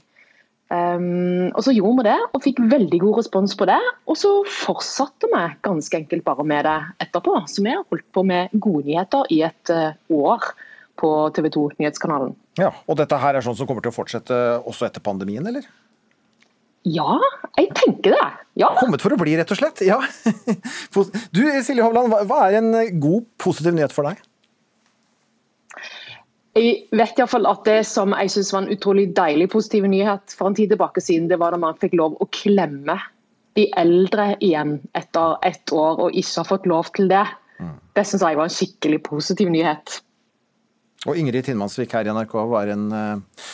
Um, 0.71 1.51
og 1.51 1.65
Så 1.67 1.75
gjorde 1.75 1.99
vi 1.99 2.07
det, 2.07 2.19
og 2.31 2.43
fikk 2.45 2.61
veldig 2.71 3.01
god 3.03 3.17
respons 3.19 3.57
på 3.59 3.67
det. 3.67 3.81
Og 4.07 4.19
så 4.19 4.31
fortsatte 4.47 5.31
vi 5.33 5.43
ganske 5.67 5.99
enkelt 5.99 6.25
bare 6.27 6.47
med 6.47 6.67
det 6.69 6.79
etterpå. 7.07 7.41
Så 7.51 7.65
vi 7.67 7.75
har 7.75 7.83
holdt 7.91 8.07
på 8.15 8.25
med 8.27 8.55
gode 8.55 8.87
nyheter 8.87 9.27
i 9.35 9.43
et 9.49 9.75
uh, 9.75 9.93
år 10.15 10.53
på 11.01 11.11
TV 11.35 11.51
2 11.51 11.67
Nyhetskanalen. 11.81 12.35
Ja, 12.61 12.71
Og 12.87 12.99
dette 13.01 13.19
her 13.19 13.35
er 13.35 13.45
sånn 13.45 13.57
som 13.59 13.67
kommer 13.67 13.83
til 13.83 13.93
å 13.93 13.97
fortsette 13.97 14.37
også 14.69 14.87
etter 14.87 15.03
pandemien, 15.03 15.47
eller? 15.47 15.67
Ja, 16.89 17.19
jeg 17.59 17.73
tenker 17.77 18.15
det. 18.15 18.29
Ja. 18.61 18.71
Kommet 18.79 19.03
for 19.05 19.13
å 19.13 19.19
bli, 19.21 19.35
rett 19.37 19.51
og 19.53 19.59
slett. 19.59 19.83
Ja. 19.85 19.99
Du 21.35 21.43
Silje 21.65 21.85
Hovland, 21.85 22.13
hva 22.29 22.45
er 22.47 22.61
en 22.61 22.73
god, 23.01 23.27
positiv 23.41 23.75
nyhet 23.77 23.93
for 23.95 24.09
deg? 24.09 24.21
Jeg 26.59 26.89
vet 26.99 27.21
i 27.21 27.27
fall 27.31 27.47
at 27.47 27.63
det 27.69 27.79
som 27.87 28.15
jeg 28.17 28.33
synes 28.35 28.51
var 28.53 28.65
en 28.65 28.73
utrolig 28.75 29.07
deilig 29.15 29.47
positiv 29.53 29.87
nyhet 29.87 30.35
for 30.35 30.51
en 30.51 30.57
tid 30.59 30.73
tilbake 30.73 31.03
siden, 31.03 31.29
det 31.31 31.39
var 31.39 31.55
da 31.55 31.61
man 31.63 31.79
fikk 31.79 31.95
lov 32.01 32.17
å 32.19 32.27
klemme 32.35 32.99
de 33.59 33.69
eldre 33.79 34.33
igjen 34.43 34.79
etter 34.99 35.39
ett 35.47 35.71
år 35.75 36.07
og 36.07 36.17
ikke 36.17 36.43
har 36.43 36.49
fått 36.49 36.67
lov 36.71 36.91
til 36.97 37.11
det. 37.11 37.23
Mm. 37.61 37.77
Det 37.95 38.07
syns 38.07 38.25
jeg 38.27 38.39
var 38.39 38.51
en 38.51 38.57
skikkelig 38.57 39.01
positiv 39.07 39.51
nyhet. 39.53 40.01
Og 41.09 41.17
Ingrid 41.17 41.47
Tinnmansvik 41.47 41.95
her 41.97 42.09
i 42.09 42.13
NRK, 42.15 42.35
hva 42.51 42.65
er 42.65 42.75
en 42.75 42.91
uh, 42.93 43.49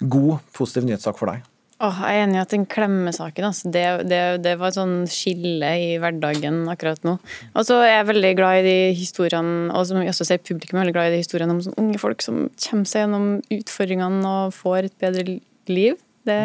god, 0.00 0.40
positiv 0.56 0.88
nyhetssak 0.88 1.20
for 1.20 1.30
deg? 1.30 1.44
Oh, 1.78 1.94
jeg 2.02 2.18
er 2.18 2.24
enig 2.24 2.34
i 2.34 2.42
at 2.42 2.50
den 2.50 2.64
klemmesaken 2.66 3.46
altså, 3.46 3.70
det, 3.70 3.84
det, 4.10 4.20
det, 4.42 4.56
var 4.58 4.72
et 4.72 4.78
sånn 4.80 4.96
skille 5.06 5.68
i 5.78 5.92
hverdagen 6.02 6.64
akkurat 6.70 7.04
nå. 7.06 7.14
Og 7.54 7.66
så 7.68 7.76
er 7.84 7.92
jeg 7.92 8.08
veldig 8.08 8.32
glad 8.40 8.58
i 8.58 8.64
de 8.66 8.78
historiene, 8.98 9.68
og 9.70 9.86
som 9.86 10.00
jeg 10.02 10.10
også 10.10 10.26
ser 10.26 10.42
publikum 10.42 10.80
er 10.80 10.88
veldig 10.88 10.96
glad 10.96 11.12
i 11.12 11.14
de 11.14 11.22
historiene 11.22 11.54
om 11.54 11.62
sånne 11.62 11.78
unge 11.84 12.00
folk 12.02 12.24
som 12.24 12.48
kommer 12.64 12.90
seg 12.90 13.04
gjennom 13.04 13.28
utfordringene 13.60 14.32
og 14.32 14.56
får 14.58 14.88
et 14.88 14.96
bedre 15.04 15.38
liv. 15.70 16.00
Det, 16.28 16.40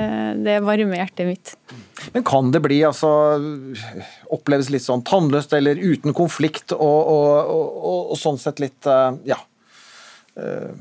det 0.45 0.59
varmer 0.63 1.01
hjertet 1.01 1.27
mitt. 1.27 1.55
Men 2.13 2.23
kan 2.29 2.53
det 2.53 2.61
bli, 2.63 2.77
altså 2.87 3.09
Oppleves 4.31 4.69
litt 4.71 4.85
sånn 4.85 5.01
tannløst 5.03 5.57
eller 5.57 5.81
uten 5.81 6.13
konflikt 6.15 6.71
og, 6.77 7.09
og, 7.17 7.57
og, 7.57 7.97
og 8.13 8.21
sånn 8.21 8.39
sett 8.39 8.61
litt 8.63 8.85
uh, 8.87 9.17
Ja 9.27 9.41
Uh. 10.33 10.73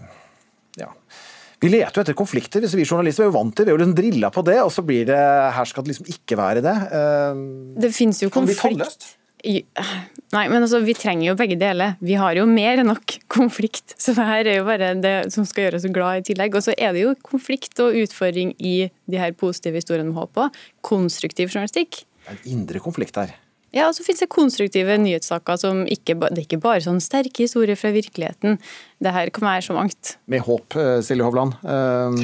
Vi 1.62 1.70
leter 1.70 1.94
jo 1.94 2.02
etter 2.02 2.18
konflikter. 2.18 2.62
hvis 2.64 2.74
Vi 2.74 2.84
journalister 2.84 3.24
er 3.24 3.30
jo 3.30 3.38
vant 3.38 3.54
til 3.54 3.68
vi 3.68 3.70
er 3.70 3.76
jo 3.76 3.82
liksom 3.84 3.96
drilla 3.98 4.30
på 4.34 4.42
det, 4.46 4.58
og 4.64 4.72
så 4.74 4.82
blir 4.86 5.06
det 5.08 5.18
her 5.56 5.68
skal 5.68 5.86
det 5.86 5.94
liksom 5.94 6.10
ikke 6.10 6.38
være 6.40 6.62
det. 6.64 6.76
Eh, 6.98 7.42
det 7.86 7.92
fins 7.94 8.22
jo 8.24 8.30
konflikt. 8.34 9.12
Nei, 9.42 10.46
men 10.48 10.62
altså, 10.62 10.78
vi 10.86 10.94
trenger 10.94 11.26
jo 11.28 11.36
begge 11.38 11.58
deler. 11.58 11.96
Vi 12.02 12.14
har 12.18 12.36
jo 12.38 12.46
mer 12.48 12.80
enn 12.82 12.90
nok 12.90 13.16
konflikt. 13.36 13.94
Så 14.00 14.14
det 14.16 14.26
her 14.26 14.50
er 14.50 14.58
jo 14.60 14.66
bare 14.68 14.92
det 14.98 15.16
som 15.34 15.46
skal 15.48 15.68
gjøre 15.68 15.80
oss 15.80 15.88
glad 15.94 16.22
i 16.22 16.26
tillegg. 16.30 16.58
Og 16.58 16.66
så 16.66 16.74
er 16.76 16.96
det 16.96 17.04
jo 17.04 17.14
konflikt 17.26 17.78
og 17.82 17.98
utfordring 18.02 18.54
i 18.58 18.76
de 19.10 19.22
her 19.22 19.34
positive 19.38 19.78
historiene 19.78 20.10
vi 20.10 20.18
håp 20.18 20.34
på. 20.38 20.48
Konstruktiv 20.86 21.52
journalistikk. 21.52 22.04
Det 22.22 22.34
er 22.34 22.38
en 22.38 22.52
indre 22.58 22.82
konflikt 22.82 23.18
her. 23.18 23.34
Ja, 23.72 23.88
og 23.88 23.96
så 23.96 24.04
finnes 24.04 24.20
det 24.20 24.32
konstruktive 24.32 24.96
nyhetssaker 25.00 25.60
som 25.60 25.84
ikke, 25.88 26.18
det 26.20 26.42
er 26.42 26.46
ikke 26.46 26.60
bare 26.62 26.82
sånn 26.84 27.00
sterke 27.00 27.46
historier 27.46 27.78
fra 27.80 27.92
virkeligheten. 27.94 28.58
Det 29.02 29.14
her 29.14 29.32
kan 29.32 29.48
være 29.48 29.64
så 29.64 29.76
mangt. 29.76 30.16
Med 30.28 30.44
håp, 30.44 30.76
eh, 30.76 30.98
Silje 31.04 31.28
Hovland. 31.28 31.56
Um... 31.64 32.18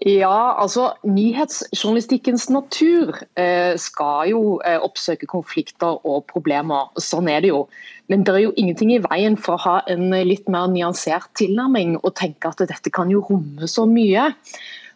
Ja, 0.00 0.56
altså 0.56 0.94
Nyhetsjournalistikkens 1.04 2.46
natur 2.48 3.18
eh, 3.36 3.76
skal 3.76 4.30
jo 4.30 4.40
eh, 4.64 4.78
oppsøke 4.80 5.28
konflikter 5.28 5.98
og 6.08 6.24
problemer. 6.30 6.88
Sånn 6.96 7.28
er 7.28 7.44
det 7.44 7.50
jo. 7.50 7.66
Men 8.08 8.24
det 8.24 8.32
er 8.32 8.46
jo 8.46 8.54
ingenting 8.56 8.94
i 8.94 9.02
veien 9.04 9.36
for 9.36 9.58
å 9.58 9.64
ha 9.66 9.74
en 9.92 10.08
litt 10.24 10.48
mer 10.48 10.72
nyansert 10.72 11.28
tilnærming 11.36 11.98
og 12.00 12.14
tenke 12.16 12.48
at 12.48 12.64
dette 12.64 12.92
kan 12.96 13.12
jo 13.12 13.20
romme 13.28 13.68
så 13.68 13.84
mye. 13.84 14.30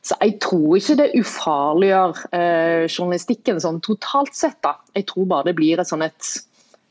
Så 0.04 0.16
jeg 0.20 0.36
tror 0.44 0.76
ikke 0.76 0.98
det 1.00 1.12
ufarliggjør 1.16 2.24
eh, 2.36 2.82
journalistikken 2.90 3.60
sånn 3.62 3.80
totalt 3.84 4.34
sett. 4.36 4.58
da. 4.64 4.76
Jeg 4.92 5.08
tror 5.08 5.30
bare 5.30 5.48
det 5.48 5.56
blir 5.56 5.80
et 5.80 5.88
sånn 5.88 6.04
et 6.04 6.34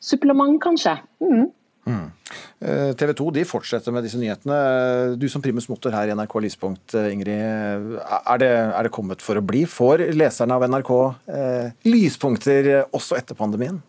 supplement, 0.03 0.57
kanskje. 0.61 0.95
Mm. 1.21 1.51
Mm. 1.83 2.07
Eh, 2.63 2.91
TV 2.97 3.13
2 3.19 3.29
de 3.35 3.45
fortsetter 3.45 3.93
med 3.93 4.05
disse 4.07 4.17
nyhetene. 4.17 4.57
Du 5.19 5.27
som 5.29 5.43
primus 5.43 5.67
motor 5.69 5.93
her 5.93 6.09
i 6.09 6.15
NRK 6.17 6.35
Lyspunkt, 6.45 6.95
eh, 6.97 7.11
Ingrid. 7.13 7.99
Er 8.01 8.41
det, 8.41 8.51
er 8.51 8.87
det 8.87 8.93
kommet 8.95 9.21
for 9.21 9.37
å 9.37 9.45
bli? 9.45 9.65
Får 9.69 10.07
leserne 10.15 10.57
av 10.57 10.65
NRK 10.65 10.93
eh, 11.27 11.73
lyspunkter 11.85 12.73
også 12.89 13.19
etter 13.19 13.37
pandemien? 13.37 13.81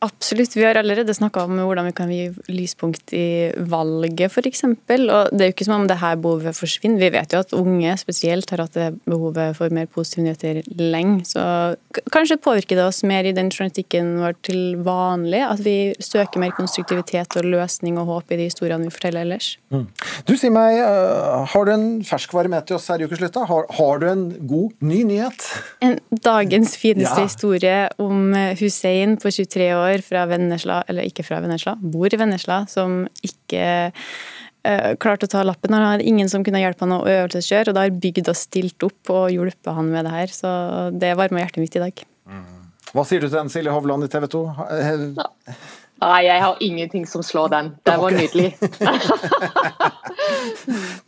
Absolutt. 0.00 0.56
Vi 0.56 0.64
har 0.64 0.78
allerede 0.80 1.12
snakka 1.14 1.42
om 1.44 1.58
hvordan 1.60 1.84
vi 1.90 1.92
kan 1.92 2.08
gi 2.08 2.30
lyspunkt 2.48 3.12
i 3.12 3.52
valget, 3.68 4.32
f.eks. 4.32 4.62
Og 4.64 4.86
det 4.88 5.44
er 5.44 5.50
jo 5.50 5.52
ikke 5.52 5.66
som 5.66 5.82
om 5.82 5.88
det 5.90 5.98
her 6.00 6.16
behovet 6.16 6.56
forsvinner. 6.56 7.02
Vi 7.02 7.10
vet 7.12 7.34
jo 7.34 7.42
at 7.44 7.52
unge 7.52 7.92
spesielt 8.00 8.48
har 8.48 8.62
hatt 8.64 8.78
behovet 9.04 9.58
for 9.58 9.72
mer 9.76 9.90
positive 9.92 10.24
nyheter 10.24 10.62
lenge. 10.80 11.26
Så 11.28 11.42
kanskje 12.14 12.38
påvirker 12.40 12.80
det 12.80 12.86
oss 12.86 13.02
mer 13.04 13.28
i 13.28 13.34
den 13.36 13.50
journalistikken 13.52 14.14
vår 14.22 14.38
til 14.48 14.62
vanlig. 14.86 15.42
At 15.44 15.60
vi 15.66 15.76
søker 16.00 16.40
mer 16.40 16.56
konstruktivitet 16.56 17.36
og 17.36 17.50
løsning 17.52 18.00
og 18.00 18.08
håp 18.08 18.32
i 18.32 18.40
de 18.40 18.48
historiene 18.48 18.88
vi 18.88 18.94
forteller 18.96 19.28
ellers. 19.28 19.50
Mm. 19.68 19.84
Du 20.24 20.32
sier 20.40 20.54
meg, 20.54 20.80
uh, 20.80 21.44
har 21.52 21.68
du 21.68 21.74
en 21.74 21.86
ferskvare 22.08 22.48
med 22.48 22.70
til 22.70 22.78
oss 22.78 22.88
her 22.88 23.04
i 23.04 23.10
ukeslutta? 23.10 23.44
Har, 23.52 23.68
har 23.76 24.00
du 24.00 24.08
en 24.08 24.24
god, 24.48 24.72
ny 24.80 25.04
nyhet? 25.12 25.44
En 25.84 26.00
dagens 26.24 26.78
fineste 26.80 27.20
ja. 27.20 27.28
historie 27.28 27.78
om 28.00 28.32
Hussein 28.56 29.18
på 29.20 29.36
23 29.36 29.70
år 29.76 29.89
år 29.90 30.04
fra 30.06 30.26
Vennesla, 30.30 30.82
eller 30.90 31.08
ikke 31.08 31.24
fra 31.26 31.40
Vennesla, 31.44 31.76
bor 31.80 32.08
i 32.10 32.20
Vennesla, 32.20 32.62
som 32.70 33.02
ikke 33.26 33.64
uh, 33.90 34.92
klarte 35.02 35.28
å 35.28 35.32
ta 35.34 35.44
lappen. 35.46 35.74
Han 35.76 35.86
hadde 35.96 36.08
ingen 36.08 36.30
som 36.32 36.46
kunne 36.46 36.62
hjelpe 36.62 36.86
han 36.86 36.96
å 36.96 37.02
øvelseskjøre, 37.04 37.72
og 37.72 37.78
da 37.78 37.84
har 37.86 38.00
bygda 38.06 38.36
stilt 38.38 38.86
opp 38.86 39.12
og 39.14 39.28
hjulpet 39.34 39.74
han 39.76 39.92
med 39.92 40.08
det 40.08 40.14
her. 40.14 40.34
Så 40.34 40.54
det 40.96 41.16
varmer 41.18 41.44
hjertet 41.44 41.64
mitt 41.64 41.78
i 41.78 41.84
dag. 41.84 42.02
Mm. 42.30 42.48
Hva 42.90 43.04
sier 43.06 43.22
du 43.22 43.28
til 43.28 43.36
den, 43.38 43.52
Silje 43.52 43.74
Hovland 43.74 44.06
i 44.06 44.10
TV 44.10 44.26
2? 44.30 44.42
Ja. 45.20 45.28
Nei, 46.00 46.20
jeg 46.24 46.40
har 46.40 46.60
ingenting 46.64 47.02
som 47.04 47.20
slår 47.24 47.50
den. 47.52 47.66
Det 47.84 47.94
var 48.00 48.14
nydelig. 48.14 48.54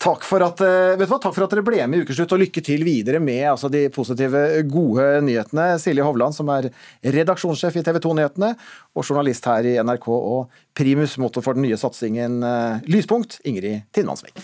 takk, 0.04 0.26
for 0.28 0.44
at, 0.44 0.60
eh, 0.66 1.00
hva, 1.00 1.16
takk, 1.16 1.32
for 1.32 1.46
at, 1.46 1.54
dere 1.54 1.64
ble 1.64 1.80
med 1.88 2.02
i 2.02 2.04
Ukeslutt, 2.04 2.34
og 2.36 2.42
lykke 2.42 2.64
til 2.64 2.84
videre 2.84 3.22
med 3.22 3.46
altså, 3.54 3.70
de 3.72 3.86
positive, 3.94 4.44
gode 4.68 5.06
nyhetene. 5.24 5.70
Silje 5.80 6.04
Hovland, 6.04 6.36
som 6.36 6.52
er 6.52 6.68
redaksjonssjef 7.16 7.80
i 7.80 7.86
TV 7.88 8.02
2-nyhetene, 8.04 8.52
og 8.92 9.08
journalist 9.08 9.48
her 9.48 9.72
i 9.72 9.78
NRK, 9.80 10.12
og 10.12 10.62
primus 10.76 11.16
motor 11.22 11.46
for 11.46 11.56
den 11.56 11.64
nye 11.64 11.80
satsingen 11.80 12.42
eh, 12.44 12.84
Lyspunkt, 12.92 13.40
Ingrid 13.48 13.88
Tinnmansvik. 13.96 14.36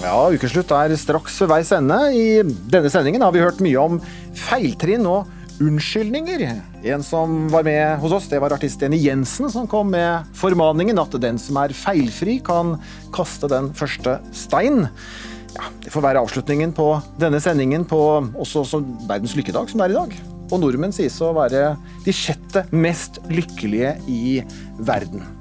Ja, 0.00 0.16
Ukeslutt 0.32 0.72
er 0.72 0.92
straks 1.00 1.34
ved 1.40 1.52
veis 1.52 1.72
ende. 1.76 1.96
I 2.12 2.44
denne 2.44 2.92
sendingen 2.92 3.24
har 3.24 3.32
vi 3.32 3.44
hørt 3.44 3.64
mye 3.64 3.80
om 3.80 4.00
feiltrinn 4.36 5.08
og 5.08 5.39
unnskyldninger. 5.60 6.44
En 6.90 7.02
som 7.04 7.48
var 7.52 7.64
med 7.66 8.00
hos 8.00 8.14
oss, 8.16 8.28
det 8.30 8.40
var 8.42 8.54
artist 8.56 8.82
Jenny 8.82 8.98
Jensen, 9.04 9.50
som 9.52 9.68
kom 9.70 9.92
med 9.92 10.28
formaningen 10.38 10.98
at 11.02 11.16
den 11.20 11.38
som 11.40 11.58
er 11.60 11.74
feilfri, 11.76 12.38
kan 12.44 12.76
kaste 13.14 13.50
den 13.52 13.70
første 13.76 14.18
stein. 14.36 14.86
Ja, 15.56 15.66
det 15.82 15.92
får 15.92 16.04
være 16.04 16.22
avslutningen 16.22 16.72
på 16.76 16.92
denne 17.20 17.40
sendingen 17.42 17.84
på 17.88 18.00
også 18.38 18.84
verdens 19.08 19.34
lykkedag, 19.38 19.70
som 19.70 19.82
det 19.82 19.90
er 19.90 19.96
i 19.96 20.00
dag. 20.00 20.16
Og 20.50 20.62
nordmenn 20.62 20.94
sies 20.94 21.18
å 21.22 21.34
være 21.36 21.74
de 22.06 22.14
sjette 22.14 22.64
mest 22.74 23.20
lykkelige 23.30 23.96
i 24.10 24.40
verden. 24.82 25.39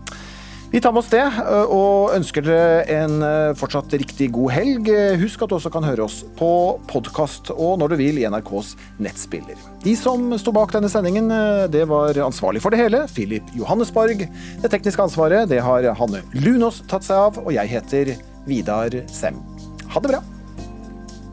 Vi 0.72 0.82
tar 0.82 0.92
med 0.92 1.00
oss 1.00 1.10
det, 1.10 1.24
eh, 1.26 1.72
og 1.74 2.12
ønsker 2.14 2.46
dere 2.46 2.84
en 2.94 3.24
eh, 3.26 3.56
fortsatt 3.58 3.94
riktig 3.98 4.28
god 4.36 4.52
helg. 4.54 4.92
Husk 5.18 5.42
at 5.42 5.50
du 5.50 5.56
også 5.58 5.72
kan 5.74 5.86
høre 5.88 6.06
oss 6.06 6.20
på 6.38 6.50
podkast 6.92 7.50
og 7.56 7.80
når 7.82 7.96
du 7.96 7.96
vil 8.04 8.20
i 8.22 8.28
NRKs 8.30 8.76
nettspiller. 9.02 9.58
De 9.82 9.96
som 9.98 10.28
sto 10.38 10.54
bak 10.54 10.76
denne 10.76 10.92
sendingen, 10.94 11.32
eh, 11.34 11.66
det 11.74 11.88
var 11.90 12.22
ansvarlig 12.22 12.62
for 12.62 12.76
det 12.76 12.84
hele, 12.84 13.02
Filip 13.10 13.50
Johannesborg. 13.58 14.28
Det 14.62 14.70
tekniske 14.70 15.10
ansvaret 15.10 15.50
det 15.50 15.64
har 15.66 15.90
Hanne 15.98 16.22
Lunås 16.38 16.84
tatt 16.92 17.08
seg 17.08 17.18
av, 17.18 17.42
og 17.42 17.50
jeg 17.56 17.74
heter 17.74 18.14
Vidar 18.46 19.02
Sem. 19.10 19.42
Ha 19.90 20.06
det 20.06 20.14
bra. 20.14 20.22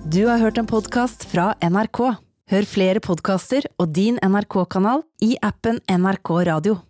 Du 0.09 0.23
har 0.31 0.41
hørt 0.41 0.57
en 0.57 0.71
podkast 0.71 1.29
fra 1.29 1.51
NRK. 1.61 2.07
Hør 2.49 2.73
flere 2.73 3.05
podkaster 3.05 3.69
og 3.77 3.93
din 3.93 4.17
NRK-kanal 4.25 5.05
i 5.27 5.35
appen 5.45 5.83
NRK 5.93 6.39
Radio. 6.49 6.81